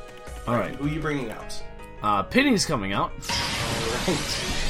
All 0.46 0.56
right. 0.56 0.74
Who 0.76 0.86
are 0.86 0.88
you 0.90 1.00
bringing 1.00 1.30
out? 1.30 1.62
Uh, 2.02 2.22
Penny's 2.22 2.66
coming 2.66 2.92
out. 2.92 3.12
Right. 4.06 4.50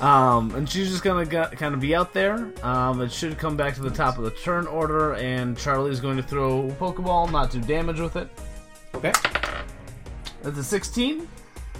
Um, 0.00 0.52
and 0.56 0.68
she's 0.68 0.90
just 0.90 1.04
gonna 1.04 1.24
get, 1.24 1.52
kind 1.52 1.74
of 1.74 1.80
be 1.80 1.94
out 1.94 2.12
there. 2.12 2.52
Um, 2.64 3.00
it 3.02 3.12
should 3.12 3.38
come 3.38 3.56
back 3.56 3.76
to 3.76 3.82
the 3.82 3.90
top 3.90 4.18
of 4.18 4.24
the 4.24 4.32
turn 4.32 4.66
order, 4.66 5.14
and 5.14 5.56
Charlie's 5.56 6.00
going 6.00 6.16
to 6.16 6.24
throw 6.24 6.66
a 6.66 6.72
Pokeball, 6.72 7.30
not 7.30 7.52
do 7.52 7.60
damage 7.60 8.00
with 8.00 8.16
it. 8.16 8.28
Okay, 8.96 9.12
That's 10.42 10.58
a 10.58 10.64
16, 10.64 11.28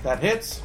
that 0.05 0.21
hits. 0.21 0.63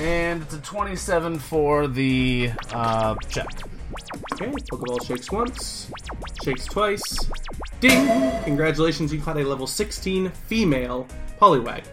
and 0.00 0.42
it's 0.42 0.54
a 0.54 0.58
27 0.60 1.38
for 1.38 1.86
the 1.86 2.50
uh, 2.72 3.14
check. 3.28 3.46
Okay, 4.32 4.50
Pokeball 4.72 5.06
shakes 5.06 5.30
once, 5.30 5.88
shakes 6.42 6.64
twice. 6.64 7.16
Ding! 7.84 8.42
Congratulations, 8.44 9.12
you 9.12 9.20
caught 9.20 9.36
a 9.36 9.44
level 9.44 9.66
16 9.66 10.30
female 10.30 11.06
Poliwag. 11.38 11.84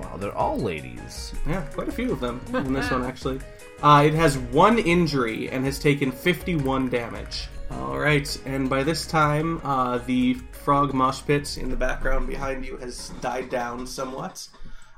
Wow, 0.00 0.16
they're 0.16 0.36
all 0.36 0.58
ladies. 0.58 1.32
Yeah, 1.46 1.60
quite 1.72 1.86
a 1.86 1.92
few 1.92 2.10
of 2.10 2.18
them 2.18 2.40
in 2.52 2.72
this 2.72 2.90
one, 2.90 3.04
actually. 3.06 3.38
Uh, 3.80 4.02
it 4.04 4.14
has 4.14 4.38
one 4.38 4.80
injury 4.80 5.48
and 5.48 5.64
has 5.64 5.78
taken 5.78 6.10
51 6.10 6.88
damage. 6.88 7.46
Alright, 7.70 8.42
and 8.44 8.68
by 8.68 8.82
this 8.82 9.06
time, 9.06 9.60
uh, 9.62 9.98
the 9.98 10.34
frog 10.64 10.92
mosh 10.92 11.22
pit 11.24 11.58
in 11.58 11.70
the 11.70 11.76
background 11.76 12.26
behind 12.26 12.66
you 12.66 12.76
has 12.78 13.10
died 13.20 13.48
down 13.48 13.86
somewhat. 13.86 14.48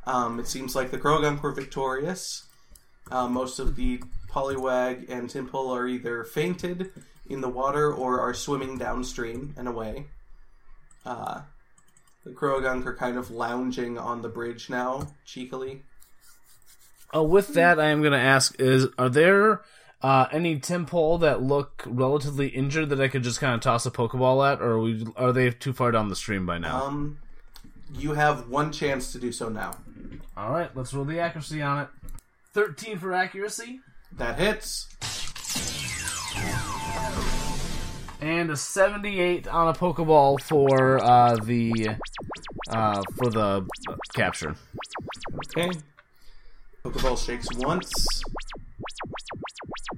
Um, 0.06 0.40
it 0.40 0.48
seems 0.48 0.74
like 0.74 0.90
the 0.90 0.96
Croagunk 0.96 1.42
were 1.42 1.52
victorious. 1.52 2.48
Uh, 3.10 3.28
most 3.28 3.58
of 3.58 3.76
the 3.76 4.02
Poliwag 4.30 5.10
and 5.10 5.28
Tympole 5.28 5.76
are 5.76 5.86
either 5.86 6.24
fainted 6.24 6.90
in 7.26 7.42
the 7.42 7.50
water 7.50 7.92
or 7.92 8.18
are 8.22 8.32
swimming 8.32 8.78
downstream 8.78 9.52
and 9.58 9.68
away. 9.68 10.06
Uh, 11.04 11.42
the 12.24 12.30
Croagunk 12.30 12.84
are 12.86 12.94
kind 12.94 13.16
of 13.16 13.30
lounging 13.30 13.98
on 13.98 14.22
the 14.22 14.28
bridge 14.28 14.68
now, 14.68 15.08
cheekily. 15.24 15.82
Uh, 17.14 17.22
with 17.22 17.54
that, 17.54 17.80
I 17.80 17.86
am 17.86 18.00
going 18.00 18.12
to 18.12 18.18
ask: 18.18 18.58
Is 18.60 18.86
are 18.98 19.08
there 19.08 19.62
uh, 20.02 20.26
any 20.30 20.60
Tympole 20.60 21.20
that 21.20 21.42
look 21.42 21.82
relatively 21.86 22.48
injured 22.48 22.90
that 22.90 23.00
I 23.00 23.08
could 23.08 23.22
just 23.22 23.40
kind 23.40 23.54
of 23.54 23.60
toss 23.60 23.86
a 23.86 23.90
Pokeball 23.90 24.52
at, 24.52 24.60
or 24.60 24.72
are, 24.72 24.80
we, 24.80 25.06
are 25.16 25.32
they 25.32 25.50
too 25.50 25.72
far 25.72 25.90
down 25.90 26.08
the 26.08 26.16
stream 26.16 26.44
by 26.44 26.58
now? 26.58 26.84
Um, 26.84 27.18
you 27.94 28.12
have 28.12 28.48
one 28.48 28.72
chance 28.72 29.12
to 29.12 29.18
do 29.18 29.32
so 29.32 29.48
now. 29.48 29.78
All 30.36 30.50
right, 30.50 30.74
let's 30.76 30.92
roll 30.92 31.04
the 31.04 31.18
accuracy 31.18 31.62
on 31.62 31.80
it. 31.80 31.88
Thirteen 32.52 32.98
for 32.98 33.12
accuracy, 33.14 33.80
That 34.12 34.38
hits. 34.38 34.86
And 38.20 38.50
a 38.50 38.56
seventy-eight 38.56 39.46
on 39.46 39.68
a 39.68 39.72
Pokeball 39.72 40.40
for 40.42 41.02
uh, 41.02 41.36
the 41.36 41.96
uh, 42.70 43.02
for 43.16 43.30
the 43.30 43.66
capture. 44.14 44.56
Okay. 45.56 45.70
Pokeball 46.84 47.24
shakes 47.24 47.46
once. 47.56 48.22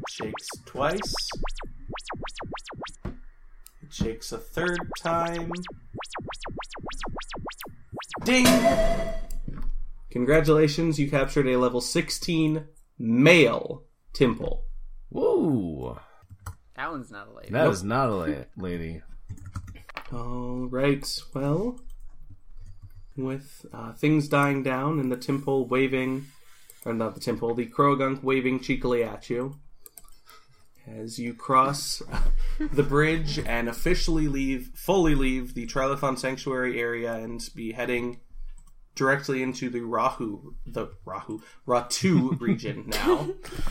Shakes 0.08 0.48
twice. 0.66 1.14
It 3.04 3.92
shakes 3.92 4.32
a 4.32 4.38
third 4.38 4.80
time. 4.98 5.50
Ding! 8.24 8.46
Congratulations, 10.10 10.98
you 10.98 11.08
captured 11.08 11.46
a 11.46 11.56
level 11.56 11.80
16 11.80 12.66
male 12.98 13.84
Tympole. 14.12 14.64
Woo! 15.10 15.96
That 16.80 16.92
one's 16.92 17.10
not 17.10 17.28
a 17.28 17.32
lady. 17.32 17.50
That 17.50 17.68
is 17.68 17.84
not 17.84 18.08
a 18.08 18.14
la- 18.14 18.44
lady. 18.56 19.02
Alright, 20.10 21.20
well, 21.34 21.78
with 23.18 23.66
uh, 23.70 23.92
things 23.92 24.28
dying 24.28 24.62
down 24.62 24.98
and 24.98 25.12
the 25.12 25.16
Tympole 25.18 25.68
waving, 25.68 26.24
or 26.86 26.94
not 26.94 27.14
the 27.14 27.20
Tympole, 27.20 27.54
the 27.54 27.66
Croagunk 27.66 28.22
waving 28.22 28.60
cheekily 28.60 29.04
at 29.04 29.28
you, 29.28 29.58
as 30.86 31.18
you 31.18 31.34
cross 31.34 32.02
the 32.72 32.82
bridge 32.82 33.38
and 33.38 33.68
officially 33.68 34.26
leave, 34.26 34.70
fully 34.74 35.14
leave 35.14 35.52
the 35.52 35.66
Trilithon 35.66 36.18
Sanctuary 36.18 36.80
area 36.80 37.12
and 37.12 37.46
be 37.54 37.72
heading 37.72 38.20
directly 38.94 39.42
into 39.42 39.68
the 39.68 39.82
Rahu, 39.82 40.54
the 40.64 40.88
Rahu, 41.04 41.40
Ratu 41.68 42.40
region 42.40 42.84
now. 42.90 43.28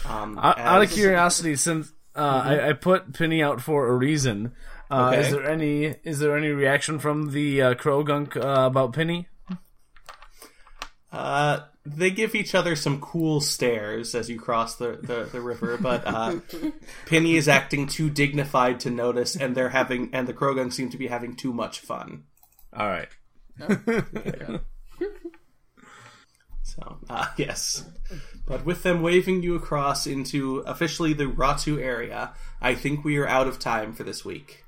Um, 0.08 0.38
Out, 0.38 0.60
out 0.60 0.84
of 0.84 0.92
curiosity, 0.92 1.56
since 1.56 1.92
uh, 2.16 2.42
I, 2.46 2.70
I 2.70 2.74
put 2.74 3.14
Penny 3.14 3.42
out 3.44 3.62
for 3.62 3.88
a 3.88 3.96
reason, 3.96 4.54
uh, 4.92 5.10
Okay. 5.12 5.22
is 5.22 5.32
there 5.32 5.46
any 5.50 5.96
is 6.04 6.20
there 6.20 6.38
any 6.38 6.50
reaction 6.50 7.00
from 7.00 7.32
the 7.32 7.62
uh, 7.62 7.74
Croagunk 7.76 8.36
uh, 8.36 8.66
about 8.68 8.94
Penny? 8.94 9.28
Uh, 11.12 11.62
they 11.86 12.12
give 12.12 12.36
each 12.36 12.54
other 12.54 12.76
some 12.76 13.02
cool 13.02 13.42
stares 13.42 14.14
as 14.14 14.30
you 14.30 14.40
cross 14.40 14.76
the, 14.76 15.00
the, 15.02 15.28
the 15.32 15.42
river, 15.42 15.78
but 15.82 16.04
uh, 16.06 16.36
Penny 17.08 17.36
is 17.36 17.48
acting 17.48 17.88
too 17.88 18.10
dignified 18.12 18.80
to 18.82 18.92
notice, 18.92 19.36
and 19.36 19.56
they're 19.56 19.70
having 19.70 20.10
and 20.14 20.28
the 20.28 20.34
Croagunk 20.34 20.72
seem 20.74 20.90
to 20.92 20.98
be 20.98 21.08
having 21.08 21.36
too 21.36 21.52
much 21.54 21.80
fun. 21.80 22.26
All 22.74 22.88
right. 22.88 23.10
So, 26.80 26.98
uh, 27.10 27.28
yes. 27.38 27.86
But 28.46 28.66
with 28.66 28.84
them 28.84 29.02
waving 29.02 29.44
you 29.44 29.56
across 29.56 30.08
into 30.08 30.60
officially 30.60 31.14
the 31.14 31.26
Ratu 31.26 31.82
area, 31.82 32.32
I 32.62 32.76
think 32.76 33.04
we 33.04 33.18
are 33.18 33.28
out 33.28 33.48
of 33.48 33.60
time 33.60 33.94
for 33.94 34.04
this 34.04 34.26
week. 34.26 34.64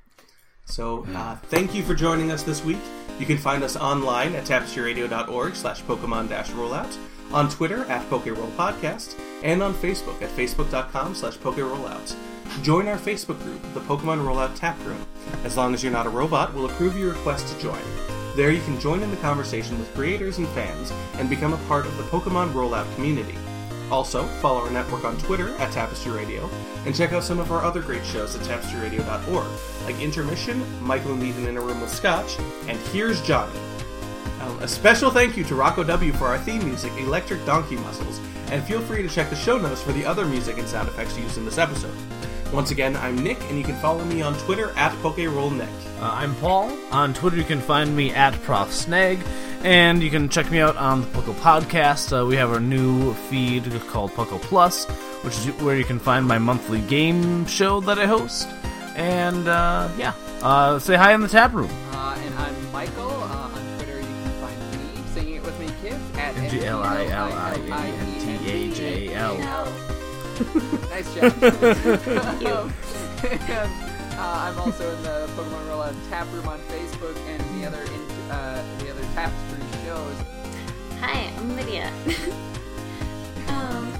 So, 0.64 1.06
uh, 1.14 1.36
thank 1.48 1.74
you 1.74 1.82
for 1.82 1.94
joining 1.94 2.30
us 2.30 2.42
this 2.42 2.64
week. 2.64 2.78
You 3.18 3.26
can 3.26 3.38
find 3.38 3.62
us 3.62 3.76
online 3.76 4.34
at 4.34 4.44
tapestryradio.org 4.44 5.54
slash 5.54 5.82
Pokemon 5.82 6.28
rollout, 6.28 6.96
on 7.32 7.48
Twitter 7.48 7.84
at 7.86 8.08
PokeRoll 8.08 8.50
Podcast, 8.52 9.18
and 9.42 9.62
on 9.62 9.74
Facebook 9.74 10.20
at 10.22 10.30
facebook.com 10.30 11.14
slash 11.14 11.36
PokeRollout. 11.38 12.14
Join 12.62 12.86
our 12.86 12.98
Facebook 12.98 13.40
group, 13.42 13.62
the 13.74 13.80
Pokemon 13.80 14.24
Rollout 14.24 14.54
Tap 14.54 14.78
Room. 14.84 15.04
As 15.44 15.56
long 15.56 15.74
as 15.74 15.82
you're 15.82 15.92
not 15.92 16.06
a 16.06 16.10
robot, 16.10 16.54
we'll 16.54 16.66
approve 16.66 16.96
your 16.96 17.12
request 17.12 17.48
to 17.48 17.62
join. 17.62 18.21
There 18.34 18.50
you 18.50 18.62
can 18.62 18.80
join 18.80 19.02
in 19.02 19.10
the 19.10 19.16
conversation 19.18 19.78
with 19.78 19.94
creators 19.94 20.38
and 20.38 20.48
fans 20.48 20.90
and 21.14 21.28
become 21.28 21.52
a 21.52 21.68
part 21.68 21.84
of 21.84 21.96
the 21.98 22.04
Pokemon 22.04 22.52
Rollout 22.52 22.92
community. 22.94 23.36
Also, 23.90 24.24
follow 24.40 24.60
our 24.60 24.70
network 24.70 25.04
on 25.04 25.18
Twitter 25.18 25.54
at 25.56 25.70
Tapestry 25.70 26.12
Radio, 26.12 26.48
and 26.86 26.94
check 26.94 27.12
out 27.12 27.22
some 27.22 27.38
of 27.38 27.52
our 27.52 27.62
other 27.62 27.82
great 27.82 28.04
shows 28.06 28.34
at 28.34 28.40
tapestryradio.org, 28.40 29.46
like 29.84 30.00
Intermission, 30.00 30.64
Michael 30.82 31.12
and 31.12 31.22
Ethan 31.22 31.46
in 31.46 31.58
a 31.58 31.60
Room 31.60 31.82
with 31.82 31.90
Scotch, 31.90 32.38
and 32.68 32.78
Here's 32.88 33.20
Johnny. 33.20 33.58
Um, 34.40 34.58
a 34.60 34.66
special 34.66 35.10
thank 35.10 35.36
you 35.36 35.44
to 35.44 35.54
Rocco 35.54 35.84
W 35.84 36.12
for 36.14 36.28
our 36.28 36.38
theme 36.38 36.64
music, 36.64 36.90
Electric 36.98 37.44
Donkey 37.44 37.76
Muscles, 37.76 38.18
and 38.50 38.64
feel 38.64 38.80
free 38.80 39.02
to 39.02 39.08
check 39.10 39.28
the 39.28 39.36
show 39.36 39.58
notes 39.58 39.82
for 39.82 39.92
the 39.92 40.06
other 40.06 40.24
music 40.24 40.56
and 40.56 40.66
sound 40.66 40.88
effects 40.88 41.18
used 41.18 41.36
in 41.36 41.44
this 41.44 41.58
episode. 41.58 41.94
Once 42.52 42.70
again, 42.70 42.94
I'm 42.96 43.16
Nick, 43.16 43.40
and 43.48 43.56
you 43.56 43.64
can 43.64 43.76
follow 43.76 44.04
me 44.04 44.20
on 44.20 44.34
Twitter 44.40 44.72
at 44.76 44.92
PokeRollNick. 44.98 45.66
Uh, 46.00 46.10
I'm 46.12 46.34
Paul. 46.36 46.70
On 46.92 47.14
Twitter, 47.14 47.38
you 47.38 47.44
can 47.44 47.60
find 47.60 47.96
me 47.96 48.12
at 48.12 48.34
ProfSnag, 48.34 49.24
and 49.64 50.02
you 50.02 50.10
can 50.10 50.28
check 50.28 50.50
me 50.50 50.60
out 50.60 50.76
on 50.76 51.00
the 51.00 51.06
Poco 51.08 51.32
Podcast. 51.32 52.12
Uh, 52.12 52.26
we 52.26 52.36
have 52.36 52.50
our 52.50 52.60
new 52.60 53.14
feed 53.14 53.64
called 53.88 54.12
Poco 54.12 54.36
Plus, 54.36 54.84
which 55.22 55.34
is 55.38 55.46
where 55.62 55.76
you 55.76 55.84
can 55.84 55.98
find 55.98 56.26
my 56.26 56.36
monthly 56.36 56.82
game 56.82 57.46
show 57.46 57.80
that 57.80 57.98
I 57.98 58.04
host. 58.04 58.46
And 58.96 59.48
uh, 59.48 59.88
yeah, 59.96 60.12
uh, 60.42 60.78
say 60.78 60.96
hi 60.96 61.14
in 61.14 61.22
the 61.22 61.28
tap 61.28 61.54
room. 61.54 61.70
Uh, 61.92 62.18
and 62.18 62.34
I'm 62.34 62.72
Michael. 62.72 63.08
Uh, 63.08 63.48
on 63.48 63.76
Twitter, 63.78 63.98
you 63.98 64.04
can 64.04 64.32
find 64.42 64.60
me 64.72 65.02
singing 65.14 65.34
it 65.36 65.42
with 65.42 65.58
me, 65.58 65.68
kids 65.80 66.18
at 66.18 66.36
M 66.36 66.50
G 66.50 66.66
L 66.66 66.82
I 66.82 67.06
L 67.06 67.32
I 67.32 67.54
A 67.54 67.86
N 67.86 68.20
T 68.20 68.50
A 68.50 68.74
J 68.74 69.14
L. 69.14 69.91
Nice 70.90 71.14
job. 71.14 71.32
Um, 73.22 73.30
and, 73.30 74.18
uh, 74.18 74.48
I'm 74.48 74.58
also 74.58 74.94
in 74.96 75.02
the 75.04 75.28
Pokemon 75.36 75.66
Rollout 75.68 75.94
Tap 76.10 76.26
Room 76.32 76.48
on 76.48 76.58
Facebook 76.62 77.16
and 77.28 77.40
the 77.60 77.66
other 77.66 77.82
in, 77.82 78.30
uh, 78.30 78.64
the 78.78 78.90
other 78.90 79.02
Tapestry 79.14 79.62
shows. 79.84 80.16
Hi, 81.00 81.30
I'm 81.38 81.56
Lydia. 81.56 81.86
um, 83.48 83.92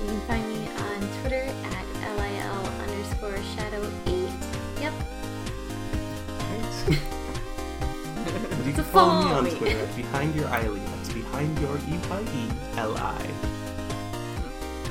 you 0.00 0.06
can 0.08 0.20
find 0.22 0.48
me 0.48 0.66
on 0.68 1.20
Twitter 1.20 1.44
at 1.44 1.86
lil 2.16 2.66
underscore 2.82 3.42
shadow 3.54 3.90
eight. 4.06 4.30
Yep. 4.80 4.92
You 8.64 8.72
can 8.72 8.84
follow 8.84 9.24
me 9.24 9.30
on 9.30 9.58
Twitter 9.58 9.78
at 9.78 9.96
Behind 9.96 10.34
Your 10.34 10.46
Eily. 10.46 10.80
That's 10.80 11.12
Behind 11.12 11.58
Your 11.58 11.76
E 11.76 11.98
Y 12.08 12.24
E 12.34 12.48
L 12.78 12.96
I. 12.96 13.53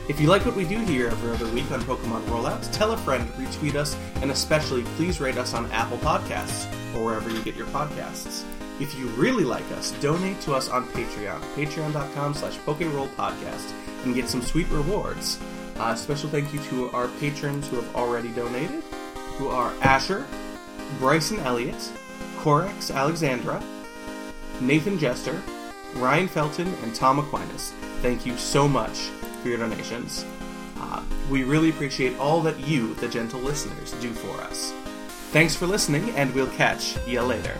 If 0.09 0.19
you 0.19 0.27
like 0.27 0.45
what 0.45 0.57
we 0.57 0.65
do 0.65 0.79
here 0.79 1.07
every 1.07 1.31
other 1.31 1.47
week 1.53 1.71
on 1.71 1.81
Pokemon 1.83 2.23
Rollouts, 2.25 2.69
tell 2.73 2.91
a 2.91 2.97
friend, 2.97 3.25
retweet 3.35 3.75
us, 3.75 3.95
and 4.21 4.31
especially 4.31 4.83
please 4.97 5.21
rate 5.21 5.37
us 5.37 5.53
on 5.53 5.71
Apple 5.71 5.97
Podcasts 5.99 6.65
or 6.93 7.05
wherever 7.05 7.29
you 7.29 7.41
get 7.41 7.55
your 7.55 7.67
podcasts. 7.67 8.43
If 8.81 8.93
you 8.99 9.07
really 9.11 9.45
like 9.45 9.69
us, 9.71 9.91
donate 10.01 10.41
to 10.41 10.55
us 10.55 10.67
on 10.67 10.85
Patreon, 10.89 11.39
patreon.com 11.55 12.33
slash 12.33 12.57
Podcast, 12.57 13.71
and 14.03 14.13
get 14.13 14.27
some 14.27 14.41
sweet 14.41 14.67
rewards. 14.67 15.39
Uh, 15.77 15.95
special 15.95 16.29
thank 16.29 16.53
you 16.53 16.59
to 16.63 16.91
our 16.91 17.07
patrons 17.21 17.69
who 17.69 17.77
have 17.77 17.95
already 17.95 18.29
donated, 18.33 18.83
who 19.37 19.47
are 19.47 19.73
Asher, 19.81 20.25
Bryson 20.99 21.39
Elliott, 21.39 21.91
Corex 22.39 22.93
Alexandra, 22.93 23.63
Nathan 24.59 24.99
Jester, 24.99 25.41
Ryan 25.95 26.27
Felton, 26.27 26.73
and 26.83 26.93
Tom 26.93 27.19
Aquinas. 27.19 27.71
Thank 28.01 28.25
you 28.25 28.35
so 28.35 28.67
much 28.67 29.09
for 29.43 29.49
your 29.49 29.57
donations. 29.59 30.25
Uh, 30.77 31.03
we 31.29 31.43
really 31.43 31.69
appreciate 31.69 32.17
all 32.17 32.41
that 32.41 32.57
you, 32.61 32.93
the 32.95 33.07
gentle 33.07 33.41
listeners, 33.41 33.91
do 33.99 34.11
for 34.11 34.41
us. 34.41 34.71
Thanks 35.31 35.55
for 35.55 35.67
listening, 35.67 36.09
and 36.11 36.33
we'll 36.33 36.49
catch 36.51 36.97
ya 37.05 37.21
later. 37.23 37.57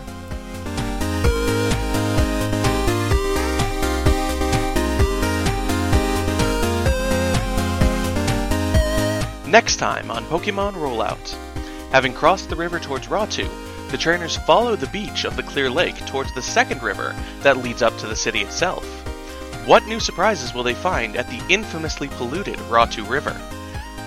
Next 9.47 9.75
time 9.75 10.09
on 10.09 10.23
Pokemon 10.25 10.73
Rollout. 10.73 11.35
Having 11.91 12.13
crossed 12.13 12.49
the 12.49 12.55
river 12.55 12.79
towards 12.79 13.07
Ratu, 13.07 13.47
the 13.91 13.97
trainers 13.97 14.37
follow 14.37 14.75
the 14.75 14.87
beach 14.87 15.25
of 15.25 15.35
the 15.35 15.43
Clear 15.43 15.69
Lake 15.69 15.97
towards 16.07 16.33
the 16.33 16.41
second 16.41 16.81
river 16.81 17.15
that 17.41 17.57
leads 17.57 17.83
up 17.83 17.95
to 17.97 18.07
the 18.07 18.15
city 18.15 18.39
itself. 18.39 18.83
What 19.65 19.87
new 19.87 20.01
surprises 20.01 20.53
will 20.53 20.63
they 20.63 20.73
find 20.73 21.15
at 21.15 21.29
the 21.29 21.41
infamously 21.47 22.09
polluted 22.09 22.57
Ratu 22.69 23.09
River? 23.09 23.31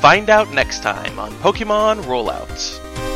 Find 0.03 0.29
out 0.29 0.53
next 0.53 0.83
time 0.83 1.19
on 1.19 1.33
Pokemon 1.33 2.03
Rollout. 2.03 3.16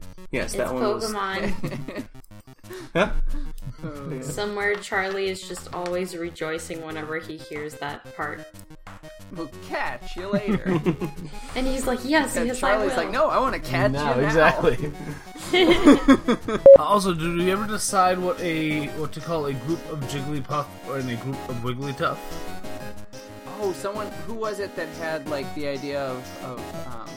Catch? 0.00 0.28
Yes, 0.30 0.44
It's 0.46 0.56
that 0.56 0.74
one 0.74 0.82
was. 0.82 1.12
Pokemon. 1.12 2.04
Huh? 2.94 3.10
Somewhere 4.22 4.74
Charlie 4.76 5.28
is 5.28 5.46
just 5.46 5.72
always 5.74 6.14
rejoicing 6.16 6.84
whenever 6.84 7.18
he 7.18 7.36
hears 7.38 7.74
that 7.76 8.14
part. 8.16 8.40
We'll 9.32 9.50
catch 9.68 10.16
you 10.16 10.28
later. 10.28 10.64
And 11.56 11.66
he's 11.66 11.86
like, 11.86 12.00
yes, 12.04 12.36
and 12.36 12.46
yes, 12.46 12.58
Charlie's 12.60 12.92
I 12.92 12.96
will. 12.96 13.04
like, 13.04 13.12
no, 13.12 13.28
I 13.28 13.38
want 13.38 13.54
to 13.54 13.60
catch 13.70 13.92
No, 13.92 14.14
you 14.16 14.20
now. 14.22 14.26
exactly. 14.26 14.92
also, 16.78 17.14
did 17.14 17.34
we 17.36 17.50
ever 17.50 17.66
decide 17.66 18.18
what 18.18 18.38
a 18.40 18.86
what 18.98 19.12
to 19.12 19.20
call 19.20 19.46
a 19.46 19.54
group 19.54 19.80
of 19.90 20.00
Jigglypuff 20.10 20.66
or 20.88 20.98
in 20.98 21.08
a 21.08 21.16
group 21.16 21.48
of 21.48 21.56
Wigglytuff? 21.56 22.18
Oh, 23.60 23.72
someone 23.72 24.08
who 24.26 24.34
was 24.34 24.60
it 24.60 24.74
that 24.76 24.88
had 25.00 25.28
like 25.28 25.52
the 25.54 25.66
idea 25.68 26.02
of, 26.02 26.44
of 26.44 26.58
um, 26.86 27.07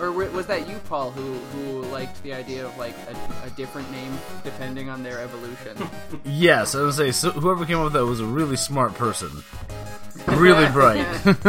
or 0.00 0.10
was 0.12 0.46
that 0.46 0.68
you, 0.68 0.78
Paul, 0.88 1.10
who 1.10 1.34
who 1.34 1.82
liked 1.92 2.22
the 2.22 2.32
idea 2.32 2.64
of 2.66 2.76
like 2.78 2.94
a, 3.08 3.46
a 3.46 3.50
different 3.50 3.90
name 3.92 4.12
depending 4.42 4.88
on 4.88 5.02
their 5.02 5.18
evolution? 5.20 5.76
Yes, 6.24 6.74
I 6.74 6.82
would 6.82 6.94
say 6.94 7.12
so 7.12 7.30
whoever 7.30 7.64
came 7.66 7.78
up 7.78 7.84
with 7.84 7.92
that 7.94 8.04
was 8.06 8.20
a 8.20 8.24
really 8.26 8.56
smart 8.56 8.94
person, 8.94 9.30
really 10.26 10.68
bright. 10.70 11.06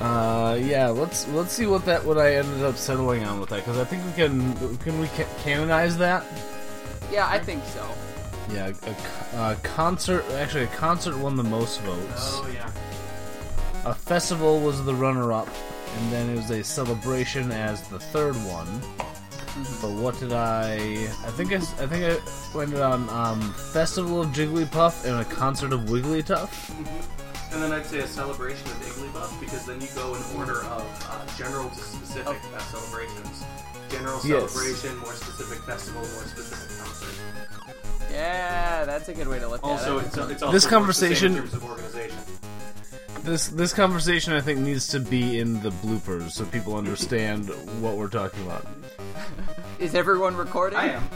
uh, 0.00 0.58
yeah, 0.60 0.88
let's 0.88 1.28
let's 1.28 1.52
see 1.52 1.66
what 1.66 1.84
that 1.84 2.04
what 2.04 2.18
I 2.18 2.36
ended 2.36 2.64
up 2.64 2.76
settling 2.76 3.24
on 3.24 3.38
with 3.40 3.50
that 3.50 3.64
because 3.64 3.78
I 3.78 3.84
think 3.84 4.04
we 4.04 4.12
can 4.12 4.76
can 4.78 4.98
we 5.00 5.06
ca- 5.08 5.28
canonize 5.42 5.96
that. 5.98 6.24
yeah, 7.12 7.28
I 7.28 7.38
think 7.38 7.64
so. 7.66 7.86
Yeah, 8.52 8.72
a, 9.34 9.52
a 9.52 9.56
concert 9.62 10.24
actually 10.32 10.64
a 10.64 10.68
concert 10.68 11.16
won 11.18 11.36
the 11.36 11.44
most 11.44 11.80
votes. 11.82 12.10
Oh 12.16 12.48
yeah. 12.52 12.70
A 13.84 13.94
festival 13.94 14.60
was 14.60 14.84
the 14.84 14.94
runner-up, 14.94 15.48
and 15.96 16.12
then 16.12 16.30
it 16.30 16.36
was 16.36 16.50
a 16.50 16.62
celebration 16.62 17.50
as 17.50 17.82
the 17.88 17.98
third 17.98 18.34
one. 18.36 18.68
But 19.82 19.90
what 20.00 20.18
did 20.20 20.32
I? 20.32 20.74
I 20.74 21.30
think 21.36 21.52
I, 21.52 21.56
s- 21.56 21.74
I 21.80 21.86
think 21.86 22.04
I 22.04 22.56
landed 22.56 22.80
on 22.80 23.08
um, 23.10 23.40
Festival 23.72 24.22
of 24.22 24.28
Jigglypuff 24.28 25.04
and 25.04 25.20
a 25.20 25.24
concert 25.24 25.72
of 25.72 25.80
Wigglytuff. 25.82 26.70
And 27.52 27.62
then 27.62 27.70
I'd 27.72 27.84
say 27.84 27.98
a 27.98 28.06
celebration 28.06 28.66
of 28.68 28.76
Igglybuff 28.78 29.38
because 29.40 29.66
then 29.66 29.80
you 29.80 29.88
go 29.94 30.14
in 30.14 30.22
order 30.38 30.60
of 30.64 31.06
uh, 31.10 31.36
general 31.36 31.68
to 31.68 31.74
specific 31.76 32.38
uh, 32.54 32.58
celebrations. 32.60 33.44
General 33.90 34.20
Yes. 34.24 34.50
celebration, 34.52 34.96
more 34.98 35.12
specific 35.12 35.58
festival, 35.64 36.00
more 36.00 36.24
specific 36.24 36.78
concert. 36.82 37.14
Yeah, 38.10 38.84
that's 38.86 39.08
a 39.10 39.14
good 39.14 39.28
way 39.28 39.38
to 39.38 39.48
look 39.48 39.62
Also, 39.64 39.98
at 39.98 40.04
it. 40.04 40.06
it's, 40.06 40.16
it's 40.16 40.42
also 40.42 40.52
This 40.52 40.70
works 40.70 40.98
the 40.98 41.14
same 41.14 41.32
conversation- 41.42 42.51
This 43.22 43.46
this 43.46 43.72
conversation 43.72 44.32
I 44.32 44.40
think 44.40 44.58
needs 44.58 44.88
to 44.88 44.98
be 44.98 45.38
in 45.38 45.62
the 45.62 45.70
bloopers 45.70 46.32
so 46.32 46.44
people 46.44 46.76
understand 46.76 47.48
what 47.80 47.96
we're 47.96 48.08
talking 48.08 48.42
about. 48.44 48.66
Is 49.78 49.94
everyone 49.94 50.36
recording? 50.36 50.76
I 50.76 50.88
am. 50.88 51.08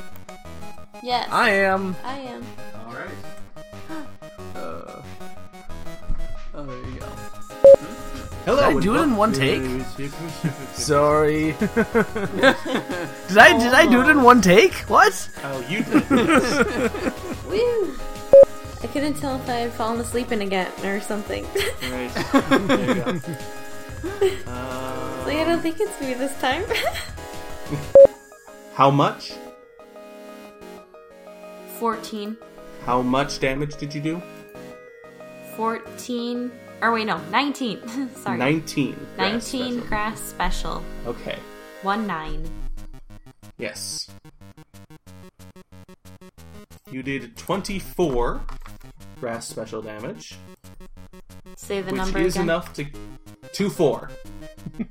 Yes. 1.02 1.28
I 1.32 1.50
am. 1.50 1.96
I 2.04 2.18
am. 2.20 2.44
All 2.86 2.94
right. 2.94 3.08
Uh, 4.54 5.02
oh, 6.54 6.64
there 6.64 6.78
you 6.90 6.98
go. 6.98 7.06
Hello. 8.46 8.68
Did 8.68 8.78
I 8.78 8.80
do 8.80 8.94
it 8.96 9.02
in 9.02 9.16
one 9.16 9.32
take? 9.34 9.62
Sorry. 10.72 11.52
did 11.58 13.38
I 13.38 13.58
did 13.58 13.74
I 13.74 13.86
do 13.90 14.00
it 14.00 14.08
in 14.08 14.22
one 14.22 14.40
take? 14.40 14.72
What? 14.88 15.28
Oh, 15.44 15.60
you 15.68 15.82
did. 15.84 16.08
Woo! 17.50 17.98
I 18.86 18.88
couldn't 18.88 19.14
tell 19.14 19.34
if 19.34 19.48
I 19.48 19.54
had 19.54 19.72
fallen 19.72 19.98
asleep 19.98 20.30
in 20.30 20.42
again 20.42 20.70
or 20.84 21.00
something. 21.00 21.44
right. 21.90 22.08
There 22.68 22.86
you 22.86 22.94
go. 22.94 23.20
Like, 25.26 25.38
I 25.38 25.44
don't 25.44 25.60
think 25.60 25.80
it's 25.80 26.00
me 26.00 26.14
this 26.14 26.32
time. 26.40 26.64
how 28.74 28.92
much? 28.92 29.32
14. 31.80 32.36
How 32.84 33.02
much 33.02 33.40
damage 33.40 33.74
did 33.76 33.92
you 33.92 34.00
do? 34.00 34.22
14. 35.56 36.52
Or 36.80 36.92
wait, 36.92 37.06
no, 37.06 37.18
19. 37.32 38.14
Sorry. 38.14 38.38
19. 38.38 39.06
grass 39.16 39.52
19 39.52 39.72
special. 39.72 39.88
grass 39.88 40.20
special. 40.20 40.82
Okay. 41.08 41.40
1 41.82 42.06
9. 42.06 42.50
Yes. 43.58 44.08
You 46.88 47.02
did 47.02 47.36
24 47.36 48.40
grass 49.20 49.46
special 49.48 49.82
damage, 49.82 50.36
Say 51.56 51.80
the 51.80 51.92
which 51.92 51.96
number 51.96 52.18
is 52.20 52.34
again. 52.34 52.44
enough 52.44 52.72
to. 52.74 52.86
2 53.52 53.70
4. 53.70 54.10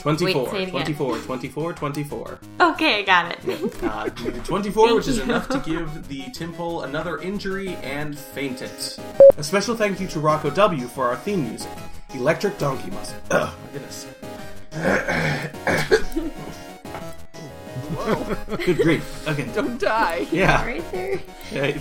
24, 0.00 0.42
Wait, 0.44 0.50
say 0.50 0.62
it 0.62 0.68
again. 0.68 0.70
24, 0.70 1.18
24, 1.18 1.72
24. 1.74 2.38
Okay, 2.60 2.98
I 3.00 3.02
got 3.02 3.32
it. 3.32 3.38
Uh, 3.82 4.08
you 4.24 4.30
did 4.30 4.44
24, 4.44 4.94
which 4.94 5.08
is 5.08 5.18
you. 5.18 5.22
enough 5.24 5.48
to 5.48 5.58
give 5.60 6.08
the 6.08 6.22
Tympole 6.32 6.84
another 6.84 7.18
injury 7.18 7.74
and 7.82 8.18
faint 8.18 8.62
it. 8.62 8.98
A 9.36 9.42
special 9.42 9.74
thank 9.76 10.00
you 10.00 10.06
to 10.08 10.20
Rocco 10.20 10.50
W 10.50 10.86
for 10.86 11.06
our 11.08 11.16
theme 11.16 11.44
music, 11.48 11.70
Electric 12.14 12.58
Donkey 12.58 12.90
Muscle. 12.90 13.18
Oh 13.30 13.56
my 13.62 13.72
goodness. 13.72 14.06
Whoa. 17.94 18.56
Good 18.64 18.78
grief. 18.78 19.28
Okay. 19.28 19.46
Don't 19.54 19.78
die. 19.80 20.26
Yeah. 20.32 20.64
right 20.64 20.92
there. 20.92 21.20
Okay. 21.52 21.80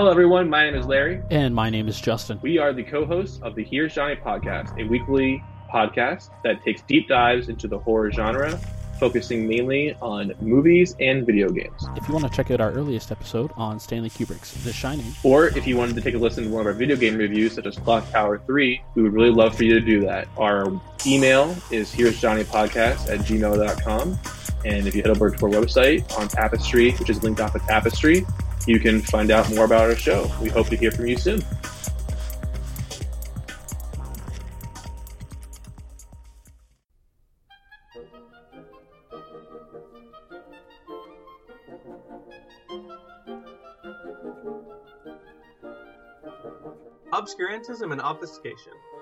Hello, 0.00 0.10
everyone. 0.10 0.48
My 0.48 0.64
name 0.64 0.74
is 0.76 0.86
Larry. 0.86 1.20
And 1.30 1.54
my 1.54 1.68
name 1.68 1.86
is 1.86 2.00
Justin. 2.00 2.38
We 2.40 2.56
are 2.56 2.72
the 2.72 2.82
co 2.82 3.04
hosts 3.04 3.38
of 3.42 3.54
the 3.54 3.62
Here's 3.62 3.94
Johnny 3.94 4.16
podcast, 4.16 4.82
a 4.82 4.88
weekly 4.88 5.44
podcast 5.70 6.30
that 6.42 6.62
takes 6.62 6.80
deep 6.80 7.06
dives 7.06 7.50
into 7.50 7.68
the 7.68 7.78
horror 7.78 8.10
genre, 8.10 8.58
focusing 8.98 9.46
mainly 9.46 9.94
on 10.00 10.32
movies 10.40 10.96
and 11.00 11.26
video 11.26 11.50
games. 11.50 11.84
If 11.96 12.08
you 12.08 12.14
want 12.14 12.24
to 12.24 12.34
check 12.34 12.50
out 12.50 12.62
our 12.62 12.72
earliest 12.72 13.12
episode 13.12 13.52
on 13.58 13.78
Stanley 13.78 14.08
Kubrick's 14.08 14.54
The 14.64 14.72
Shining, 14.72 15.12
Or 15.22 15.48
if 15.48 15.66
you 15.66 15.76
wanted 15.76 15.96
to 15.96 16.00
take 16.00 16.14
a 16.14 16.18
listen 16.18 16.44
to 16.44 16.50
one 16.50 16.62
of 16.62 16.66
our 16.66 16.72
video 16.72 16.96
game 16.96 17.18
reviews, 17.18 17.56
such 17.56 17.66
as 17.66 17.76
Clock 17.76 18.10
Tower 18.10 18.38
3, 18.46 18.82
we 18.94 19.02
would 19.02 19.12
really 19.12 19.28
love 19.28 19.54
for 19.54 19.64
you 19.64 19.74
to 19.74 19.84
do 19.84 20.00
that. 20.06 20.28
Our 20.38 20.80
email 21.06 21.54
is 21.70 21.92
here's 21.92 22.18
Johnny 22.18 22.44
Podcast 22.44 23.12
at 23.12 23.20
gmail.com. 23.26 24.18
And 24.64 24.86
if 24.86 24.94
you 24.94 25.02
head 25.02 25.10
over 25.10 25.30
to 25.30 25.44
our 25.44 25.52
website 25.52 26.10
on 26.18 26.28
Tapestry, 26.28 26.92
which 26.92 27.10
is 27.10 27.22
linked 27.22 27.42
off 27.42 27.54
of 27.54 27.62
Tapestry, 27.64 28.24
you 28.66 28.78
can 28.78 29.00
find 29.00 29.30
out 29.30 29.52
more 29.54 29.64
about 29.64 29.82
our 29.82 29.96
show. 29.96 30.30
We 30.40 30.48
hope 30.48 30.68
to 30.68 30.76
hear 30.76 30.90
from 30.90 31.06
you 31.06 31.16
soon. 31.16 31.42
Obscurantism 47.12 47.92
and 47.92 48.00
obfuscation. 48.00 48.72